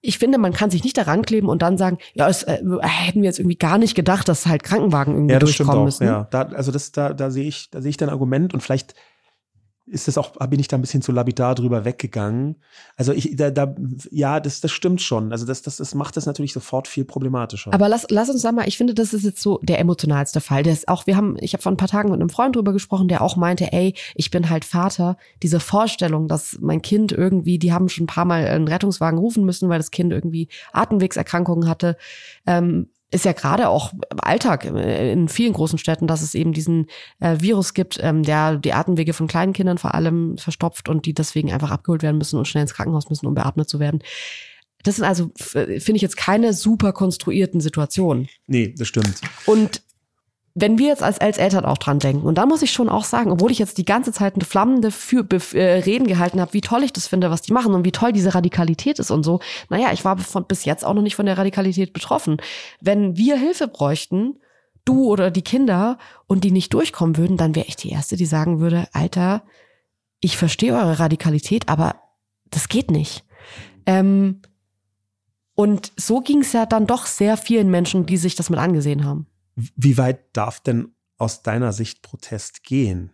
ich 0.00 0.18
finde, 0.18 0.38
man 0.38 0.52
kann 0.52 0.70
sich 0.70 0.84
nicht 0.84 0.96
daran 0.96 1.24
kleben 1.24 1.48
und 1.48 1.62
dann 1.62 1.76
sagen, 1.76 1.98
ja, 2.14 2.28
es, 2.28 2.44
äh, 2.44 2.62
hätten 2.82 3.22
wir 3.22 3.28
jetzt 3.28 3.40
irgendwie 3.40 3.56
gar 3.56 3.78
nicht 3.78 3.94
gedacht, 3.94 4.28
dass 4.28 4.46
halt 4.46 4.62
Krankenwagen 4.62 5.14
irgendwie 5.14 5.32
ja, 5.32 5.38
das 5.40 5.48
durchkommen 5.56 5.70
stimmt 5.70 5.80
auch, 5.80 5.84
müssen. 5.84 6.06
Ja, 6.06 6.28
da, 6.30 6.42
also 6.56 6.70
das, 6.70 6.92
da, 6.92 7.12
da 7.12 7.30
sehe 7.30 7.48
ich, 7.48 7.70
da 7.70 7.80
sehe 7.80 7.90
ich 7.90 7.96
dein 7.96 8.08
Argument 8.08 8.54
und 8.54 8.60
vielleicht 8.60 8.94
ist 9.90 10.08
das 10.08 10.18
auch, 10.18 10.36
bin 10.48 10.60
ich 10.60 10.68
da 10.68 10.76
ein 10.76 10.80
bisschen 10.80 11.02
zu 11.02 11.12
labidar 11.12 11.54
drüber 11.54 11.84
weggegangen. 11.84 12.56
Also 12.96 13.12
ich, 13.12 13.36
da, 13.36 13.50
da 13.50 13.74
ja, 14.10 14.40
das, 14.40 14.60
das 14.60 14.70
stimmt 14.70 15.00
schon. 15.00 15.32
Also 15.32 15.46
das, 15.46 15.62
das, 15.62 15.78
das 15.78 15.94
macht 15.94 16.16
das 16.16 16.26
natürlich 16.26 16.52
sofort 16.52 16.88
viel 16.88 17.04
problematischer. 17.04 17.72
Aber 17.72 17.88
lass, 17.88 18.06
lass 18.10 18.28
uns 18.28 18.42
sagen 18.42 18.56
mal, 18.56 18.68
ich 18.68 18.76
finde, 18.76 18.94
das 18.94 19.14
ist 19.14 19.24
jetzt 19.24 19.40
so 19.40 19.58
der 19.62 19.78
emotionalste 19.78 20.40
Fall. 20.40 20.62
Der 20.62 20.72
ist 20.72 20.88
auch, 20.88 21.06
wir 21.06 21.16
haben, 21.16 21.36
ich 21.40 21.52
habe 21.52 21.62
vor 21.62 21.72
ein 21.72 21.76
paar 21.76 21.88
Tagen 21.88 22.10
mit 22.10 22.20
einem 22.20 22.30
Freund 22.30 22.56
drüber 22.56 22.72
gesprochen, 22.72 23.08
der 23.08 23.22
auch 23.22 23.36
meinte, 23.36 23.72
ey, 23.72 23.94
ich 24.14 24.30
bin 24.30 24.50
halt 24.50 24.64
Vater. 24.64 25.16
Diese 25.42 25.60
Vorstellung, 25.60 26.28
dass 26.28 26.58
mein 26.60 26.82
Kind 26.82 27.12
irgendwie, 27.12 27.58
die 27.58 27.72
haben 27.72 27.88
schon 27.88 28.04
ein 28.04 28.08
paar 28.08 28.24
Mal 28.24 28.46
einen 28.46 28.68
Rettungswagen 28.68 29.18
rufen 29.18 29.44
müssen, 29.44 29.68
weil 29.68 29.78
das 29.78 29.90
Kind 29.90 30.12
irgendwie 30.12 30.48
Atemwegserkrankungen 30.72 31.68
hatte. 31.68 31.96
Ähm, 32.46 32.88
ist 33.10 33.24
ja 33.24 33.32
gerade 33.32 33.68
auch 33.68 33.92
im 33.92 34.20
Alltag 34.20 34.64
äh, 34.64 35.12
in 35.12 35.28
vielen 35.28 35.52
großen 35.52 35.78
Städten, 35.78 36.06
dass 36.06 36.22
es 36.22 36.34
eben 36.34 36.52
diesen 36.52 36.86
äh, 37.20 37.36
Virus 37.40 37.74
gibt, 37.74 37.98
ähm, 38.02 38.22
der 38.22 38.56
die 38.56 38.72
Atemwege 38.72 39.14
von 39.14 39.26
kleinen 39.26 39.52
Kindern 39.52 39.78
vor 39.78 39.94
allem 39.94 40.36
verstopft 40.36 40.88
und 40.88 41.06
die 41.06 41.14
deswegen 41.14 41.52
einfach 41.52 41.70
abgeholt 41.70 42.02
werden 42.02 42.18
müssen 42.18 42.38
und 42.38 42.46
schnell 42.46 42.62
ins 42.62 42.74
Krankenhaus 42.74 43.08
müssen, 43.08 43.26
um 43.26 43.34
beatmet 43.34 43.68
zu 43.68 43.80
werden. 43.80 44.02
Das 44.84 44.96
sind 44.96 45.04
also, 45.04 45.32
finde 45.34 45.96
ich 45.96 46.02
jetzt 46.02 46.16
keine 46.16 46.52
super 46.52 46.92
konstruierten 46.92 47.60
Situationen. 47.60 48.28
Nee, 48.46 48.74
das 48.76 48.86
stimmt. 48.86 49.20
Und 49.44 49.82
wenn 50.60 50.78
wir 50.78 50.88
jetzt 50.88 51.02
als, 51.02 51.18
Eltern 51.18 51.64
auch 51.64 51.78
dran 51.78 51.98
denken, 51.98 52.26
und 52.26 52.36
da 52.36 52.46
muss 52.46 52.62
ich 52.62 52.72
schon 52.72 52.88
auch 52.88 53.04
sagen, 53.04 53.30
obwohl 53.30 53.50
ich 53.50 53.58
jetzt 53.58 53.78
die 53.78 53.84
ganze 53.84 54.12
Zeit 54.12 54.34
eine 54.34 54.44
flammende 54.44 54.90
für, 54.90 55.24
äh, 55.54 55.80
Reden 55.80 56.06
gehalten 56.06 56.40
habe, 56.40 56.52
wie 56.52 56.60
toll 56.60 56.82
ich 56.82 56.92
das 56.92 57.06
finde, 57.06 57.30
was 57.30 57.42
die 57.42 57.52
machen 57.52 57.74
und 57.74 57.84
wie 57.84 57.92
toll 57.92 58.12
diese 58.12 58.34
Radikalität 58.34 58.98
ist 58.98 59.10
und 59.10 59.22
so, 59.22 59.40
naja, 59.68 59.92
ich 59.92 60.04
war 60.04 60.18
von, 60.18 60.46
bis 60.46 60.64
jetzt 60.64 60.84
auch 60.84 60.94
noch 60.94 61.02
nicht 61.02 61.16
von 61.16 61.26
der 61.26 61.38
Radikalität 61.38 61.92
betroffen. 61.92 62.38
Wenn 62.80 63.16
wir 63.16 63.36
Hilfe 63.36 63.68
bräuchten, 63.68 64.38
du 64.84 65.04
oder 65.06 65.30
die 65.30 65.42
Kinder, 65.42 65.98
und 66.26 66.44
die 66.44 66.50
nicht 66.50 66.74
durchkommen 66.74 67.16
würden, 67.16 67.36
dann 67.36 67.54
wäre 67.54 67.66
ich 67.66 67.76
die 67.76 67.90
Erste, 67.90 68.16
die 68.16 68.26
sagen 68.26 68.60
würde, 68.60 68.88
Alter, 68.92 69.42
ich 70.20 70.36
verstehe 70.36 70.74
eure 70.74 70.98
Radikalität, 70.98 71.68
aber 71.68 71.96
das 72.50 72.68
geht 72.68 72.90
nicht. 72.90 73.24
Ähm, 73.86 74.42
und 75.54 75.92
so 75.96 76.20
ging 76.20 76.40
es 76.40 76.52
ja 76.52 76.66
dann 76.66 76.86
doch 76.86 77.06
sehr 77.06 77.36
vielen 77.36 77.70
Menschen, 77.70 78.06
die 78.06 78.16
sich 78.16 78.34
das 78.34 78.50
mit 78.50 78.58
angesehen 78.58 79.04
haben. 79.04 79.27
Wie 79.76 79.98
weit 79.98 80.36
darf 80.36 80.60
denn 80.60 80.94
aus 81.16 81.42
deiner 81.42 81.72
Sicht 81.72 82.02
Protest 82.02 82.62
gehen? 82.62 83.12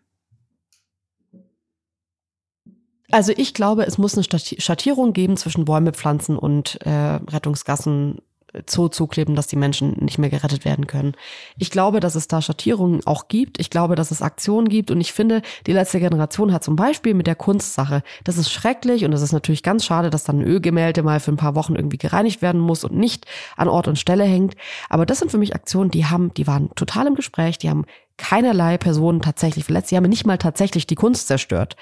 Also 3.10 3.32
ich 3.36 3.54
glaube, 3.54 3.86
es 3.86 3.96
muss 3.96 4.14
eine 4.14 4.24
Schattierung 4.24 5.12
geben 5.12 5.36
zwischen 5.36 5.64
Bäume 5.64 5.92
pflanzen 5.92 6.36
und 6.36 6.80
äh, 6.82 6.90
Rettungsgassen 6.90 8.20
Zoo 8.68 8.88
zukleben, 8.88 9.34
dass 9.34 9.46
die 9.46 9.56
Menschen 9.56 9.96
nicht 10.00 10.18
mehr 10.18 10.30
gerettet 10.30 10.64
werden 10.64 10.86
können. 10.86 11.14
Ich 11.58 11.70
glaube, 11.70 12.00
dass 12.00 12.14
es 12.14 12.28
da 12.28 12.40
Schattierungen 12.40 13.00
auch 13.06 13.28
gibt. 13.28 13.58
Ich 13.58 13.70
glaube, 13.70 13.96
dass 13.96 14.10
es 14.10 14.22
Aktionen 14.22 14.68
gibt. 14.68 14.90
Und 14.90 15.00
ich 15.00 15.12
finde, 15.12 15.42
die 15.66 15.72
letzte 15.72 16.00
Generation 16.00 16.52
hat 16.52 16.64
zum 16.64 16.76
Beispiel 16.76 17.14
mit 17.14 17.26
der 17.26 17.34
Kunstsache, 17.34 18.02
das 18.24 18.38
ist 18.38 18.50
schrecklich 18.50 19.04
und 19.04 19.12
es 19.12 19.22
ist 19.22 19.32
natürlich 19.32 19.62
ganz 19.62 19.84
schade, 19.84 20.10
dass 20.10 20.24
dann 20.24 20.40
ein 20.40 20.46
Ölgemälde 20.46 21.02
mal 21.02 21.20
für 21.20 21.32
ein 21.32 21.36
paar 21.36 21.54
Wochen 21.54 21.74
irgendwie 21.74 21.98
gereinigt 21.98 22.42
werden 22.42 22.60
muss 22.60 22.84
und 22.84 22.94
nicht 22.94 23.26
an 23.56 23.68
Ort 23.68 23.88
und 23.88 23.98
Stelle 23.98 24.24
hängt. 24.24 24.54
Aber 24.88 25.06
das 25.06 25.18
sind 25.18 25.30
für 25.30 25.38
mich 25.38 25.54
Aktionen, 25.54 25.90
die 25.90 26.06
haben, 26.06 26.32
die 26.34 26.46
waren 26.46 26.70
total 26.74 27.06
im 27.06 27.14
Gespräch, 27.14 27.58
die 27.58 27.70
haben 27.70 27.84
keinerlei 28.16 28.78
Personen 28.78 29.20
tatsächlich 29.20 29.64
verletzt, 29.64 29.90
die 29.90 29.96
haben 29.96 30.04
nicht 30.04 30.26
mal 30.26 30.38
tatsächlich 30.38 30.86
die 30.86 30.94
Kunst 30.94 31.26
zerstört. 31.26 31.76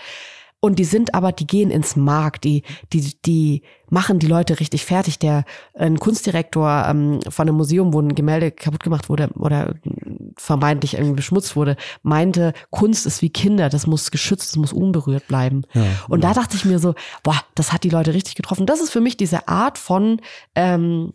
Und 0.65 0.79
die 0.79 0.85
sind 0.85 1.13
aber, 1.13 1.33
die 1.33 1.47
gehen 1.49 1.73
ins 1.73 1.97
Markt, 1.97 2.45
die, 2.45 2.63
die, 2.93 3.21
die 3.27 3.63
machen 3.91 4.21
die 4.21 4.29
Leute 4.29 4.61
richtig 4.61 4.85
fertig. 4.85 5.19
Der 5.19 5.45
ein 5.75 5.99
Kunstdirektor 5.99 6.87
ähm, 6.89 7.19
von 7.29 7.49
einem 7.49 7.57
Museum, 7.57 7.93
wo 7.93 8.01
ein 8.01 8.15
Gemälde 8.15 8.53
kaputt 8.53 8.85
gemacht 8.85 9.09
wurde 9.09 9.29
oder 9.35 9.75
vermeintlich 10.37 10.95
irgendwie 10.95 11.17
beschmutzt 11.17 11.57
wurde, 11.57 11.77
meinte, 12.05 12.53
Kunst 12.71 13.07
ist 13.07 13.23
wie 13.23 13.31
Kinder, 13.31 13.71
das 13.71 13.89
muss 13.89 14.13
geschützt, 14.13 14.51
das 14.51 14.57
muss 14.57 14.73
unberührt 14.73 15.27
bleiben. 15.27 15.63
Ja, 15.75 15.83
und 16.09 16.23
ja. 16.23 16.29
da 16.29 16.41
dachte 16.41 16.55
ich 16.55 16.65
mir 16.65 16.79
so, 16.79 16.95
boah, 17.25 17.41
das 17.57 17.73
hat 17.73 17.83
die 17.83 17.91
Leute 17.91 18.15
richtig 18.15 18.37
getroffen. 18.37 18.65
Das 18.65 18.81
ist 18.81 18.91
für 18.91 19.01
mich 19.01 19.17
diese 19.17 19.49
Art 19.49 19.79
von 19.79 20.21
ähm, 20.55 21.13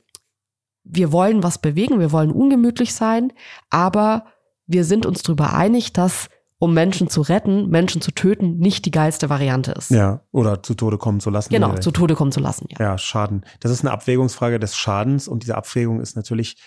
wir 0.84 1.14
wollen 1.14 1.42
was 1.42 1.58
bewegen, 1.58 2.02
wir 2.02 2.12
wollen 2.12 2.32
ungemütlich 2.32 2.94
sein, 2.94 3.32
aber 3.70 4.26
wir 4.66 4.84
sind 4.84 5.06
uns 5.06 5.24
darüber 5.24 5.54
einig, 5.54 5.94
dass 5.94 6.28
um 6.60 6.74
Menschen 6.74 7.10
zu 7.10 7.22
retten, 7.22 7.70
Menschen 7.70 8.02
zu 8.02 8.12
töten, 8.12 8.58
nicht 8.58 8.86
die 8.86 8.92
geilste 8.92 9.30
Variante 9.30 9.72
ist. 9.74 9.92
Ja, 9.92 10.22
oder 10.32 10.64
zu 10.64 10.74
Tode 10.74 10.98
kommen 10.98 11.20
zu 11.20 11.30
lassen. 11.30 11.50
Genau, 11.50 11.76
zu 11.76 11.92
Tode 11.92 12.16
kommen 12.16 12.32
zu 12.32 12.40
lassen, 12.40 12.68
ja. 12.70 12.78
Ja, 12.80 12.98
Schaden. 12.98 13.46
Das 13.60 13.72
ist 13.72 13.82
eine 13.82 13.92
Abwägungsfrage 13.92 14.60
des 14.60 14.76
Schadens 14.76 15.28
und 15.28 15.44
diese 15.44 15.56
Abwägung 15.56 16.00
ist 16.00 16.16
natürlich, 16.16 16.58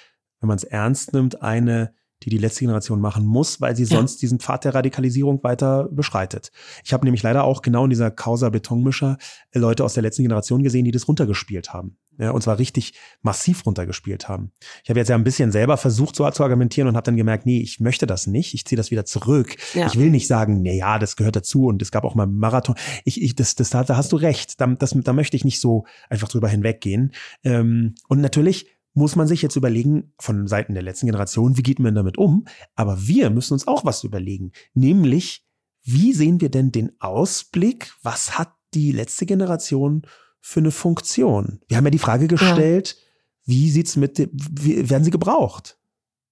wenn 0.40 0.48
man 0.48 0.56
es 0.56 0.64
ernst 0.64 1.12
nimmt, 1.12 1.42
eine, 1.42 1.92
die 2.22 2.30
die 2.30 2.38
letzte 2.38 2.60
Generation 2.60 3.00
machen 3.00 3.26
muss, 3.26 3.60
weil 3.60 3.76
sie 3.76 3.84
ja. 3.84 3.96
sonst 3.96 4.22
diesen 4.22 4.40
Pfad 4.40 4.64
der 4.64 4.74
Radikalisierung 4.74 5.42
weiter 5.42 5.88
beschreitet. 5.90 6.50
Ich 6.84 6.92
habe 6.92 7.04
nämlich 7.04 7.22
leider 7.22 7.44
auch 7.44 7.62
genau 7.62 7.84
in 7.84 7.90
dieser 7.90 8.10
Causa 8.10 8.50
Betonmischer 8.50 9.18
Leute 9.54 9.84
aus 9.84 9.94
der 9.94 10.02
letzten 10.02 10.22
Generation 10.22 10.62
gesehen, 10.62 10.84
die 10.84 10.90
das 10.90 11.08
runtergespielt 11.08 11.72
haben 11.72 11.96
ja, 12.20 12.30
und 12.32 12.42
zwar 12.42 12.58
richtig 12.58 12.92
massiv 13.22 13.64
runtergespielt 13.64 14.28
haben. 14.28 14.52
Ich 14.84 14.90
habe 14.90 15.00
jetzt 15.00 15.08
ja 15.08 15.16
ein 15.16 15.24
bisschen 15.24 15.52
selber 15.52 15.78
versucht, 15.78 16.14
so 16.14 16.30
zu 16.30 16.42
argumentieren 16.42 16.86
und 16.86 16.94
habe 16.94 17.04
dann 17.04 17.16
gemerkt, 17.16 17.46
nee, 17.46 17.60
ich 17.60 17.80
möchte 17.80 18.06
das 18.06 18.26
nicht. 18.26 18.52
Ich 18.52 18.66
ziehe 18.66 18.76
das 18.76 18.90
wieder 18.90 19.06
zurück. 19.06 19.56
Ja. 19.74 19.86
Ich 19.86 19.98
will 19.98 20.10
nicht 20.10 20.26
sagen, 20.26 20.60
nee, 20.60 20.76
ja, 20.76 20.98
das 20.98 21.16
gehört 21.16 21.36
dazu 21.36 21.64
und 21.66 21.80
es 21.80 21.90
gab 21.90 22.04
auch 22.04 22.14
mal 22.14 22.26
Marathon. 22.26 22.76
Ich, 23.04 23.22
ich, 23.22 23.34
das, 23.36 23.54
das, 23.54 23.70
da 23.70 23.86
hast 23.88 24.12
du 24.12 24.16
recht. 24.16 24.60
Da, 24.60 24.66
das, 24.66 24.94
da 24.94 25.12
möchte 25.14 25.36
ich 25.36 25.44
nicht 25.44 25.60
so 25.60 25.86
einfach 26.10 26.28
drüber 26.28 26.48
hinweggehen. 26.48 27.12
Ähm, 27.42 27.94
und 28.08 28.20
natürlich 28.20 28.66
muss 28.92 29.16
man 29.16 29.26
sich 29.26 29.42
jetzt 29.42 29.56
überlegen, 29.56 30.12
von 30.18 30.46
Seiten 30.46 30.74
der 30.74 30.82
letzten 30.82 31.06
Generation, 31.06 31.56
wie 31.56 31.62
geht 31.62 31.78
man 31.78 31.94
damit 31.94 32.18
um? 32.18 32.46
Aber 32.74 33.06
wir 33.06 33.30
müssen 33.30 33.54
uns 33.54 33.68
auch 33.68 33.84
was 33.84 34.04
überlegen. 34.04 34.52
Nämlich, 34.74 35.46
wie 35.82 36.12
sehen 36.12 36.40
wir 36.40 36.50
denn 36.50 36.72
den 36.72 36.92
Ausblick? 37.00 37.92
Was 38.02 38.38
hat 38.38 38.52
die 38.74 38.92
letzte 38.92 39.26
Generation 39.26 40.02
für 40.40 40.60
eine 40.60 40.70
Funktion? 40.70 41.60
Wir 41.68 41.76
haben 41.76 41.84
ja 41.84 41.90
die 41.90 41.98
Frage 41.98 42.26
gestellt, 42.26 42.96
ja. 42.98 43.04
wie 43.44 43.70
sieht's 43.70 43.96
mit, 43.96 44.18
wie, 44.32 44.90
werden 44.90 45.04
sie 45.04 45.10
gebraucht? 45.10 45.78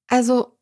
Also, 0.08 0.58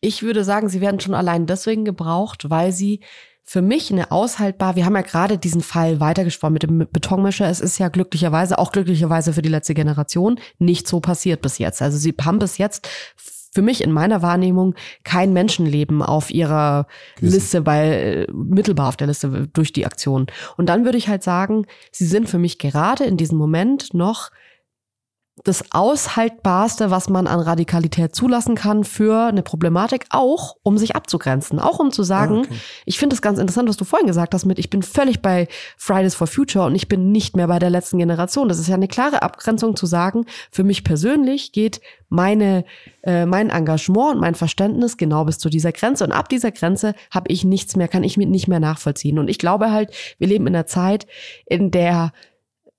ich 0.00 0.22
würde 0.22 0.44
sagen, 0.44 0.68
sie 0.68 0.80
werden 0.80 1.00
schon 1.00 1.14
allein 1.14 1.46
deswegen 1.46 1.84
gebraucht, 1.84 2.50
weil 2.50 2.72
sie 2.72 3.00
für 3.44 3.62
mich 3.62 3.92
eine 3.92 4.10
aushaltbar, 4.10 4.76
wir 4.76 4.84
haben 4.86 4.94
ja 4.94 5.02
gerade 5.02 5.36
diesen 5.36 5.62
Fall 5.62 6.00
weitergesprochen 6.00 6.52
mit 6.52 6.62
dem 6.62 6.78
Betonmischer. 6.90 7.48
Es 7.48 7.60
ist 7.60 7.78
ja 7.78 7.88
glücklicherweise, 7.88 8.58
auch 8.58 8.72
glücklicherweise 8.72 9.32
für 9.32 9.42
die 9.42 9.48
letzte 9.48 9.74
Generation, 9.74 10.38
nicht 10.58 10.86
so 10.86 11.00
passiert 11.00 11.42
bis 11.42 11.58
jetzt. 11.58 11.82
Also 11.82 11.98
sie 11.98 12.14
haben 12.20 12.38
bis 12.38 12.58
jetzt 12.58 12.88
für 13.54 13.62
mich 13.62 13.82
in 13.82 13.92
meiner 13.92 14.22
Wahrnehmung 14.22 14.74
kein 15.04 15.32
Menschenleben 15.32 16.02
auf 16.02 16.30
ihrer 16.30 16.86
Gewissen. 17.16 17.34
Liste, 17.34 17.66
weil 17.66 17.92
äh, 17.92 18.32
mittelbar 18.32 18.88
auf 18.88 18.96
der 18.96 19.08
Liste 19.08 19.48
durch 19.52 19.72
die 19.72 19.84
Aktion. 19.84 20.26
Und 20.56 20.68
dann 20.68 20.84
würde 20.84 20.98
ich 20.98 21.08
halt 21.08 21.22
sagen, 21.22 21.66
sie 21.90 22.06
sind 22.06 22.30
für 22.30 22.38
mich 22.38 22.58
gerade 22.58 23.04
in 23.04 23.16
diesem 23.16 23.36
Moment 23.36 23.92
noch 23.92 24.30
das 25.44 25.64
Aushaltbarste, 25.72 26.90
was 26.90 27.08
man 27.08 27.26
an 27.26 27.40
Radikalität 27.40 28.14
zulassen 28.14 28.54
kann 28.54 28.84
für 28.84 29.28
eine 29.28 29.42
Problematik, 29.42 30.04
auch 30.10 30.56
um 30.62 30.76
sich 30.76 30.94
abzugrenzen, 30.94 31.58
auch 31.58 31.78
um 31.78 31.90
zu 31.90 32.02
sagen, 32.02 32.36
ah, 32.36 32.40
okay. 32.40 32.60
ich 32.84 32.98
finde 32.98 33.14
es 33.14 33.22
ganz 33.22 33.38
interessant, 33.38 33.66
was 33.66 33.78
du 33.78 33.86
vorhin 33.86 34.06
gesagt 34.06 34.34
hast 34.34 34.44
mit, 34.44 34.58
ich 34.58 34.68
bin 34.68 34.82
völlig 34.82 35.22
bei 35.22 35.48
Fridays 35.78 36.14
for 36.14 36.26
Future 36.26 36.66
und 36.66 36.74
ich 36.74 36.86
bin 36.86 37.12
nicht 37.12 37.34
mehr 37.34 37.48
bei 37.48 37.58
der 37.58 37.70
letzten 37.70 37.98
Generation. 37.98 38.48
Das 38.48 38.58
ist 38.58 38.68
ja 38.68 38.74
eine 38.74 38.88
klare 38.88 39.22
Abgrenzung 39.22 39.74
zu 39.74 39.86
sagen, 39.86 40.26
für 40.50 40.64
mich 40.64 40.84
persönlich 40.84 41.52
geht 41.52 41.80
meine, 42.10 42.66
äh, 43.02 43.24
mein 43.24 43.48
Engagement 43.48 44.16
und 44.16 44.20
mein 44.20 44.34
Verständnis 44.34 44.98
genau 44.98 45.24
bis 45.24 45.38
zu 45.38 45.48
dieser 45.48 45.72
Grenze 45.72 46.04
und 46.04 46.12
ab 46.12 46.28
dieser 46.28 46.52
Grenze 46.52 46.94
habe 47.10 47.32
ich 47.32 47.42
nichts 47.42 47.74
mehr, 47.74 47.88
kann 47.88 48.04
ich 48.04 48.18
mit 48.18 48.28
nicht 48.28 48.48
mehr 48.48 48.60
nachvollziehen. 48.60 49.18
Und 49.18 49.28
ich 49.28 49.38
glaube 49.38 49.70
halt, 49.70 49.92
wir 50.18 50.28
leben 50.28 50.46
in 50.46 50.54
einer 50.54 50.66
Zeit, 50.66 51.06
in 51.46 51.70
der 51.70 52.12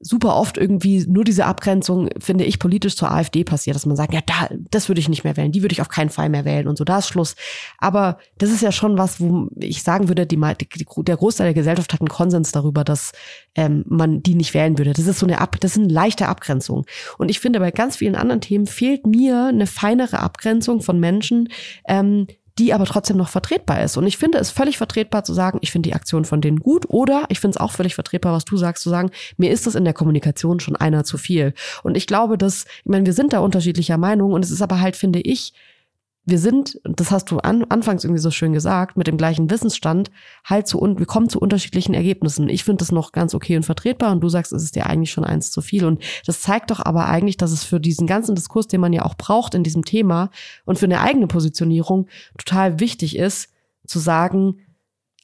super 0.03 0.35
oft 0.35 0.57
irgendwie 0.57 1.05
nur 1.07 1.23
diese 1.23 1.45
Abgrenzung, 1.45 2.09
finde 2.19 2.43
ich, 2.43 2.59
politisch 2.59 2.95
zur 2.95 3.11
AfD 3.11 3.43
passiert, 3.43 3.75
dass 3.75 3.85
man 3.85 3.95
sagt, 3.95 4.13
ja, 4.13 4.19
da, 4.25 4.49
das 4.69 4.89
würde 4.89 4.99
ich 4.99 5.09
nicht 5.09 5.23
mehr 5.23 5.37
wählen, 5.37 5.51
die 5.51 5.61
würde 5.61 5.73
ich 5.73 5.81
auf 5.81 5.89
keinen 5.89 6.09
Fall 6.09 6.29
mehr 6.29 6.45
wählen 6.45 6.67
und 6.67 6.77
so, 6.77 6.83
da 6.83 6.99
ist 6.99 7.07
Schluss. 7.07 7.35
Aber 7.77 8.17
das 8.37 8.51
ist 8.51 8.61
ja 8.61 8.71
schon 8.71 8.97
was, 8.97 9.19
wo 9.19 9.47
ich 9.55 9.83
sagen 9.83 10.07
würde, 10.07 10.25
die, 10.25 10.37
die, 10.37 10.85
der 10.97 11.17
Großteil 11.17 11.47
der 11.47 11.53
Gesellschaft 11.53 11.93
hat 11.93 12.01
einen 12.01 12.09
Konsens 12.09 12.51
darüber, 12.51 12.83
dass 12.83 13.13
ähm, 13.55 13.83
man 13.87 14.21
die 14.21 14.35
nicht 14.35 14.53
wählen 14.53 14.77
würde. 14.77 14.93
Das 14.93 15.07
ist 15.07 15.19
so 15.19 15.25
eine 15.25 15.39
Ab, 15.39 15.57
das 15.59 15.71
ist 15.71 15.83
eine 15.83 15.93
leichte 15.93 16.27
Abgrenzung. 16.27 16.85
Und 17.17 17.29
ich 17.29 17.39
finde, 17.39 17.59
bei 17.59 17.71
ganz 17.71 17.95
vielen 17.95 18.15
anderen 18.15 18.41
Themen 18.41 18.67
fehlt 18.67 19.07
mir 19.07 19.45
eine 19.45 19.67
feinere 19.67 20.19
Abgrenzung 20.19 20.81
von 20.81 20.99
Menschen, 20.99 21.49
ähm, 21.87 22.27
die 22.59 22.73
aber 22.73 22.85
trotzdem 22.85 23.17
noch 23.17 23.29
vertretbar 23.29 23.83
ist. 23.83 23.97
Und 23.97 24.05
ich 24.05 24.17
finde 24.17 24.37
es 24.37 24.51
völlig 24.51 24.77
vertretbar 24.77 25.23
zu 25.23 25.33
sagen, 25.33 25.57
ich 25.61 25.71
finde 25.71 25.89
die 25.89 25.95
Aktion 25.95 26.23
von 26.23 26.41
denen 26.41 26.59
gut 26.59 26.85
oder 26.87 27.25
ich 27.29 27.39
finde 27.39 27.55
es 27.55 27.61
auch 27.61 27.71
völlig 27.71 27.95
vertretbar, 27.95 28.33
was 28.33 28.45
du 28.45 28.57
sagst, 28.57 28.83
zu 28.83 28.89
sagen, 28.89 29.11
mir 29.37 29.51
ist 29.51 29.65
das 29.65 29.75
in 29.75 29.85
der 29.85 29.93
Kommunikation 29.93 30.59
schon 30.59 30.75
einer 30.75 31.03
zu 31.03 31.17
viel. 31.17 31.53
Und 31.81 31.97
ich 31.97 32.05
glaube, 32.05 32.37
dass, 32.37 32.65
ich 32.65 32.85
meine, 32.85 33.05
wir 33.05 33.13
sind 33.13 33.33
da 33.33 33.39
unterschiedlicher 33.39 33.97
Meinung 33.97 34.33
und 34.33 34.45
es 34.45 34.51
ist 34.51 34.61
aber 34.61 34.79
halt, 34.81 34.95
finde 34.95 35.19
ich, 35.19 35.53
wir 36.26 36.39
sind, 36.39 36.80
das 36.84 37.11
hast 37.11 37.32
du 37.32 37.39
an, 37.39 37.65
anfangs 37.65 38.05
irgendwie 38.05 38.21
so 38.21 38.32
schön 38.32 38.53
gesagt, 38.53 38.95
mit 38.95 39.07
dem 39.07 39.17
gleichen 39.17 39.49
Wissensstand, 39.49 40.09
halt 40.45 40.67
zu, 40.67 40.80
und 40.80 40.99
wir 40.99 41.05
kommen 41.05 41.28
zu 41.28 41.39
unterschiedlichen 41.39 41.93
Ergebnissen. 41.93 42.47
Ich 42.47 42.63
finde 42.63 42.80
das 42.80 42.93
noch 42.93 43.11
ganz 43.11 43.36
okay 43.36 43.57
und 43.57 43.63
vertretbar 43.65 44.11
und 44.11 44.21
du 44.21 44.30
sagst, 44.30 44.53
es 44.53 44.63
ist 44.63 44.76
dir 44.76 44.86
eigentlich 44.86 45.11
schon 45.11 45.26
eins 45.26 45.51
zu 45.51 45.61
viel. 45.61 45.84
Und 45.84 46.01
das 46.26 46.41
zeigt 46.41 46.71
doch 46.71 46.80
aber 46.80 47.07
eigentlich, 47.07 47.36
dass 47.36 47.51
es 47.51 47.65
für 47.65 47.80
diesen 47.80 48.07
ganzen 48.07 48.36
Diskurs, 48.36 48.67
den 48.67 48.80
man 48.80 48.93
ja 48.93 49.03
auch 49.03 49.15
braucht 49.15 49.53
in 49.53 49.63
diesem 49.63 49.84
Thema 49.84 50.30
und 50.63 50.80
für 50.80 50.86
eine 50.86 51.01
eigene 51.01 51.28
Positionierung 51.28 52.07
total 52.38 52.80
wichtig 52.80 53.17
ist, 53.17 53.49
zu 53.86 53.99
sagen, 53.99 54.59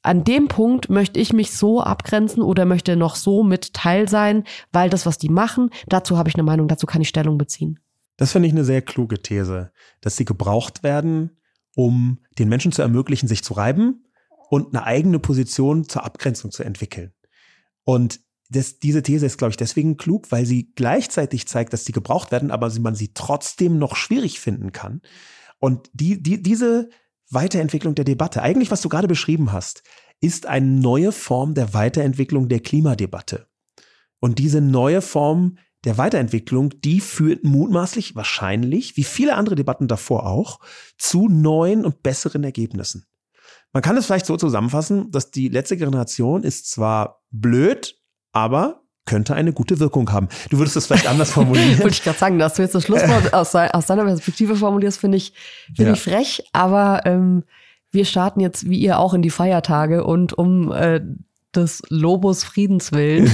an 0.02 0.24
dem 0.24 0.48
Punkt 0.48 0.90
möchte 0.90 1.18
ich 1.18 1.32
mich 1.32 1.52
so 1.52 1.80
abgrenzen 1.80 2.42
oder 2.42 2.64
möchte 2.64 2.96
noch 2.96 3.16
so 3.16 3.42
mit 3.42 3.72
Teil 3.74 4.08
sein, 4.08 4.44
weil 4.72 4.90
das, 4.90 5.06
was 5.06 5.18
die 5.18 5.28
machen, 5.28 5.70
dazu 5.88 6.18
habe 6.18 6.28
ich 6.28 6.34
eine 6.34 6.42
Meinung, 6.42 6.68
dazu 6.68 6.86
kann 6.86 7.02
ich 7.02 7.08
Stellung 7.08 7.38
beziehen. 7.38 7.78
Das 8.20 8.32
finde 8.32 8.48
ich 8.48 8.52
eine 8.52 8.66
sehr 8.66 8.82
kluge 8.82 9.22
These, 9.22 9.72
dass 10.02 10.18
sie 10.18 10.26
gebraucht 10.26 10.82
werden, 10.82 11.38
um 11.74 12.18
den 12.38 12.50
Menschen 12.50 12.70
zu 12.70 12.82
ermöglichen, 12.82 13.28
sich 13.28 13.42
zu 13.42 13.54
reiben 13.54 14.04
und 14.50 14.74
eine 14.74 14.84
eigene 14.84 15.18
Position 15.18 15.88
zur 15.88 16.04
Abgrenzung 16.04 16.50
zu 16.50 16.62
entwickeln. 16.62 17.14
Und 17.82 18.20
das, 18.50 18.78
diese 18.78 19.02
These 19.02 19.24
ist, 19.24 19.38
glaube 19.38 19.52
ich, 19.52 19.56
deswegen 19.56 19.96
klug, 19.96 20.30
weil 20.30 20.44
sie 20.44 20.70
gleichzeitig 20.74 21.48
zeigt, 21.48 21.72
dass 21.72 21.86
sie 21.86 21.92
gebraucht 21.92 22.30
werden, 22.30 22.50
aber 22.50 22.70
man 22.78 22.94
sie 22.94 23.14
trotzdem 23.14 23.78
noch 23.78 23.96
schwierig 23.96 24.38
finden 24.38 24.72
kann. 24.72 25.00
Und 25.58 25.88
die, 25.94 26.22
die, 26.22 26.42
diese 26.42 26.90
Weiterentwicklung 27.30 27.94
der 27.94 28.04
Debatte, 28.04 28.42
eigentlich 28.42 28.70
was 28.70 28.82
du 28.82 28.90
gerade 28.90 29.08
beschrieben 29.08 29.50
hast, 29.50 29.82
ist 30.20 30.44
eine 30.44 30.66
neue 30.66 31.12
Form 31.12 31.54
der 31.54 31.72
Weiterentwicklung 31.72 32.50
der 32.50 32.60
Klimadebatte. 32.60 33.46
Und 34.18 34.38
diese 34.38 34.60
neue 34.60 35.00
Form 35.00 35.56
der 35.84 35.98
Weiterentwicklung, 35.98 36.70
die 36.80 37.00
führt 37.00 37.44
mutmaßlich, 37.44 38.14
wahrscheinlich, 38.14 38.96
wie 38.96 39.04
viele 39.04 39.36
andere 39.36 39.54
Debatten 39.54 39.88
davor 39.88 40.26
auch, 40.26 40.60
zu 40.98 41.28
neuen 41.28 41.84
und 41.84 42.02
besseren 42.02 42.44
Ergebnissen. 42.44 43.06
Man 43.72 43.82
kann 43.82 43.96
es 43.96 44.06
vielleicht 44.06 44.26
so 44.26 44.36
zusammenfassen, 44.36 45.10
dass 45.10 45.30
die 45.30 45.48
letzte 45.48 45.76
Generation 45.76 46.42
ist 46.42 46.70
zwar 46.70 47.22
blöd, 47.30 47.96
aber 48.32 48.82
könnte 49.06 49.34
eine 49.34 49.52
gute 49.52 49.80
Wirkung 49.80 50.10
haben. 50.12 50.28
Du 50.50 50.58
würdest 50.58 50.76
es 50.76 50.86
vielleicht 50.86 51.08
anders 51.08 51.30
formulieren. 51.32 51.78
Wollte 51.78 51.94
ich 51.94 52.02
gerade 52.02 52.18
sagen, 52.18 52.38
dass 52.38 52.54
du 52.54 52.62
jetzt 52.62 52.74
das 52.74 52.84
Schlusswort 52.84 53.32
aus, 53.34 53.54
aus 53.54 53.86
deiner 53.86 54.04
Perspektive 54.04 54.56
formulierst, 54.56 55.00
finde 55.00 55.16
ich, 55.16 55.32
finde 55.74 55.90
ja. 55.90 55.92
ich 55.94 56.02
frech, 56.02 56.44
aber 56.52 57.02
ähm, 57.06 57.44
wir 57.90 58.04
starten 58.04 58.40
jetzt, 58.40 58.68
wie 58.68 58.78
ihr 58.78 58.98
auch, 58.98 59.14
in 59.14 59.22
die 59.22 59.30
Feiertage 59.30 60.04
und 60.04 60.32
um 60.32 60.70
äh, 60.72 61.00
des 61.54 61.82
Lobos 61.88 62.44
Friedens 62.44 62.92
willen 62.92 63.30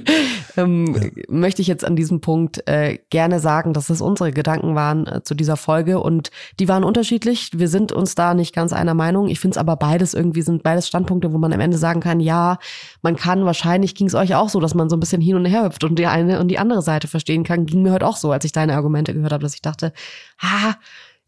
ähm, 0.56 0.94
ja. 0.94 1.10
möchte 1.28 1.62
ich 1.62 1.68
jetzt 1.68 1.84
an 1.84 1.96
diesem 1.96 2.20
Punkt 2.20 2.66
äh, 2.68 2.98
gerne 3.10 3.40
sagen, 3.40 3.72
dass 3.72 3.88
das 3.88 4.00
unsere 4.00 4.32
Gedanken 4.32 4.74
waren 4.74 5.06
äh, 5.06 5.22
zu 5.22 5.34
dieser 5.34 5.56
Folge 5.56 6.00
und 6.00 6.30
die 6.58 6.68
waren 6.68 6.84
unterschiedlich. 6.84 7.50
Wir 7.54 7.68
sind 7.68 7.92
uns 7.92 8.14
da 8.14 8.34
nicht 8.34 8.54
ganz 8.54 8.72
einer 8.72 8.94
Meinung. 8.94 9.28
Ich 9.28 9.40
finde 9.40 9.54
es 9.54 9.58
aber 9.58 9.76
beides 9.76 10.14
irgendwie 10.14 10.42
sind 10.42 10.62
beides 10.62 10.88
Standpunkte, 10.88 11.32
wo 11.32 11.38
man 11.38 11.52
am 11.52 11.60
Ende 11.60 11.78
sagen 11.78 12.00
kann, 12.00 12.20
ja, 12.20 12.58
man 13.02 13.16
kann 13.16 13.44
wahrscheinlich 13.44 13.94
ging 13.94 14.06
es 14.06 14.14
euch 14.14 14.34
auch 14.34 14.48
so, 14.48 14.60
dass 14.60 14.74
man 14.74 14.88
so 14.88 14.96
ein 14.96 15.00
bisschen 15.00 15.20
hin 15.20 15.36
und 15.36 15.44
her 15.44 15.64
hüpft 15.64 15.84
und 15.84 15.98
die 15.98 16.06
eine 16.06 16.40
und 16.40 16.48
die 16.48 16.58
andere 16.58 16.82
Seite 16.82 17.08
verstehen 17.08 17.44
kann. 17.44 17.66
Ging 17.66 17.82
mir 17.82 17.92
heute 17.92 18.06
auch 18.06 18.16
so, 18.16 18.32
als 18.32 18.44
ich 18.44 18.52
deine 18.52 18.74
Argumente 18.74 19.14
gehört 19.14 19.32
habe, 19.32 19.42
dass 19.42 19.54
ich 19.54 19.62
dachte, 19.62 19.92
ah, 20.40 20.74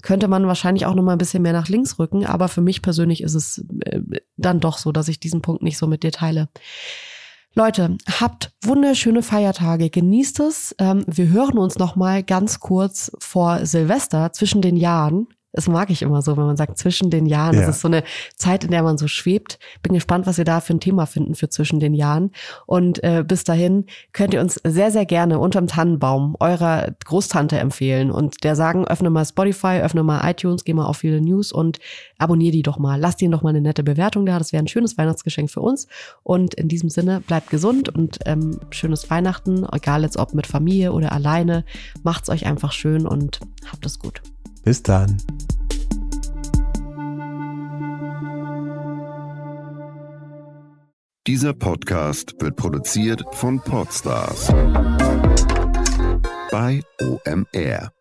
könnte 0.02 0.28
man 0.28 0.46
wahrscheinlich 0.46 0.86
auch 0.86 0.94
noch 0.94 1.02
mal 1.02 1.12
ein 1.12 1.18
bisschen 1.18 1.42
mehr 1.42 1.52
nach 1.52 1.68
links 1.68 1.98
rücken. 1.98 2.24
Aber 2.24 2.48
für 2.48 2.60
mich 2.60 2.82
persönlich 2.82 3.22
ist 3.22 3.34
es 3.34 3.64
äh, 3.84 4.00
dann 4.36 4.60
doch 4.60 4.78
so, 4.78 4.92
dass 4.92 5.08
ich 5.08 5.20
diesen 5.20 5.42
Punkt 5.42 5.62
nicht 5.62 5.78
so 5.78 5.86
mit 5.86 6.02
dir 6.02 6.12
teile. 6.12 6.48
Leute, 7.54 7.96
habt 8.20 8.52
wunderschöne 8.62 9.22
Feiertage, 9.22 9.90
genießt 9.90 10.40
es. 10.40 10.76
Ähm, 10.78 11.04
wir 11.06 11.28
hören 11.28 11.58
uns 11.58 11.78
noch 11.78 11.96
mal 11.96 12.22
ganz 12.22 12.60
kurz 12.60 13.10
vor 13.18 13.66
Silvester 13.66 14.32
zwischen 14.32 14.62
den 14.62 14.76
Jahren. 14.76 15.26
Das 15.52 15.66
mag 15.66 15.88
ich 15.88 16.02
immer 16.02 16.20
so, 16.20 16.36
wenn 16.36 16.44
man 16.44 16.58
sagt 16.58 16.76
zwischen 16.76 17.08
den 17.08 17.24
Jahren. 17.24 17.54
Ja. 17.54 17.62
Das 17.62 17.76
ist 17.76 17.80
so 17.80 17.88
eine 17.88 18.04
Zeit, 18.36 18.64
in 18.64 18.70
der 18.70 18.82
man 18.82 18.98
so 18.98 19.08
schwebt. 19.08 19.58
Bin 19.82 19.94
gespannt, 19.94 20.26
was 20.26 20.36
wir 20.36 20.44
da 20.44 20.60
für 20.60 20.74
ein 20.74 20.80
Thema 20.80 21.06
finden 21.06 21.34
für 21.34 21.48
zwischen 21.48 21.80
den 21.80 21.94
Jahren. 21.94 22.32
Und 22.66 23.02
äh, 23.02 23.24
bis 23.26 23.44
dahin 23.44 23.86
könnt 24.12 24.34
ihr 24.34 24.40
uns 24.40 24.60
sehr, 24.62 24.90
sehr 24.90 25.06
gerne 25.06 25.38
unterm 25.38 25.66
Tannenbaum 25.66 26.36
eurer 26.38 26.90
Großtante 27.04 27.58
empfehlen 27.58 28.10
und 28.10 28.44
der 28.44 28.56
sagen, 28.56 28.86
öffne 28.86 29.08
mal 29.08 29.24
Spotify, 29.24 29.80
öffne 29.82 30.02
mal 30.02 30.28
iTunes, 30.30 30.64
geh 30.64 30.74
mal 30.74 30.86
auf 30.86 30.98
viele 30.98 31.20
News 31.20 31.50
und 31.50 31.78
abonnier 32.18 32.52
die 32.52 32.62
doch 32.62 32.78
mal. 32.78 33.00
Lasst 33.00 33.22
ihnen 33.22 33.32
doch 33.32 33.42
mal 33.42 33.50
eine 33.50 33.62
nette 33.62 33.82
Bewertung 33.82 34.26
da. 34.26 34.38
Das 34.38 34.52
wäre 34.52 34.62
ein 34.62 34.68
schönes 34.68 34.98
Weihnachtsgeschenk 34.98 35.50
für 35.50 35.60
uns. 35.60 35.88
Und 36.22 36.54
in 36.54 36.68
diesem 36.68 36.90
Sinne, 36.90 37.20
bleibt 37.20 37.48
gesund 37.48 37.88
und 37.88 38.18
ähm, 38.26 38.60
schönes 38.70 39.08
Weihnachten, 39.08 39.66
egal 39.72 40.02
jetzt 40.02 40.18
ob 40.18 40.34
mit 40.34 40.46
Familie 40.46 40.92
oder 40.92 41.12
alleine. 41.12 41.64
Macht's 42.02 42.28
euch 42.28 42.44
einfach 42.46 42.72
schön 42.72 43.06
und 43.06 43.40
habt 43.70 43.86
es 43.86 43.98
gut. 43.98 44.20
Bis 44.68 44.82
dann. 44.82 45.16
Dieser 51.26 51.54
Podcast 51.54 52.34
wird 52.38 52.56
produziert 52.56 53.24
von 53.32 53.60
Podstars 53.60 54.48
bei 56.50 56.82
OMR. 57.00 57.97